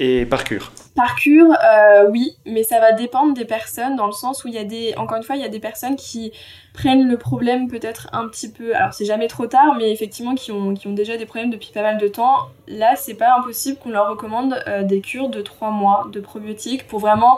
Et 0.02 0.26
par 0.26 0.46
cure 0.46 0.72
Par 0.96 1.16
cure, 1.16 1.52
euh, 1.52 2.08
oui, 2.10 2.38
mais 2.46 2.64
ça 2.64 2.80
va 2.80 2.94
dépendre 2.94 3.34
des 3.34 3.44
personnes 3.44 3.98
dans 3.98 4.06
le 4.06 4.14
sens 4.14 4.46
où 4.46 4.48
il 4.48 4.54
y 4.54 4.58
a 4.58 4.64
des, 4.64 4.96
encore 4.96 5.18
une 5.18 5.24
fois, 5.24 5.36
il 5.36 5.42
y 5.42 5.46
a 5.46 5.50
des 5.50 5.60
personnes 5.60 5.98
qui 5.98 6.32
prennent 6.74 7.06
le 7.06 7.18
problème 7.18 7.68
peut-être 7.68 8.08
un 8.14 8.30
petit 8.30 8.50
peu, 8.50 8.74
alors 8.74 8.94
c'est 8.94 9.04
jamais 9.04 9.28
trop 9.28 9.46
tard, 9.46 9.76
mais 9.78 9.92
effectivement 9.92 10.36
qui 10.36 10.54
ont, 10.54 10.74
déjà 10.86 11.18
des 11.18 11.26
problèmes 11.26 11.50
depuis 11.50 11.72
pas 11.74 11.82
mal 11.82 11.98
de 11.98 12.08
temps. 12.08 12.48
Là, 12.70 12.96
c'est 12.96 13.16
pas 13.16 13.38
impossible 13.38 13.78
qu'on 13.78 13.90
leur 13.90 14.10
recommande 14.10 14.56
euh, 14.68 14.84
des 14.84 15.02
cures 15.02 15.28
de 15.28 15.42
3 15.42 15.72
mois 15.72 16.08
de 16.10 16.22
probiotiques 16.22 16.88
pour 16.88 17.00
vraiment 17.00 17.38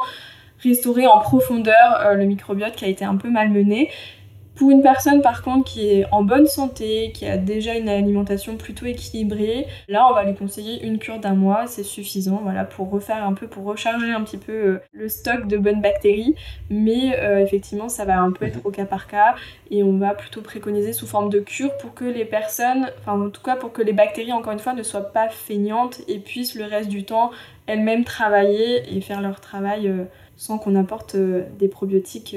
restaurer 0.62 1.08
en 1.08 1.19
profondeur 1.19 2.00
euh, 2.02 2.13
le 2.13 2.26
microbiote 2.26 2.76
qui 2.76 2.86
a 2.86 2.88
été 2.88 3.04
un 3.04 3.15
peu 3.15 3.32
malmené. 3.32 3.89
Pour 4.62 4.69
une 4.69 4.84
personne 4.84 5.24
par 5.24 5.41
contre 5.41 5.63
qui 5.63 5.89
est 5.89 6.06
en 6.12 6.21
bonne 6.21 6.45
santé, 6.45 7.12
qui 7.15 7.26
a 7.26 7.36
déjà 7.36 7.74
une 7.74 7.89
alimentation 7.89 8.58
plutôt 8.58 8.86
équilibrée, 8.86 9.65
là 9.88 10.08
on 10.08 10.13
va 10.13 10.24
lui 10.24 10.36
conseiller 10.36 10.86
une 10.86 11.00
cure 11.00 11.17
d'un 11.17 11.34
mois, 11.34 11.65
c'est 11.65 11.82
suffisant, 11.82 12.41
voilà, 12.43 12.63
pour 12.63 12.91
refaire 12.91 13.24
un 13.24 13.34
peu, 13.34 13.47
pour 13.47 13.63
recharger 13.63 14.12
un 14.12 14.21
petit 14.21 14.38
peu 14.38 14.52
euh, 14.52 14.80
le 14.91 15.10
stock 15.10 15.47
de 15.47 15.58
bonnes 15.58 15.82
bactéries. 15.82 16.36
Mais 16.69 17.17
euh, 17.17 17.39
effectivement, 17.39 17.89
ça 17.89 18.06
va 18.06 18.19
un 18.19 18.32
peu 18.32 18.45
être 18.45 18.60
au 18.63 18.69
cas 18.69 18.86
par 18.86 19.08
cas 19.08 19.34
et 19.71 19.82
on 19.82 19.97
va 19.97 20.13
plutôt 20.13 20.41
préconiser 20.41 20.93
sous 20.93 21.08
forme 21.08 21.32
de 21.32 21.39
cure 21.39 21.76
pour 21.78 21.95
que 21.95 22.06
les 22.06 22.26
personnes, 22.26 22.91
enfin 23.00 23.19
en 23.19 23.32
tout 23.32 23.41
cas 23.41 23.56
pour 23.56 23.74
que 23.74 23.82
les 23.82 23.93
bactéries 23.93 24.32
encore 24.32 24.54
une 24.54 24.60
fois 24.60 24.76
ne 24.76 24.84
soient 24.84 25.12
pas 25.12 25.30
feignantes 25.30 26.02
et 26.08 26.19
puissent 26.19 26.54
le 26.54 26.65
reste 26.65 26.89
du 26.89 27.04
temps 27.04 27.32
elles-mêmes 27.65 28.04
travailler 28.04 28.95
et 28.95 29.02
faire 29.02 29.21
leur 29.21 29.41
travail 29.41 29.88
euh, 29.88 30.04
sans 30.38 30.60
qu'on 30.60 30.76
apporte 30.76 31.15
des 31.15 31.67
probiotiques 31.67 32.36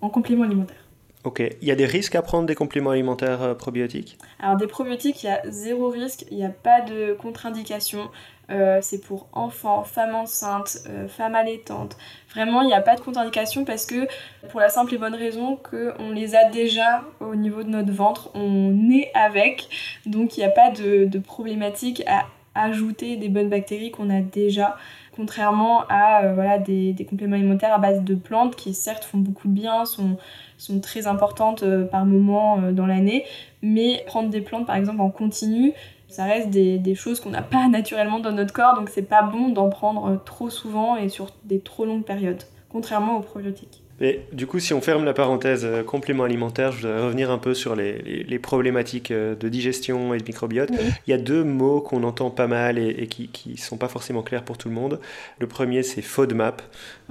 en 0.00 0.08
complément 0.08 0.44
alimentaire. 0.44 0.81
Ok. 1.24 1.40
Il 1.60 1.68
y 1.68 1.70
a 1.70 1.76
des 1.76 1.86
risques 1.86 2.16
à 2.16 2.22
prendre 2.22 2.46
des 2.46 2.56
compléments 2.56 2.90
alimentaires 2.90 3.42
euh, 3.42 3.54
probiotiques? 3.54 4.18
Alors 4.40 4.56
des 4.56 4.66
probiotiques, 4.66 5.22
il 5.22 5.26
y 5.26 5.30
a 5.30 5.40
zéro 5.48 5.88
risque, 5.88 6.24
il 6.32 6.36
n'y 6.36 6.44
a 6.44 6.50
pas 6.50 6.80
de 6.80 7.14
contre-indication. 7.14 8.10
Euh, 8.50 8.80
c'est 8.82 9.00
pour 9.00 9.28
enfants, 9.32 9.84
femmes 9.84 10.16
enceintes, 10.16 10.78
euh, 10.88 11.06
femmes 11.06 11.36
allaitantes. 11.36 11.96
Vraiment, 12.34 12.62
il 12.62 12.66
n'y 12.66 12.74
a 12.74 12.80
pas 12.80 12.96
de 12.96 13.00
contre-indication 13.00 13.64
parce 13.64 13.86
que 13.86 14.08
pour 14.50 14.58
la 14.58 14.68
simple 14.68 14.94
et 14.94 14.98
bonne 14.98 15.14
raison 15.14 15.56
qu'on 15.56 16.10
les 16.10 16.34
a 16.34 16.50
déjà 16.50 17.04
au 17.20 17.36
niveau 17.36 17.62
de 17.62 17.68
notre 17.68 17.92
ventre, 17.92 18.30
on 18.34 18.90
est 18.90 19.12
avec. 19.14 19.68
Donc 20.06 20.36
il 20.36 20.40
n'y 20.40 20.46
a 20.46 20.50
pas 20.50 20.70
de, 20.70 21.18
problématique 21.20 22.02
à 22.08 22.26
ajouter 22.54 23.16
des 23.16 23.28
bonnes 23.28 23.48
bactéries 23.48 23.92
qu'on 23.92 24.10
a 24.10 24.20
déjà 24.20 24.76
contrairement 25.14 25.84
à 25.88 26.32
voilà, 26.32 26.58
des, 26.58 26.94
compléments 27.08 27.36
alimentaires 27.36 27.72
à 27.72 27.78
base 27.78 28.02
de 28.02 28.14
plantes 28.14 28.56
qui 28.56 28.74
certes 28.74 29.04
font 29.04 29.18
beaucoup 29.18 29.46
de 29.48 29.52
bien, 29.52 29.84
sont 29.84 30.16
sont 30.62 30.80
très 30.80 31.06
importantes 31.06 31.62
euh, 31.62 31.84
par 31.84 32.06
moment 32.06 32.60
euh, 32.60 32.72
dans 32.72 32.86
l'année, 32.86 33.24
mais 33.62 34.04
prendre 34.06 34.30
des 34.30 34.40
plantes 34.40 34.66
par 34.66 34.76
exemple 34.76 35.00
en 35.00 35.10
continu, 35.10 35.72
ça 36.08 36.24
reste 36.24 36.50
des, 36.50 36.78
des 36.78 36.94
choses 36.94 37.20
qu'on 37.20 37.30
n'a 37.30 37.42
pas 37.42 37.68
naturellement 37.70 38.20
dans 38.20 38.32
notre 38.32 38.52
corps, 38.52 38.74
donc 38.76 38.88
c'est 38.88 39.02
pas 39.02 39.22
bon 39.22 39.48
d'en 39.48 39.68
prendre 39.68 40.06
euh, 40.06 40.16
trop 40.24 40.50
souvent 40.50 40.96
et 40.96 41.08
sur 41.08 41.30
des 41.44 41.60
trop 41.60 41.84
longues 41.84 42.04
périodes, 42.04 42.44
contrairement 42.72 43.18
aux 43.18 43.22
probiotiques. 43.22 43.82
Mais 44.00 44.26
du 44.32 44.48
coup, 44.48 44.58
si 44.58 44.74
on 44.74 44.80
ferme 44.80 45.04
la 45.04 45.12
parenthèse 45.12 45.64
euh, 45.64 45.84
complément 45.84 46.24
alimentaire, 46.24 46.72
je 46.72 46.78
voudrais 46.78 47.00
revenir 47.00 47.30
un 47.30 47.38
peu 47.38 47.54
sur 47.54 47.76
les, 47.76 48.24
les, 48.24 48.38
problématiques 48.40 49.12
euh, 49.12 49.36
de 49.36 49.48
digestion 49.48 50.12
et 50.12 50.18
de 50.18 50.24
microbiote. 50.24 50.70
Il 51.06 51.10
y 51.10 51.12
a 51.12 51.18
deux 51.18 51.44
mots 51.44 51.80
qu'on 51.80 52.02
entend 52.02 52.30
pas 52.30 52.48
mal 52.48 52.78
et, 52.78 53.06
qui 53.06 53.30
ne 53.46 53.56
sont 53.56 53.76
pas 53.76 53.86
forcément 53.86 54.22
clairs 54.22 54.44
pour 54.44 54.58
tout 54.58 54.68
le 54.68 54.74
monde. 54.74 54.98
Le 55.38 55.46
premier, 55.46 55.84
c'est 55.84 56.02
FODMAP. 56.02 56.62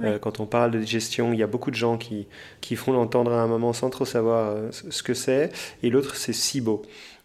Euh, 0.02 0.18
quand 0.18 0.38
on 0.40 0.44
parle 0.44 0.72
de 0.72 0.80
digestion, 0.80 1.32
il 1.32 1.38
y 1.38 1.42
a 1.42 1.46
beaucoup 1.46 1.70
de 1.70 1.76
gens 1.76 1.96
qui, 1.96 2.26
qui 2.60 2.76
font 2.76 2.92
l'entendre 2.92 3.32
à 3.32 3.40
un 3.40 3.46
moment 3.46 3.72
sans 3.72 3.88
trop 3.88 4.04
savoir 4.04 4.54
ce 4.70 5.02
que 5.02 5.14
c'est. 5.14 5.50
Et 5.82 5.88
l'autre, 5.88 6.16
c'est 6.16 6.34
SIBO. 6.34 6.82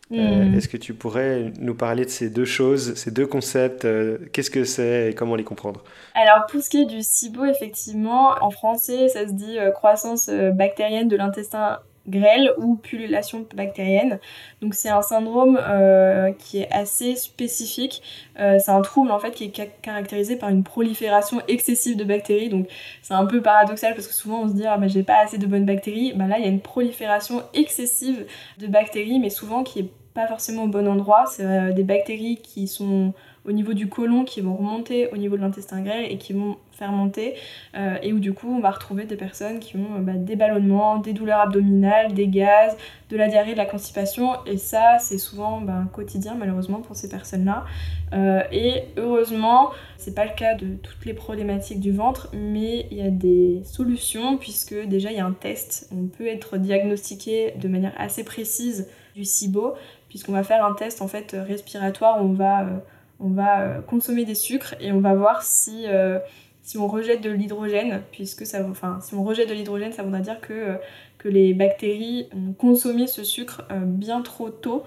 Hmm. 0.09 0.53
Est-ce 0.55 0.69
que 0.69 0.77
tu 0.77 0.93
pourrais 0.93 1.51
nous 1.59 1.75
parler 1.75 2.05
de 2.05 2.09
ces 2.09 2.29
deux 2.29 2.45
choses, 2.45 2.95
ces 2.95 3.11
deux 3.11 3.27
concepts 3.27 3.85
Qu'est-ce 4.31 4.49
que 4.49 4.63
c'est 4.63 5.11
et 5.11 5.13
comment 5.13 5.35
les 5.35 5.43
comprendre? 5.43 5.83
Alors 6.17 6.47
pour 6.47 6.61
ce 6.61 6.69
qui 6.69 6.81
est 6.81 6.85
du 6.85 7.03
SIBO, 7.03 7.45
effectivement, 7.45 8.35
en 8.41 8.49
français, 8.49 9.07
ça 9.07 9.27
se 9.27 9.33
dit 9.33 9.59
euh, 9.59 9.71
croissance 9.71 10.29
euh, 10.29 10.51
bactérienne 10.51 11.07
de 11.07 11.15
l'intestin 11.15 11.79
grêle 12.07 12.53
ou 12.57 12.75
pullulation 12.75 13.45
bactérienne. 13.53 14.19
Donc 14.61 14.73
c'est 14.73 14.89
un 14.89 15.01
syndrome 15.01 15.59
euh, 15.61 16.31
qui 16.31 16.59
est 16.59 16.71
assez 16.71 17.17
spécifique. 17.17 18.01
c'est 18.37 18.69
un 18.69 18.81
trouble 18.81 19.11
en 19.11 19.19
fait 19.19 19.31
qui 19.31 19.43
est 19.43 19.81
caractérisé 19.81 20.37
par 20.37 20.47
une 20.47 20.63
prolifération 20.63 21.41
excessive 21.49 21.97
de 21.97 22.05
bactéries. 22.05 22.47
Donc 22.47 22.69
c'est 23.01 23.13
un 23.13 23.25
peu 23.25 23.41
paradoxal 23.41 23.93
parce 23.93 24.07
que 24.07 24.13
souvent 24.13 24.43
on 24.43 24.47
se 24.47 24.53
dit 24.53 24.65
ah 24.65 24.77
bah 24.77 24.87
j'ai 24.87 25.03
pas 25.03 25.19
assez 25.21 25.37
de 25.37 25.45
bonnes 25.47 25.65
bactéries. 25.65 26.13
Bah 26.13 26.27
là 26.27 26.37
il 26.39 26.45
y 26.45 26.47
a 26.47 26.51
une 26.51 26.61
prolifération 26.61 27.43
excessive 27.53 28.25
de 28.57 28.67
bactéries 28.67 29.19
mais 29.19 29.29
souvent 29.29 29.65
qui 29.65 29.79
est 29.79 29.89
pas 30.17 30.27
forcément 30.27 30.63
au 30.63 30.67
bon 30.67 30.87
endroit. 30.87 31.25
C'est 31.27 31.73
des 31.73 31.83
bactéries 31.83 32.37
qui 32.37 32.67
sont 32.67 33.13
au 33.47 33.53
niveau 33.53 33.73
du 33.73 33.87
côlon 33.87 34.25
qui 34.25 34.41
vont 34.41 34.55
remonter 34.55 35.09
au 35.11 35.17
niveau 35.17 35.37
de 35.37 35.41
l'intestin 35.41 35.81
grêle 35.81 36.11
et 36.11 36.17
qui 36.17 36.33
vont 36.33 36.57
fermenter 36.71 37.33
euh, 37.75 37.97
et 38.03 38.13
où 38.13 38.19
du 38.19 38.33
coup 38.33 38.53
on 38.53 38.59
va 38.59 38.69
retrouver 38.69 39.05
des 39.05 39.15
personnes 39.15 39.59
qui 39.59 39.77
ont 39.77 39.99
bah, 39.99 40.13
des 40.13 40.35
ballonnements, 40.35 40.97
des 40.97 41.13
douleurs 41.13 41.39
abdominales, 41.39 42.13
des 42.13 42.27
gaz, 42.27 42.77
de 43.09 43.17
la 43.17 43.27
diarrhée, 43.27 43.53
de 43.53 43.57
la 43.57 43.65
constipation. 43.65 44.33
Et 44.45 44.57
ça 44.57 44.97
c'est 44.99 45.17
souvent 45.17 45.61
bah, 45.61 45.83
quotidien 45.93 46.35
malheureusement 46.35 46.81
pour 46.81 46.95
ces 46.95 47.09
personnes-là. 47.09 47.65
Euh, 48.13 48.41
et 48.51 48.83
heureusement 48.97 49.71
c'est 49.97 50.13
pas 50.13 50.25
le 50.25 50.35
cas 50.35 50.53
de 50.55 50.75
toutes 50.75 51.05
les 51.05 51.13
problématiques 51.13 51.79
du 51.79 51.91
ventre 51.91 52.29
mais 52.33 52.87
il 52.91 52.97
y 52.97 53.01
a 53.01 53.09
des 53.09 53.61
solutions 53.63 54.37
puisque 54.37 54.75
déjà 54.87 55.11
il 55.11 55.17
y 55.17 55.21
a 55.21 55.25
un 55.25 55.31
test, 55.31 55.89
on 55.91 56.07
peut 56.07 56.27
être 56.27 56.57
diagnostiqué 56.57 57.53
de 57.57 57.67
manière 57.67 57.93
assez 57.97 58.23
précise 58.23 58.89
du 59.15 59.23
SIBO 59.23 59.73
puisqu'on 60.09 60.33
va 60.33 60.43
faire 60.43 60.65
un 60.65 60.73
test 60.73 61.01
en 61.01 61.07
fait 61.07 61.35
respiratoire, 61.37 62.23
on 62.23 62.33
va 62.33 62.61
euh, 62.61 62.77
on 63.19 63.29
va 63.29 63.61
euh, 63.61 63.81
consommer 63.81 64.25
des 64.25 64.35
sucres 64.35 64.75
et 64.79 64.91
on 64.91 64.99
va 64.99 65.15
voir 65.15 65.41
si, 65.41 65.85
euh, 65.87 66.19
si 66.61 66.77
on 66.77 66.87
rejette 66.87 67.21
de 67.21 67.29
l'hydrogène, 67.29 68.01
puisque 68.11 68.45
ça, 68.45 68.65
enfin, 68.69 68.99
si 69.01 69.15
on 69.15 69.23
rejette 69.23 69.49
de 69.49 69.53
l'hydrogène, 69.53 69.91
ça 69.91 70.03
voudra 70.03 70.19
dire 70.19 70.39
que, 70.39 70.53
euh, 70.53 70.75
que 71.17 71.29
les 71.29 71.53
bactéries 71.53 72.27
ont 72.33 72.53
consommé 72.53 73.07
ce 73.07 73.23
sucre 73.23 73.63
bien 73.85 74.21
trop 74.21 74.51
tôt 74.51 74.83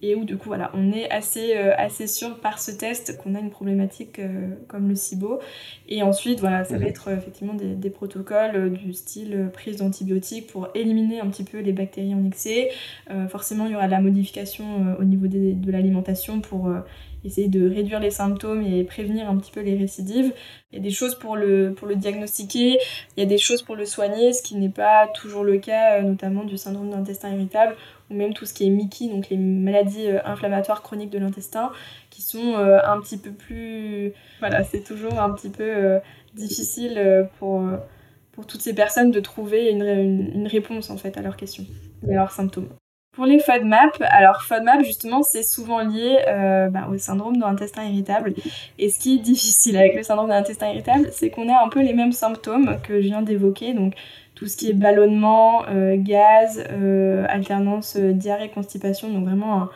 et 0.00 0.14
où 0.14 0.24
du 0.24 0.38
coup 0.38 0.48
voilà, 0.48 0.70
on 0.74 0.92
est 0.92 1.10
assez, 1.10 1.54
assez 1.54 2.06
sûr 2.06 2.40
par 2.40 2.58
ce 2.58 2.70
test 2.70 3.18
qu'on 3.18 3.34
a 3.34 3.38
une 3.38 3.50
problématique 3.50 4.18
comme 4.66 4.88
le 4.88 4.94
SIBO. 4.94 5.40
Et 5.88 6.02
ensuite, 6.02 6.40
voilà, 6.40 6.64
ça 6.64 6.74
va 6.74 6.80
mhm. 6.80 6.86
être 6.86 7.08
effectivement 7.10 7.52
des, 7.52 7.74
des 7.74 7.90
protocoles 7.90 8.72
du 8.72 8.94
style 8.94 9.50
prise 9.52 9.76
d'antibiotiques 9.76 10.46
pour 10.46 10.68
éliminer 10.74 11.20
un 11.20 11.26
petit 11.26 11.44
peu 11.44 11.58
les 11.58 11.72
bactéries 11.72 12.14
en 12.14 12.24
excès. 12.24 12.70
forcément, 13.28 13.66
il 13.66 13.72
y 13.72 13.74
aura 13.76 13.86
de 13.86 13.92
la 13.92 14.00
modification 14.00 14.96
au 14.98 15.04
niveau 15.04 15.26
de 15.26 15.70
l'alimentation 15.70 16.40
pour 16.40 16.70
essayer 17.24 17.48
de 17.48 17.68
réduire 17.68 18.00
les 18.00 18.10
symptômes 18.10 18.62
et 18.62 18.84
prévenir 18.84 19.28
un 19.28 19.36
petit 19.36 19.50
peu 19.50 19.60
les 19.60 19.76
récidives. 19.76 20.32
Il 20.72 20.76
y 20.76 20.80
a 20.80 20.82
des 20.82 20.90
choses 20.90 21.14
pour 21.14 21.36
le, 21.36 21.72
pour 21.72 21.88
le 21.88 21.96
diagnostiquer, 21.96 22.78
il 23.16 23.20
y 23.20 23.22
a 23.22 23.26
des 23.26 23.38
choses 23.38 23.62
pour 23.62 23.76
le 23.76 23.86
soigner, 23.86 24.32
ce 24.32 24.42
qui 24.42 24.56
n'est 24.56 24.68
pas 24.68 25.08
toujours 25.08 25.44
le 25.44 25.58
cas, 25.58 25.98
euh, 25.98 26.02
notamment 26.02 26.44
du 26.44 26.56
syndrome 26.58 26.90
d'intestin 26.90 27.32
irritable 27.32 27.76
ou 28.10 28.14
même 28.14 28.34
tout 28.34 28.44
ce 28.44 28.52
qui 28.52 28.66
est 28.66 28.70
MICI, 28.70 29.08
donc 29.08 29.30
les 29.30 29.36
maladies 29.36 30.08
euh, 30.08 30.20
inflammatoires 30.24 30.82
chroniques 30.82 31.10
de 31.10 31.18
l'intestin, 31.18 31.72
qui 32.10 32.22
sont 32.22 32.54
euh, 32.56 32.78
un 32.84 33.00
petit 33.00 33.16
peu 33.16 33.30
plus... 33.30 34.12
Voilà, 34.40 34.62
c'est 34.64 34.82
toujours 34.82 35.18
un 35.18 35.30
petit 35.30 35.48
peu 35.48 36.00
difficile 36.34 37.28
pour, 37.38 37.62
pour 38.32 38.46
toutes 38.46 38.60
ces 38.60 38.74
personnes 38.74 39.10
de 39.10 39.20
trouver 39.20 39.70
une, 39.70 39.82
une 39.82 40.46
réponse 40.46 40.90
en 40.90 40.96
fait 40.96 41.16
à 41.16 41.22
leurs 41.22 41.36
questions 41.36 41.64
et 42.06 42.12
à 42.12 42.16
leurs 42.16 42.32
symptômes. 42.32 42.68
Pour 43.14 43.26
les 43.26 43.38
FODMAP, 43.38 44.02
alors 44.10 44.42
FODMAP 44.42 44.82
justement 44.82 45.22
c'est 45.22 45.44
souvent 45.44 45.78
lié 45.78 46.18
euh, 46.26 46.68
bah, 46.68 46.88
au 46.90 46.98
syndrome 46.98 47.36
de 47.36 47.42
l'intestin 47.42 47.84
irritable. 47.84 48.34
Et 48.80 48.88
ce 48.88 48.98
qui 48.98 49.14
est 49.14 49.18
difficile 49.18 49.76
avec 49.76 49.94
le 49.94 50.02
syndrome 50.02 50.26
de 50.26 50.32
l'intestin 50.32 50.70
irritable, 50.70 51.08
c'est 51.12 51.30
qu'on 51.30 51.48
a 51.48 51.64
un 51.64 51.68
peu 51.68 51.80
les 51.80 51.92
mêmes 51.92 52.10
symptômes 52.10 52.76
que 52.82 53.00
je 53.00 53.06
viens 53.06 53.22
d'évoquer, 53.22 53.72
donc 53.72 53.94
tout 54.34 54.46
ce 54.46 54.56
qui 54.56 54.68
est 54.68 54.72
ballonnement, 54.72 55.62
euh, 55.68 55.94
gaz, 55.96 56.64
euh, 56.72 57.24
alternance 57.28 57.96
diarrhée, 57.96 58.48
constipation, 58.48 59.08
donc 59.08 59.26
vraiment 59.26 59.62
un, 59.62 59.70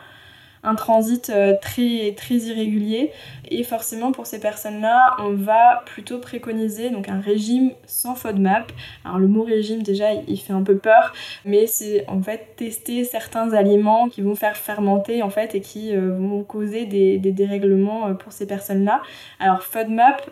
un 0.63 0.75
transit 0.75 1.31
très, 1.61 2.13
très 2.17 2.35
irrégulier. 2.35 3.13
Et 3.49 3.63
forcément, 3.63 4.11
pour 4.11 4.25
ces 4.25 4.39
personnes-là, 4.39 5.15
on 5.19 5.31
va 5.33 5.83
plutôt 5.85 6.19
préconiser 6.19 6.89
donc 6.89 7.09
un 7.09 7.19
régime 7.19 7.71
sans 7.85 8.15
FODMAP. 8.15 8.71
Alors, 9.03 9.17
le 9.17 9.27
mot 9.27 9.43
régime, 9.43 9.81
déjà, 9.81 10.13
il 10.13 10.37
fait 10.37 10.53
un 10.53 10.63
peu 10.63 10.77
peur, 10.77 11.13
mais 11.45 11.65
c'est 11.67 12.05
en 12.07 12.21
fait 12.21 12.55
tester 12.55 13.03
certains 13.03 13.53
aliments 13.53 14.09
qui 14.09 14.21
vont 14.21 14.35
faire 14.35 14.55
fermenter 14.55 15.23
en 15.23 15.29
fait 15.29 15.55
et 15.55 15.61
qui 15.61 15.95
euh, 15.95 16.15
vont 16.17 16.43
causer 16.43 16.85
des, 16.85 17.17
des 17.17 17.31
dérèglements 17.31 18.07
euh, 18.07 18.13
pour 18.13 18.31
ces 18.31 18.45
personnes-là. 18.45 19.01
Alors, 19.39 19.63
FODMAP, 19.63 20.29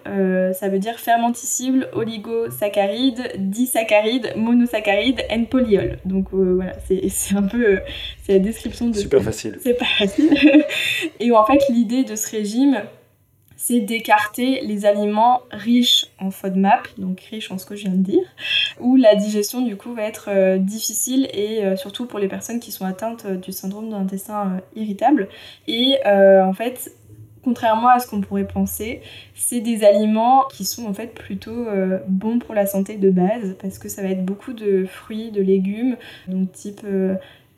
ça 0.53 0.69
veut 0.69 0.79
dire 0.79 0.99
fermenticible, 0.99 1.89
oligosaccharides, 1.93 3.31
disaccharides, 3.37 4.33
monosaccharides 4.35 5.21
and 5.31 5.45
polyol. 5.45 5.97
Donc, 6.05 6.27
voilà, 6.31 6.73
c'est 6.87 7.35
un 7.35 7.43
peu 7.43 7.79
c'est 8.27 8.33
la 8.33 8.39
description 8.39 8.89
de. 8.89 8.95
Super 8.95 9.23
facile. 9.23 9.57
C'est 9.61 9.73
pas 9.73 9.85
facile. 9.85 10.29
Et 11.19 11.31
en 11.31 11.45
fait, 11.45 11.59
l'idée 11.69 12.03
de 12.03 12.15
ce 12.15 12.29
régime, 12.29 12.81
c'est 13.67 13.81
d'écarter 13.81 14.61
les 14.61 14.85
aliments 14.85 15.41
riches 15.51 16.05
en 16.19 16.31
FODMAP, 16.31 16.87
donc 16.97 17.19
riches 17.19 17.51
en 17.51 17.57
ce 17.57 17.65
que 17.65 17.75
je 17.75 17.81
viens 17.81 17.95
de 17.95 18.01
dire, 18.01 18.23
où 18.79 18.95
la 18.95 19.13
digestion 19.15 19.61
du 19.61 19.75
coup 19.75 19.93
va 19.93 20.03
être 20.03 20.29
euh, 20.29 20.57
difficile 20.57 21.27
et 21.33 21.65
euh, 21.65 21.75
surtout 21.75 22.05
pour 22.05 22.17
les 22.17 22.29
personnes 22.29 22.61
qui 22.61 22.71
sont 22.71 22.85
atteintes 22.85 23.25
euh, 23.25 23.35
du 23.35 23.51
syndrome 23.51 23.89
de 23.89 23.91
l'intestin 23.91 24.61
irritable. 24.77 25.27
Et 25.67 25.97
en 26.05 26.53
fait, 26.53 26.95
contrairement 27.43 27.89
à 27.89 27.99
ce 27.99 28.07
qu'on 28.07 28.21
pourrait 28.21 28.47
penser, 28.47 29.01
c'est 29.35 29.59
des 29.59 29.83
aliments 29.83 30.45
qui 30.45 30.63
sont 30.63 30.85
en 30.85 30.93
fait 30.93 31.13
plutôt 31.13 31.65
bons 32.07 32.39
pour 32.39 32.55
la 32.55 32.65
santé 32.65 32.95
de 32.95 33.09
base 33.09 33.57
parce 33.61 33.79
que 33.79 33.89
ça 33.89 34.01
va 34.01 34.07
être 34.07 34.23
beaucoup 34.23 34.53
de 34.53 34.85
fruits, 34.85 35.31
de 35.31 35.41
légumes, 35.41 35.97
donc 36.29 36.53
type 36.53 36.85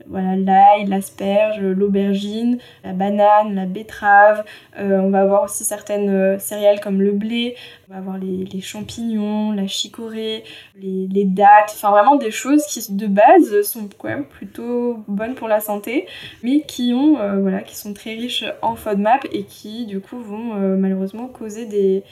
voilà, 0.10 0.36
l'ail, 0.36 0.88
l'asperge, 0.88 1.62
l'aubergine, 1.62 2.58
la 2.84 2.94
banane, 2.94 3.54
la 3.54 3.66
betterave. 3.66 4.44
Euh, 4.80 5.00
on 5.00 5.12
va 5.12 5.22
avoir 5.22 5.44
aussi 5.44 5.64
certaines 5.64 6.10
euh, 6.10 6.40
céréales 6.40 6.80
comme 6.82 7.02
le 7.02 7.12
blé. 7.12 7.56
On 7.90 7.94
va 7.94 7.98
avoir 8.02 8.20
les, 8.20 8.62
champignons, 8.62 9.52
la 9.52 9.66
chicorée, 9.66 10.44
les, 10.80 11.26
dattes. 11.26 11.72
Enfin, 11.74 11.90
vraiment 11.90 12.18
des 12.18 12.30
choses 12.30 12.64
qui, 12.68 12.86
de 12.94 13.08
base, 13.08 13.64
sont 13.64 13.90
quand 13.98 14.10
même 14.10 14.26
plutôt 14.26 15.04
bonnes 15.08 15.34
pour 15.34 15.48
la 15.48 15.60
santé, 15.60 16.06
mais 16.44 16.62
qui, 16.62 16.94
ont, 16.94 17.18
euh, 17.18 17.40
voilà, 17.40 17.62
qui 17.64 17.76
sont 17.76 17.96
très 17.96 18.12
riches 18.12 18.46
en 18.62 18.76
FODMAP 18.76 19.26
et 19.32 19.44
qui, 19.44 19.88
du 19.88 20.02
coup, 20.02 20.20
vont 20.20 20.54
malheureusement 20.78 21.26
causer 21.26 21.66
des, 21.66 22.04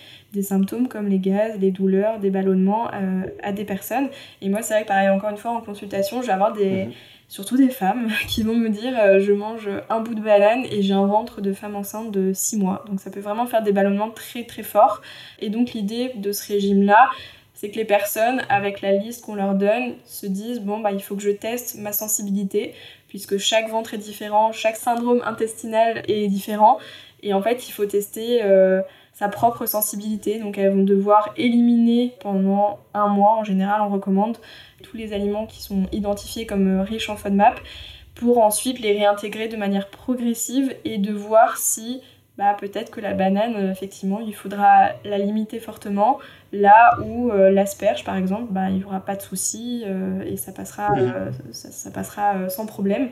symptômes 0.41 0.88
comme 0.88 1.09
les 1.09 1.19
gaz, 1.19 1.59
les 1.59 1.69
douleurs, 1.69 2.17
des 2.17 2.32
ballonnements 2.32 2.89
à 3.43 3.51
des 3.51 3.63
personnes. 3.63 4.09
Et 4.41 4.49
moi, 4.49 4.63
c'est 4.63 4.73
vrai 4.73 4.82
que 4.82 4.88
pareil, 4.88 5.09
encore 5.09 5.30
une 5.30 5.38
fois, 5.38 5.51
en 5.51 5.61
consultation, 5.61 6.23
je 6.23 6.28
vais 6.28 6.34
avoir 6.34 6.53
des, 6.53 6.86
mhm 6.86 6.91
surtout 7.28 7.57
des 7.57 7.69
femmes 7.69 8.09
qui 8.28 8.43
vont 8.43 8.55
me 8.55 8.69
dire 8.69 8.93
euh, 8.99 9.19
je 9.19 9.34
mange 9.34 9.69
un 9.89 9.99
bout 9.99 10.15
de 10.15 10.21
banane 10.21 10.65
et 10.71 10.82
j'ai 10.82 10.93
un 10.93 11.05
ventre 11.05 11.41
de 11.41 11.53
femme 11.53 11.75
enceinte 11.75 12.11
de 12.11 12.32
6 12.34 12.57
mois. 12.57 12.84
Donc 12.88 12.99
ça 12.99 13.11
peut 13.11 13.19
vraiment 13.19 13.45
faire 13.45 13.61
des 13.61 13.71
ballonnements 13.71 14.09
très 14.09 14.43
très 14.43 14.63
forts. 14.63 15.01
Et 15.39 15.49
donc 15.49 15.66
l'idée 15.74 16.11
de 16.15 16.32
ce 16.32 16.47
régime-là, 16.47 17.09
c'est 17.53 17.72
que 17.72 17.76
les 17.76 17.86
personnes, 17.86 18.43
avec 18.49 18.82
la 18.82 18.93
liste 18.93 19.26
qu'on 19.26 19.34
leur 19.34 19.55
donne, 19.55 19.95
se 20.05 20.28
disent 20.28 20.61
bon 20.61 20.80
bah 20.80 20.91
il 20.91 21.01
faut 21.01 21.15
que 21.15 21.24
je 21.24 21.32
teste 21.32 21.80
ma 21.80 21.91
sensibilité 21.91 22.76
puisque 23.07 23.38
chaque 23.38 23.70
ventre 23.70 23.95
est 23.95 23.97
différent, 23.97 24.51
chaque 24.51 24.76
syndrome 24.76 25.24
intestinal 25.26 26.03
est 26.07 26.28
différent 26.28 26.78
et 27.24 27.34
en 27.34 27.41
fait 27.41 27.68
il 27.68 27.72
faut 27.72 27.86
tester 27.86 28.43
euh, 28.43 28.82
sa 29.13 29.28
propre 29.28 29.65
sensibilité. 29.65 30.38
Donc 30.38 30.59
elles 30.59 30.72
vont 30.72 30.84
devoir 30.84 31.34
éliminer 31.36 32.13
pendant 32.20 32.80
un 32.93 33.07
mois, 33.07 33.38
en 33.38 33.43
général 33.43 33.82
on 33.82 33.89
recommande, 33.89 34.38
tous 34.84 34.95
les 34.95 35.13
aliments 35.13 35.47
qui 35.47 35.63
sont 35.63 35.88
identifiés 35.91 36.45
comme 36.45 36.82
riches 36.82 37.09
en 37.09 37.15
FODMAP 37.15 37.59
pour 38.13 38.39
ensuite 38.39 38.80
les 38.80 38.97
réintégrer 38.97 39.47
de 39.47 39.57
manière 39.57 39.89
progressive 39.89 40.76
et 40.86 40.99
de 40.99 41.11
voir 41.11 41.57
si 41.57 42.01
bah, 42.38 42.55
peut-être 42.59 42.91
que 42.91 43.01
la 43.01 43.13
banane, 43.13 43.69
effectivement, 43.71 44.19
il 44.19 44.33
faudra 44.33 44.89
la 45.03 45.17
limiter 45.17 45.59
fortement, 45.59 46.19
là 46.51 46.97
où 47.03 47.31
euh, 47.31 47.49
l'asperge, 47.49 48.03
par 48.03 48.15
exemple, 48.15 48.47
bah, 48.51 48.69
il 48.69 48.77
n'y 48.77 48.83
aura 48.83 48.99
pas 48.99 49.15
de 49.15 49.21
souci 49.21 49.83
euh, 49.85 50.21
et 50.23 50.38
ça 50.38 50.51
passera, 50.51 50.95
euh, 50.97 51.31
ça, 51.51 51.91
passera 51.91 52.49
sans 52.49 52.65
problème. 52.65 53.09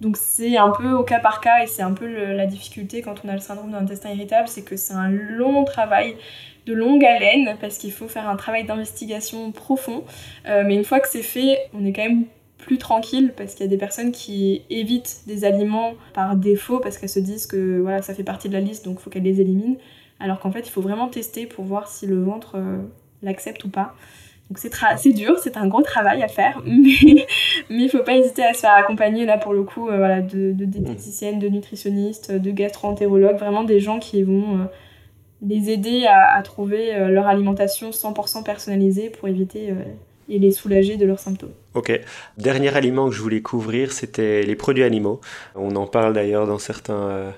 Donc 0.00 0.16
c'est 0.16 0.56
un 0.56 0.70
peu 0.70 0.92
au 0.92 1.02
cas 1.02 1.18
par 1.18 1.40
cas 1.40 1.62
et 1.62 1.66
c'est 1.66 1.82
un 1.82 1.92
peu 1.92 2.06
la 2.32 2.46
difficulté 2.46 3.02
quand 3.02 3.24
on 3.24 3.28
a 3.28 3.32
le 3.32 3.40
syndrome 3.40 3.70
de 3.70 3.76
l'intestin 3.76 4.10
irritable, 4.10 4.46
c'est 4.46 4.62
que 4.62 4.76
c'est 4.76 4.94
un 4.94 5.08
long 5.08 5.64
travail 5.64 6.16
de 6.68 6.74
longue 6.74 7.04
haleine 7.04 7.56
parce 7.60 7.78
qu'il 7.78 7.92
faut 7.92 8.08
faire 8.08 8.28
un 8.28 8.36
travail 8.36 8.64
d'investigation 8.64 9.50
profond. 9.52 10.04
Euh, 10.46 10.62
mais 10.66 10.76
une 10.76 10.84
fois 10.84 11.00
que 11.00 11.08
c'est 11.08 11.22
fait, 11.22 11.58
on 11.74 11.84
est 11.84 11.92
quand 11.92 12.02
même 12.02 12.24
plus 12.58 12.78
tranquille 12.78 13.32
parce 13.36 13.54
qu'il 13.54 13.64
y 13.64 13.68
a 13.68 13.70
des 13.70 13.78
personnes 13.78 14.12
qui 14.12 14.62
évitent 14.68 15.22
des 15.26 15.44
aliments 15.44 15.94
par 16.12 16.36
défaut 16.36 16.80
parce 16.80 16.98
qu'elles 16.98 17.08
se 17.08 17.20
disent 17.20 17.46
que 17.46 17.78
voilà 17.78 18.02
ça 18.02 18.14
fait 18.14 18.24
partie 18.24 18.48
de 18.48 18.52
la 18.52 18.60
liste 18.60 18.84
donc 18.84 18.98
il 18.98 19.02
faut 19.02 19.10
qu'elles 19.10 19.22
les 19.22 19.40
éliminent. 19.40 19.76
Alors 20.20 20.40
qu'en 20.40 20.50
fait 20.50 20.66
il 20.66 20.70
faut 20.70 20.82
vraiment 20.82 21.08
tester 21.08 21.46
pour 21.46 21.64
voir 21.64 21.88
si 21.88 22.06
le 22.06 22.20
ventre 22.22 22.56
euh, 22.56 22.78
l'accepte 23.22 23.64
ou 23.64 23.68
pas. 23.68 23.94
Donc 24.50 24.58
c'est 24.58 25.12
dur, 25.12 25.38
c'est 25.38 25.58
un 25.58 25.68
gros 25.68 25.82
travail 25.82 26.22
à 26.22 26.28
faire, 26.28 26.62
mais 26.66 27.26
il 27.70 27.84
ne 27.84 27.88
faut 27.88 28.02
pas 28.02 28.16
hésiter 28.16 28.42
à 28.42 28.54
se 28.54 28.60
faire 28.60 28.72
accompagner 28.72 29.26
là 29.26 29.36
pour 29.36 29.52
le 29.52 29.62
coup 29.62 29.88
euh, 29.88 29.98
voilà, 29.98 30.22
de, 30.22 30.52
de 30.52 30.64
diététiciennes, 30.64 31.38
de 31.38 31.48
nutritionnistes, 31.48 32.32
de 32.32 32.50
gastro-entérologues, 32.50 33.36
vraiment 33.36 33.62
des 33.62 33.78
gens 33.78 33.98
qui 33.98 34.22
vont 34.22 34.60
euh, 34.60 34.64
les 35.42 35.70
aider 35.70 36.06
à, 36.06 36.42
trouver 36.42 36.98
leur 37.10 37.28
alimentation 37.28 37.90
100% 37.90 38.42
personnalisée 38.42 39.08
pour 39.08 39.28
éviter 39.28 39.72
et 40.28 40.38
les 40.40 40.50
soulager 40.50 40.96
de 40.96 41.06
leurs 41.06 41.20
symptômes. 41.20 41.52
Ok. 41.74 41.92
Dernier 42.38 42.74
aliment 42.74 43.08
que 43.08 43.14
je 43.14 43.20
voulais 43.20 43.42
couvrir, 43.42 43.92
c'était 43.92 44.42
les 44.42 44.56
produits 44.56 44.84
animaux. 44.84 45.20
On 45.54 45.76
en 45.76 45.86
parle 45.86 46.14
d'ailleurs 46.14 46.46
dans 46.46 46.58
certains 46.58 47.34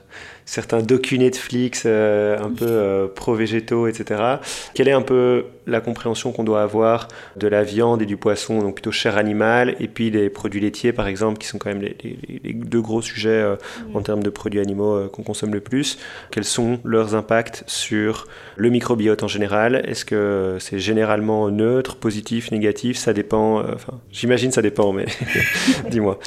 certains 0.50 0.82
docu 0.82 1.16
Netflix 1.16 1.84
euh, 1.86 2.36
un 2.36 2.50
peu 2.50 2.66
euh, 2.66 3.06
pro-végétaux, 3.06 3.86
etc. 3.86 4.38
Quelle 4.74 4.88
est 4.88 4.92
un 4.92 5.02
peu 5.02 5.44
la 5.68 5.80
compréhension 5.80 6.32
qu'on 6.32 6.42
doit 6.42 6.62
avoir 6.62 7.06
de 7.36 7.46
la 7.46 7.62
viande 7.62 8.02
et 8.02 8.06
du 8.06 8.16
poisson, 8.16 8.58
donc 8.58 8.74
plutôt 8.74 8.90
chair 8.90 9.16
animale, 9.16 9.76
et 9.78 9.86
puis 9.86 10.10
les 10.10 10.28
produits 10.28 10.60
laitiers, 10.60 10.92
par 10.92 11.06
exemple, 11.06 11.38
qui 11.38 11.46
sont 11.46 11.58
quand 11.58 11.70
même 11.72 11.82
les, 11.82 12.52
deux 12.52 12.80
gros 12.80 13.00
sujets 13.00 13.30
euh, 13.30 13.54
en 13.94 14.00
termes 14.00 14.24
de 14.24 14.30
produits 14.30 14.58
animaux 14.58 15.08
qu'on 15.08 15.22
consomme 15.22 15.54
le 15.54 15.60
plus. 15.60 15.98
Quels 16.32 16.44
sont 16.44 16.80
leurs 16.82 17.14
impacts 17.14 17.62
sur 17.68 18.26
le 18.56 18.70
microbiote 18.70 19.22
en 19.22 19.28
général? 19.28 19.82
Est-ce 19.86 20.04
que 20.04 20.56
c'est 20.58 20.80
généralement 20.80 21.48
neutre, 21.48 21.94
positif, 21.94 22.50
négatif? 22.50 22.96
Ça 22.96 23.12
dépend. 23.12 23.60
Enfin, 23.60 24.00
j'imagine 24.10 24.29
ça 24.38 24.62
dépend, 24.62 24.92
mais 24.92 25.06
dis-moi. 25.90 26.18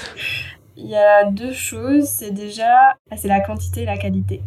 Il 0.78 0.88
y 0.88 0.96
a 0.96 1.26
deux 1.26 1.54
choses. 1.54 2.06
C'est 2.06 2.32
déjà, 2.32 2.98
c'est 3.16 3.28
la 3.28 3.40
quantité 3.40 3.84
et 3.84 3.86
la 3.86 3.98
qualité. 3.98 4.42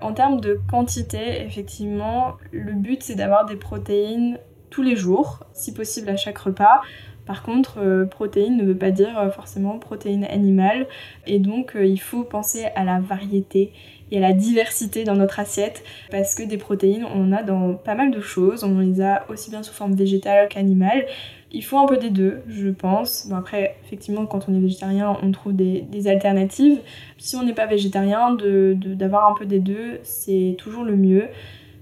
En 0.00 0.12
termes 0.12 0.40
de 0.40 0.60
quantité, 0.70 1.42
effectivement, 1.42 2.34
le 2.52 2.72
but 2.72 3.02
c'est 3.02 3.14
d'avoir 3.14 3.46
des 3.46 3.56
protéines 3.56 4.38
tous 4.70 4.82
les 4.82 4.96
jours, 4.96 5.40
si 5.52 5.72
possible 5.72 6.10
à 6.10 6.16
chaque 6.16 6.38
repas. 6.38 6.82
Par 7.26 7.42
contre, 7.42 7.78
euh, 7.78 8.04
protéines 8.04 8.56
ne 8.56 8.64
veut 8.64 8.76
pas 8.76 8.90
dire 8.90 9.18
euh, 9.18 9.30
forcément 9.30 9.78
protéines 9.78 10.24
animales. 10.24 10.86
Et 11.26 11.38
donc, 11.38 11.74
euh, 11.74 11.86
il 11.86 11.98
faut 11.98 12.22
penser 12.22 12.66
à 12.74 12.84
la 12.84 13.00
variété 13.00 13.72
et 14.10 14.18
à 14.18 14.20
la 14.20 14.32
diversité 14.32 15.04
dans 15.04 15.14
notre 15.14 15.40
assiette. 15.40 15.82
Parce 16.10 16.34
que 16.34 16.42
des 16.42 16.58
protéines, 16.58 17.06
on 17.14 17.28
en 17.28 17.32
a 17.32 17.42
dans 17.42 17.74
pas 17.74 17.94
mal 17.94 18.10
de 18.10 18.20
choses. 18.20 18.62
On 18.64 18.78
les 18.78 19.00
a 19.00 19.24
aussi 19.30 19.50
bien 19.50 19.62
sous 19.62 19.72
forme 19.72 19.94
végétale 19.94 20.48
qu'animale. 20.48 21.06
Il 21.54 21.62
faut 21.62 21.78
un 21.78 21.86
peu 21.86 21.98
des 21.98 22.10
deux, 22.10 22.40
je 22.48 22.68
pense. 22.68 23.28
Bon, 23.28 23.36
après, 23.36 23.76
effectivement, 23.84 24.26
quand 24.26 24.48
on 24.48 24.54
est 24.54 24.60
végétarien, 24.60 25.16
on 25.22 25.30
trouve 25.30 25.54
des, 25.54 26.08
alternatives. 26.08 26.80
Si 27.16 27.36
on 27.36 27.44
n'est 27.44 27.54
pas 27.54 27.66
végétarien, 27.66 28.36
d'avoir 28.74 29.30
un 29.30 29.34
peu 29.34 29.46
des 29.46 29.60
deux, 29.60 30.00
c'est 30.02 30.56
toujours 30.58 30.82
le 30.82 30.96
mieux. 30.96 31.28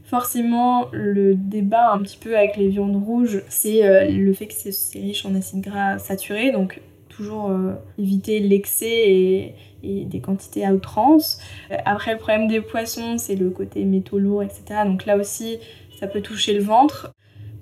Forcément, 0.04 0.88
le 0.92 1.34
débat 1.34 1.90
un 1.90 1.98
petit 2.00 2.18
peu 2.18 2.36
avec 2.36 2.58
les 2.58 2.68
viandes 2.68 3.02
rouges, 3.02 3.42
c'est 3.48 3.86
euh, 3.86 4.10
le 4.10 4.34
fait 4.34 4.46
que 4.46 4.52
c'est 4.52 4.98
riche 4.98 5.24
en 5.24 5.34
acides 5.34 5.62
gras 5.62 5.98
saturés, 5.98 6.52
donc 6.52 6.82
toujours 7.08 7.50
euh, 7.50 7.72
éviter 7.98 8.40
l'excès 8.40 9.10
et, 9.10 9.54
et, 9.82 10.04
des 10.04 10.20
quantités 10.20 10.66
à 10.66 10.74
outrance. 10.74 11.40
Euh, 11.70 11.76
après, 11.86 12.12
le 12.12 12.18
problème 12.18 12.46
des 12.46 12.60
poissons, 12.60 13.16
c'est 13.16 13.36
le 13.36 13.48
côté 13.48 13.86
métaux 13.86 14.18
lourds, 14.18 14.42
etc. 14.42 14.80
Donc 14.84 15.06
là 15.06 15.16
aussi, 15.16 15.58
ça 15.98 16.06
peut 16.06 16.20
toucher 16.20 16.52
le 16.52 16.62
ventre 16.62 17.14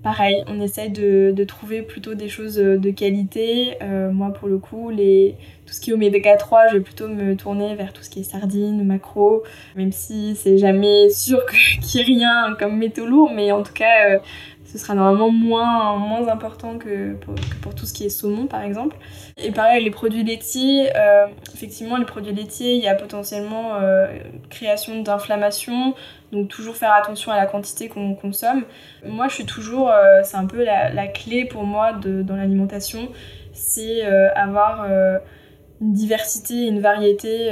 pareil, 0.03 0.43
on 0.47 0.61
essaye 0.61 0.91
de, 0.91 1.45
trouver 1.45 1.83
plutôt 1.83 2.15
des 2.15 2.29
choses 2.29 2.59
euh, 2.59 2.79
de 2.79 2.91
qualité. 2.91 3.77
Euh, 3.83 4.11
moi, 4.11 4.33
pour 4.33 4.49
le 4.49 4.59
coup, 4.59 4.91
les, 4.91 5.37
tout 5.67 5.73
ce 5.75 5.81
qui 5.81 5.91
est 5.91 5.93
oméga 5.93 6.37
3, 6.37 6.69
je 6.69 6.77
vais 6.77 6.81
plutôt 6.81 7.09
me 7.09 7.35
tourner 7.35 7.75
vers 7.75 7.93
tout 7.93 8.03
ce 8.03 8.11
qui 8.11 8.21
est 8.21 8.25
sardines, 8.25 8.85
macro, 8.85 9.43
même 9.77 9.93
si 9.93 10.37
c'est 10.37 10.59
jamais 10.59 11.11
sûr 11.11 11.45
qu'il 11.83 12.01
y 12.01 12.03
ait 12.03 12.07
rien 12.07 12.57
comme 12.59 12.77
métaux 12.77 13.07
lourds, 13.07 13.33
mais 13.35 13.53
en 13.53 13.63
tout 13.63 13.73
cas, 13.73 14.11
euh, 14.11 14.19
ce 14.71 14.79
sera 14.79 14.95
normalement 14.95 15.31
moins, 15.31 15.97
moins 15.97 16.29
important 16.29 16.79
que 16.79 17.15
pour, 17.15 17.75
tout 17.75 17.87
ce 17.87 17.93
qui 17.93 18.05
est 18.05 18.09
saumon 18.09 18.47
par 18.47 18.63
exemple. 18.63 18.97
Et 19.37 19.51
pareil, 19.51 19.83
les 19.83 19.91
produits 19.91 20.23
laitiers, 20.23 20.91
euh, 20.97 21.27
effectivement, 21.55 21.97
les 21.97 22.05
produits 22.05 22.33
laitiers, 22.33 22.75
il 22.75 22.83
y 22.83 22.87
a 22.87 22.95
potentiellement 22.95 23.75
euh, 23.75 24.07
création 24.49 25.03
d'inflammation, 25.03 25.95
donc 26.31 26.49
toujours 26.49 26.77
faire 26.77 26.93
attention 26.93 27.33
à 27.33 27.37
la 27.37 27.47
quantité 27.47 27.89
qu'on 27.89 28.15
consomme. 28.15 28.65
Moi, 29.05 29.27
je 29.29 29.35
suis 29.35 29.47
toujours, 29.47 29.91
euh, 29.91 30.21
c'est 30.23 30.37
un 30.37 30.47
peu 30.47 30.63
la, 30.63 31.07
clé 31.09 31.47
pour 31.47 31.65
moi 31.65 31.93
dans 31.93 32.37
l'alimentation, 32.37 33.09
c'est 33.53 34.03
avoir 34.37 34.85
une 35.81 35.93
diversité, 35.93 36.67
une 36.69 36.81
variété 36.81 37.51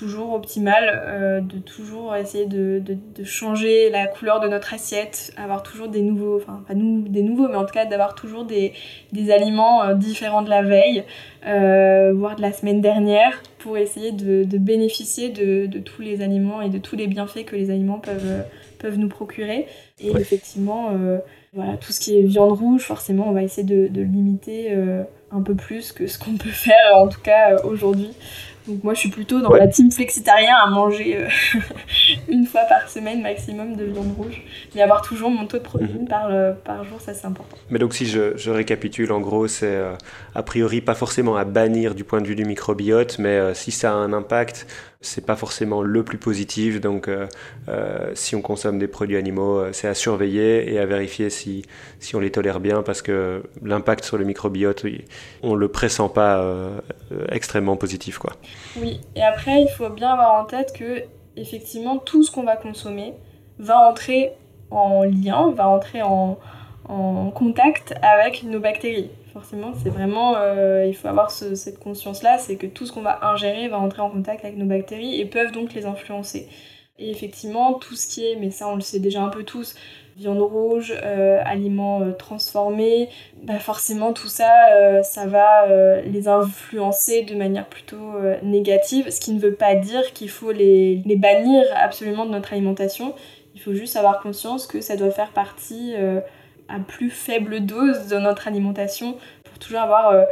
toujours 0.00 0.32
optimal, 0.32 1.02
euh, 1.04 1.40
de 1.42 1.58
toujours 1.58 2.16
essayer 2.16 2.46
de, 2.46 2.82
de, 2.82 3.22
changer 3.22 3.90
la 3.90 4.06
couleur 4.06 4.40
de 4.40 4.48
notre 4.48 4.72
assiette, 4.72 5.30
avoir 5.36 5.62
toujours 5.62 5.88
des 5.88 6.00
nouveaux, 6.00 6.38
enfin 6.38 6.62
pas 6.66 6.72
nous, 6.72 7.06
des 7.06 7.22
nouveaux, 7.22 7.48
mais 7.48 7.56
en 7.56 7.66
tout 7.66 7.74
cas 7.74 7.84
d'avoir 7.84 8.14
toujours 8.14 8.46
des, 8.46 8.72
des 9.12 9.30
aliments 9.30 9.84
euh, 9.84 9.94
différents 9.94 10.40
de 10.40 10.48
la 10.48 10.62
veille, 10.62 11.04
euh, 11.46 12.14
voire 12.14 12.34
de 12.34 12.40
la 12.40 12.50
semaine 12.50 12.80
dernière, 12.80 13.42
pour 13.58 13.76
essayer 13.76 14.10
de, 14.10 14.44
de 14.44 14.56
bénéficier 14.56 15.28
de, 15.28 15.66
de, 15.66 15.78
tous 15.80 16.00
les 16.00 16.22
aliments 16.22 16.62
et 16.62 16.70
de 16.70 16.78
tous 16.78 16.96
les 16.96 17.06
bienfaits 17.06 17.44
que 17.44 17.54
les 17.54 17.70
aliments 17.70 17.98
peuvent, 17.98 18.44
peuvent 18.78 18.96
nous 18.96 19.08
procurer. 19.08 19.66
Et 19.98 20.08
effectivement, 20.08 20.92
voilà, 21.52 21.76
tout 21.76 21.92
ce 21.92 22.00
qui 22.00 22.18
est 22.18 22.22
viande 22.22 22.52
rouge, 22.52 22.80
forcément, 22.80 23.28
on 23.28 23.32
va 23.32 23.42
essayer 23.42 23.66
de, 23.66 24.00
limiter 24.00 24.74
un 25.30 25.42
peu 25.42 25.54
plus 25.54 25.92
que 25.92 26.06
ce 26.06 26.18
qu'on 26.18 26.38
peut 26.38 26.48
faire, 26.48 26.96
en 26.96 27.08
tout 27.08 27.20
cas 27.20 27.60
aujourd'hui. 27.64 28.12
Donc 28.68 28.84
moi, 28.84 28.94
je 28.94 29.00
suis 29.00 29.10
plutôt 29.10 29.40
dans 29.40 29.52
la 29.52 29.66
team 29.68 29.90
flexitarien 29.90 30.54
à 30.54 30.68
manger 30.68 31.16
euh, 31.16 31.28
une 32.28 32.46
fois 32.46 32.62
par 32.68 32.88
semaine 32.88 33.22
maximum 33.22 33.74
de 33.74 33.84
viande 33.84 34.14
rouge. 34.16 34.42
Mais 34.74 34.82
avoir 34.82 35.02
toujours 35.02 35.30
mon 35.30 35.46
taux 35.46 35.58
de 35.58 35.62
protéines 35.62 36.02
mhm. 36.02 36.08
par, 36.08 36.28
euh, 36.30 36.52
par 36.52 36.84
jour, 36.84 37.00
ça 37.00 37.14
c'est 37.14 37.26
important. 37.26 37.56
Mais 37.70 37.78
donc 37.78 37.94
si 37.94 38.06
je, 38.06 38.36
je 38.36 38.50
récapitule, 38.50 39.12
en 39.12 39.20
gros, 39.20 39.48
c'est 39.48 39.66
euh, 39.66 39.94
a 40.34 40.42
priori 40.42 40.80
pas 40.80 40.94
forcément 40.94 41.36
à 41.36 41.44
bannir 41.44 41.94
du 41.94 42.04
point 42.04 42.20
de 42.20 42.26
vue 42.26 42.36
du 42.36 42.44
microbiote, 42.44 43.18
mais 43.18 43.54
si 43.54 43.70
ça 43.70 43.92
a 43.92 43.94
un 43.94 44.12
impact, 44.12 44.66
c'est 45.00 45.24
pas 45.24 45.36
forcément 45.36 45.82
le 45.82 46.02
plus 46.04 46.18
positif. 46.18 46.80
Donc 46.80 47.08
si 48.14 48.36
on 48.36 48.42
consomme 48.42 48.78
des 48.78 48.88
produits 48.88 49.16
animaux, 49.16 49.72
c'est 49.72 49.88
à 49.88 49.94
surveiller 49.94 50.72
et 50.72 50.78
à 50.78 50.86
vérifier 50.86 51.30
si, 51.30 51.64
si 51.98 52.16
on 52.16 52.20
les 52.20 52.30
tolère 52.30 52.60
bien, 52.60 52.82
parce 52.82 53.02
que 53.02 53.42
l'impact 53.62 54.04
sur 54.04 54.18
le 54.18 54.24
microbiote, 54.24 54.84
on 55.42 55.54
le 55.54 55.68
pressent 55.68 56.08
pas 56.08 56.44
extrêmement 57.30 57.76
positif. 57.76 58.18
quoi. 58.18 58.36
Oui, 58.76 59.00
et 59.16 59.22
après, 59.22 59.62
il 59.62 59.68
faut 59.68 59.88
bien 59.90 60.12
avoir 60.12 60.40
en 60.40 60.44
tête 60.44 60.72
que, 60.72 61.04
effectivement, 61.36 61.98
tout 61.98 62.22
ce 62.22 62.30
qu'on 62.30 62.44
va 62.44 62.56
consommer 62.56 63.14
va 63.58 63.88
entrer 63.88 64.32
en 64.70 65.04
lien, 65.04 65.50
va 65.50 65.68
entrer 65.68 66.02
en, 66.02 66.38
contact 67.34 67.94
avec 68.02 68.42
nos 68.42 68.58
bactéries. 68.58 69.10
Forcément, 69.32 69.72
c'est 69.80 69.90
vraiment, 69.90 70.34
euh, 70.36 70.86
il 70.88 70.94
faut 70.94 71.06
avoir 71.06 71.30
cette 71.30 71.78
conscience-là, 71.78 72.38
c'est 72.38 72.56
que 72.56 72.66
tout 72.66 72.84
ce 72.84 72.92
qu'on 72.92 73.02
va 73.02 73.24
ingérer 73.26 73.68
va 73.68 73.78
entrer 73.78 74.02
en 74.02 74.10
contact 74.10 74.44
avec 74.44 74.56
nos 74.56 74.66
bactéries 74.66 75.20
et 75.20 75.24
peuvent 75.24 75.52
donc 75.52 75.72
les 75.72 75.86
influencer. 75.86 76.48
Et 76.98 77.10
effectivement, 77.10 77.74
tout 77.74 77.94
ce 77.94 78.08
qui 78.08 78.26
est, 78.26 78.34
mais 78.34 78.50
ça 78.50 78.66
on 78.66 78.74
le 78.74 78.80
sait 78.80 78.98
déjà 78.98 79.22
un 79.22 79.28
peu 79.28 79.44
tous, 79.44 79.76
viande 80.20 80.42
rouge, 80.42 80.92
euh, 81.02 81.40
aliments 81.46 82.02
euh, 82.02 82.12
transformés, 82.12 83.08
bah 83.42 83.58
forcément 83.58 84.12
tout 84.12 84.28
ça, 84.28 84.52
euh, 84.74 85.02
ça 85.02 85.26
va 85.26 85.66
les 86.04 86.28
influencer 86.28 87.22
de 87.22 87.34
manière 87.34 87.66
plutôt 87.66 87.96
négative, 88.42 89.10
ce 89.10 89.20
qui 89.20 89.32
ne 89.32 89.40
veut 89.40 89.54
pas 89.54 89.74
dire 89.74 90.12
qu'il 90.12 90.28
faut 90.28 90.52
les, 90.52 91.02
les, 91.06 91.16
bannir 91.16 91.64
absolument 91.74 92.26
de 92.26 92.32
notre 92.32 92.52
alimentation. 92.52 93.14
Il 93.54 93.60
faut 93.60 93.72
juste 93.72 93.96
avoir 93.96 94.20
conscience 94.20 94.66
que 94.66 94.80
ça 94.80 94.96
doit 94.96 95.10
faire 95.10 95.30
partie 95.30 95.94
à 96.68 96.78
plus 96.86 97.10
faible 97.10 97.60
dose 97.60 98.08
de 98.08 98.18
notre 98.18 98.46
alimentation 98.46 99.16
pour 99.44 99.58
toujours 99.58 99.80
avoir 99.80 100.24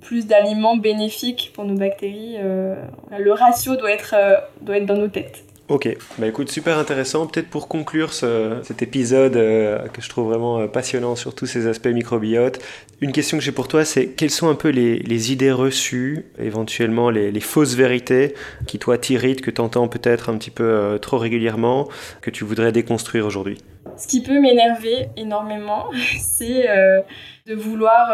plus 0.00 0.26
d'aliments 0.26 0.76
bénéfiques 0.76 1.52
pour 1.54 1.64
nos 1.64 1.74
bactéries. 1.74 2.38
le 2.40 3.32
ratio 3.32 3.76
doit 3.76 3.92
être, 3.92 4.14
doit 4.62 4.78
être 4.78 4.86
dans 4.86 4.96
nos 4.96 5.08
têtes. 5.08 5.47
Ok, 5.68 5.86
bah 6.16 6.26
écoute, 6.26 6.50
super 6.50 6.78
intéressant. 6.78 7.26
Peut-être 7.26 7.50
pour 7.50 7.68
conclure 7.68 8.14
cet 8.14 8.80
épisode 8.80 9.36
euh, 9.36 9.86
que 9.88 10.00
je 10.00 10.08
trouve 10.08 10.28
vraiment 10.28 10.60
euh, 10.60 10.66
passionnant 10.66 11.14
sur 11.14 11.34
tous 11.34 11.44
ces 11.44 11.66
aspects 11.66 11.88
microbiote, 11.88 12.58
une 13.02 13.12
question 13.12 13.36
que 13.36 13.44
j'ai 13.44 13.52
pour 13.52 13.68
toi, 13.68 13.84
c'est 13.84 14.06
quelles 14.06 14.30
sont 14.30 14.48
un 14.48 14.54
peu 14.54 14.70
les, 14.70 15.32
idées 15.32 15.52
reçues, 15.52 16.24
éventuellement 16.38 17.10
les, 17.10 17.38
fausses 17.40 17.74
vérités 17.74 18.32
qui 18.66 18.78
toi 18.78 18.96
t'irritent, 18.96 19.42
que 19.42 19.50
tu 19.50 19.60
entends 19.60 19.88
peut-être 19.88 20.30
un 20.30 20.38
petit 20.38 20.50
peu 20.50 20.64
euh, 20.64 20.96
trop 20.96 21.18
régulièrement, 21.18 21.86
que 22.22 22.30
tu 22.30 22.44
voudrais 22.44 22.72
déconstruire 22.72 23.26
aujourd'hui? 23.26 23.58
Ce 23.98 24.06
qui 24.06 24.22
peut 24.22 24.40
m'énerver 24.40 25.08
énormément, 25.18 25.90
c'est 26.18 26.66
de 27.46 27.54
vouloir 27.54 28.08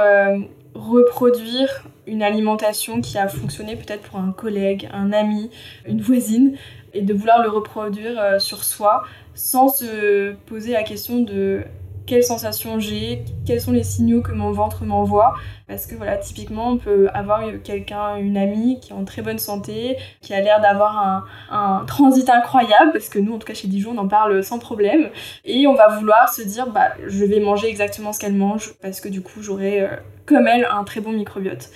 reproduire 0.74 1.84
une 2.06 2.22
alimentation 2.22 3.00
qui 3.00 3.16
a 3.16 3.28
fonctionné 3.28 3.76
peut-être 3.76 4.02
pour 4.02 4.18
un 4.18 4.32
collègue, 4.32 4.88
un 4.92 5.12
ami, 5.12 5.50
une 5.86 6.00
voisine, 6.00 6.56
et 6.94 7.02
de 7.02 7.12
vouloir 7.12 7.42
le 7.42 7.48
reproduire 7.48 8.18
euh, 8.18 8.38
sur 8.38 8.64
soi 8.64 9.04
sans 9.34 9.68
se 9.68 10.32
poser 10.46 10.72
la 10.72 10.82
question 10.82 11.20
de 11.20 11.64
quelles 12.06 12.24
sensations 12.24 12.78
j'ai, 12.78 13.24
quels 13.46 13.60
sont 13.60 13.72
les 13.72 13.82
signaux 13.82 14.20
que 14.20 14.32
mon 14.32 14.52
ventre 14.52 14.84
m'envoie. 14.84 15.34
Parce 15.66 15.86
que 15.86 15.94
voilà, 15.94 16.16
typiquement, 16.16 16.68
on 16.68 16.76
peut 16.76 17.08
avoir 17.14 17.42
quelqu'un, 17.62 18.16
une 18.16 18.36
amie 18.36 18.78
qui 18.80 18.92
est 18.92 18.94
en 18.94 19.04
très 19.04 19.22
bonne 19.22 19.38
santé, 19.38 19.96
qui 20.20 20.34
a 20.34 20.40
l'air 20.40 20.60
d'avoir 20.60 21.26
un, 21.50 21.84
transit 21.86 22.28
incroyable, 22.28 22.92
parce 22.92 23.08
que 23.08 23.18
nous, 23.18 23.34
en 23.34 23.38
tout 23.38 23.46
cas 23.46 23.54
chez 23.54 23.68
Dijon, 23.68 23.92
on 23.94 23.98
en 23.98 24.08
parle 24.08 24.42
sans 24.44 24.58
problème. 24.58 25.08
Et 25.44 25.66
on 25.66 25.74
va 25.74 25.88
vouloir 25.98 26.28
se 26.28 26.42
dire, 26.42 26.68
bah, 26.68 26.92
je 27.06 27.24
vais 27.24 27.40
manger 27.40 27.68
exactement 27.68 28.12
ce 28.12 28.20
qu'elle 28.20 28.34
mange, 28.34 28.74
parce 28.82 29.00
que 29.00 29.08
du 29.08 29.22
coup, 29.22 29.40
j'aurai, 29.40 29.80
euh, 29.80 29.88
comme 30.26 30.46
elle, 30.46 30.66
un 30.70 30.84
très 30.84 31.00
bon 31.00 31.12
microbiote. 31.12 31.70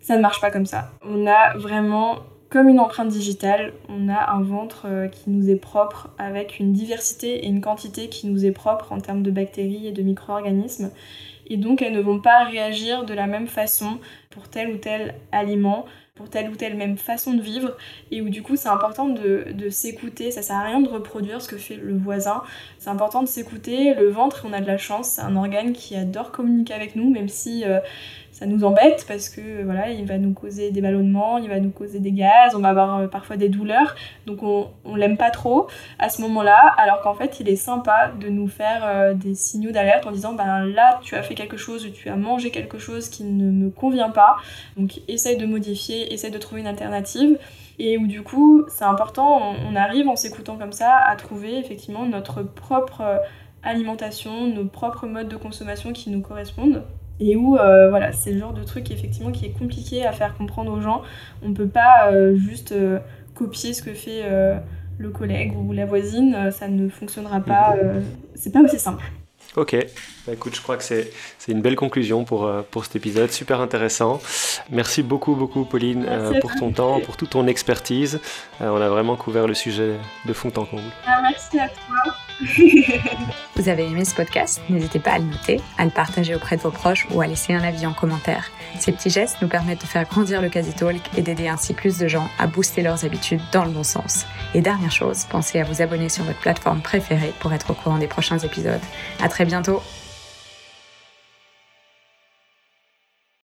Ça 0.00 0.16
ne 0.16 0.20
marche 0.20 0.40
pas 0.40 0.50
comme 0.50 0.66
ça. 0.66 0.90
On 1.02 1.26
a 1.26 1.56
vraiment 1.56 2.18
comme 2.54 2.68
une 2.68 2.78
empreinte 2.78 3.08
digitale, 3.08 3.72
on 3.88 4.08
a 4.08 4.30
un 4.30 4.40
ventre 4.40 4.86
euh, 4.86 5.08
qui 5.08 5.28
nous 5.28 5.50
est 5.50 5.56
propre 5.56 6.10
avec 6.18 6.60
une 6.60 6.72
diversité 6.72 7.44
et 7.44 7.48
une 7.48 7.60
quantité 7.60 8.08
qui 8.08 8.28
nous 8.28 8.46
est 8.46 8.52
propre 8.52 8.92
en 8.92 9.00
termes 9.00 9.24
de 9.24 9.32
bactéries 9.32 9.88
et 9.88 9.90
de 9.90 10.02
micro-organismes. 10.02 10.92
Et 11.48 11.56
donc 11.56 11.82
elles 11.82 11.92
ne 11.92 12.00
vont 12.00 12.20
pas 12.20 12.44
réagir 12.44 13.04
de 13.06 13.12
la 13.12 13.26
même 13.26 13.48
façon 13.48 13.98
pour 14.30 14.48
tel 14.48 14.72
ou 14.72 14.76
tel 14.76 15.16
aliment, 15.32 15.84
pour 16.14 16.30
telle 16.30 16.48
ou 16.48 16.54
telle 16.54 16.76
même 16.76 16.96
façon 16.96 17.34
de 17.34 17.42
vivre, 17.42 17.76
et 18.12 18.22
où 18.22 18.28
du 18.28 18.40
coup 18.40 18.54
c'est 18.54 18.68
important 18.68 19.08
de, 19.08 19.68
s'écouter, 19.68 20.30
ça 20.30 20.42
sert 20.42 20.54
à 20.54 20.62
rien 20.62 20.80
de 20.80 20.88
reproduire 20.88 21.42
ce 21.42 21.48
que 21.48 21.56
fait 21.56 21.74
le 21.74 21.96
voisin, 21.98 22.44
c'est 22.84 22.90
important 22.90 23.22
de 23.22 23.28
s'écouter, 23.28 23.94
le 23.94 24.10
ventre 24.10 24.44
on 24.46 24.52
a 24.52 24.60
de 24.60 24.66
la 24.66 24.76
chance, 24.76 25.08
c'est 25.08 25.22
un 25.22 25.36
organe 25.36 25.72
qui 25.72 25.96
adore 25.96 26.32
communiquer 26.32 26.74
avec 26.74 26.96
nous, 26.96 27.10
même 27.10 27.28
si... 27.28 27.64
Euh, 27.64 27.80
ça 28.30 28.46
nous 28.46 28.64
embête 28.64 29.04
parce 29.06 29.28
que 29.28 29.62
voilà, 29.62 29.90
il 29.90 30.04
va 30.06 30.18
nous 30.18 30.32
causer 30.32 30.72
des 30.72 30.80
ballonnements, 30.80 31.38
il 31.38 31.48
va 31.48 31.60
nous 31.60 31.70
causer 31.70 32.00
des 32.00 32.10
gaz, 32.10 32.56
on 32.56 32.58
va 32.58 32.70
avoir 32.70 32.98
euh, 32.98 33.06
parfois 33.06 33.36
des 33.36 33.48
douleurs, 33.48 33.94
donc 34.26 34.42
on, 34.42 34.70
on 34.84 34.96
l'aime 34.96 35.16
pas 35.16 35.30
trop 35.30 35.68
à 36.00 36.08
ce 36.08 36.20
moment-là, 36.22 36.58
alors 36.76 37.00
qu'en 37.00 37.14
fait 37.14 37.38
il 37.38 37.48
est 37.48 37.54
sympa 37.54 38.10
de 38.20 38.28
nous 38.28 38.48
faire 38.48 38.82
euh, 38.84 39.14
des 39.14 39.36
signaux 39.36 39.70
d'alerte 39.70 40.04
en 40.08 40.10
disant 40.10 40.32
ben 40.32 40.64
là 40.64 40.98
tu 41.00 41.14
as 41.14 41.22
fait 41.22 41.36
quelque 41.36 41.56
chose, 41.56 41.86
tu 41.94 42.08
as 42.08 42.16
mangé 42.16 42.50
quelque 42.50 42.76
chose 42.76 43.08
qui 43.08 43.22
ne 43.22 43.52
me 43.52 43.70
convient 43.70 44.10
pas, 44.10 44.34
donc 44.76 45.00
essaye 45.06 45.36
de 45.36 45.46
modifier, 45.46 46.12
essaye 46.12 46.32
de 46.32 46.38
trouver 46.38 46.60
une 46.60 46.66
alternative. 46.66 47.38
Et 47.78 47.98
où 47.98 48.06
du 48.06 48.22
coup 48.22 48.64
c'est 48.68 48.84
important, 48.84 49.54
on 49.68 49.74
arrive 49.74 50.08
en 50.08 50.16
s'écoutant 50.16 50.56
comme 50.56 50.72
ça 50.72 50.96
à 50.96 51.16
trouver 51.16 51.58
effectivement 51.58 52.06
notre 52.06 52.42
propre 52.42 53.00
euh, 53.00 53.18
alimentation, 53.62 54.46
nos 54.46 54.64
propres 54.66 55.06
modes 55.06 55.28
de 55.28 55.36
consommation 55.36 55.92
qui 55.92 56.10
nous 56.10 56.20
correspondent. 56.20 56.84
Et 57.20 57.36
où 57.36 57.56
euh, 57.56 57.90
voilà 57.90 58.12
c'est 58.12 58.32
le 58.32 58.40
genre 58.40 58.52
de 58.52 58.64
truc 58.64 58.90
effectivement 58.90 59.32
qui 59.32 59.46
est 59.46 59.58
compliqué 59.58 60.04
à 60.04 60.12
faire 60.12 60.36
comprendre 60.36 60.72
aux 60.72 60.80
gens. 60.80 61.02
On 61.42 61.52
peut 61.52 61.68
pas 61.68 62.10
euh, 62.10 62.36
juste 62.36 62.74
copier 63.34 63.72
ce 63.72 63.82
que 63.82 63.92
fait 63.94 64.22
le 64.96 65.10
collègue 65.10 65.54
ou 65.56 65.72
la 65.72 65.86
voisine 65.86 66.52
ça 66.52 66.68
ne 66.68 66.88
fonctionnera 66.88 67.40
pas 67.40 67.74
c'est 68.36 68.52
pas 68.52 68.60
aussi 68.60 68.78
simple 68.78 69.02
Ok, 69.56 69.76
bah, 70.26 70.32
écoute, 70.32 70.56
je 70.56 70.60
crois 70.60 70.76
que 70.76 70.82
c'est 70.82 71.12
une 71.46 71.60
belle 71.60 71.76
conclusion 71.76 72.24
pour, 72.24 72.50
pour 72.70 72.84
cet 72.84 72.96
épisode, 72.96 73.30
super 73.30 73.60
intéressant. 73.60 74.20
Merci 74.70 75.02
beaucoup, 75.02 75.34
beaucoup, 75.36 75.64
Pauline, 75.64 76.06
pour 76.40 76.54
ton 76.56 76.72
temps, 76.72 77.00
pour 77.00 77.16
toute 77.16 77.30
ton 77.30 77.46
expertise. 77.46 78.20
on 78.60 78.80
a 78.80 78.88
vraiment 78.88 79.16
couvert 79.16 79.46
le 79.46 79.54
sujet 79.54 79.96
de 80.26 80.32
fond 80.32 80.52
en 80.56 80.64
comble. 80.64 80.82
Ah, 81.06 81.20
merci 81.22 81.58
à 81.58 81.68
toi. 81.68 82.14
Vous 83.56 83.68
avez 83.68 83.86
aimé 83.86 84.04
ce 84.04 84.14
podcast? 84.14 84.60
N'hésitez 84.68 84.98
pas 84.98 85.12
à 85.12 85.18
le 85.18 85.24
noter, 85.24 85.60
à 85.78 85.84
le 85.84 85.90
partager 85.90 86.34
auprès 86.34 86.56
de 86.56 86.62
vos 86.62 86.70
proches 86.70 87.06
ou 87.12 87.20
à 87.20 87.26
laisser 87.26 87.54
un 87.54 87.62
avis 87.62 87.86
en 87.86 87.92
commentaire. 87.92 88.50
Ces 88.78 88.92
petits 88.92 89.10
gestes 89.10 89.40
nous 89.40 89.48
permettent 89.48 89.82
de 89.82 89.86
faire 89.86 90.08
grandir 90.08 90.42
le 90.42 90.48
Quasi-Talk 90.48 91.00
et 91.16 91.22
d'aider 91.22 91.48
ainsi 91.48 91.74
plus 91.74 91.98
de 91.98 92.08
gens 92.08 92.28
à 92.38 92.46
booster 92.46 92.82
leurs 92.82 93.04
habitudes 93.04 93.42
dans 93.52 93.64
le 93.64 93.70
bon 93.70 93.84
sens. 93.84 94.26
Et 94.54 94.60
dernière 94.60 94.92
chose, 94.92 95.24
pensez 95.30 95.60
à 95.60 95.64
vous 95.64 95.82
abonner 95.82 96.08
sur 96.08 96.24
votre 96.24 96.40
plateforme 96.40 96.80
préférée 96.80 97.32
pour 97.40 97.52
être 97.52 97.70
au 97.70 97.74
courant 97.74 97.98
des 97.98 98.08
prochains 98.08 98.38
épisodes. 98.38 98.80
À 99.22 99.28
très 99.28 99.44
bientôt 99.44 99.82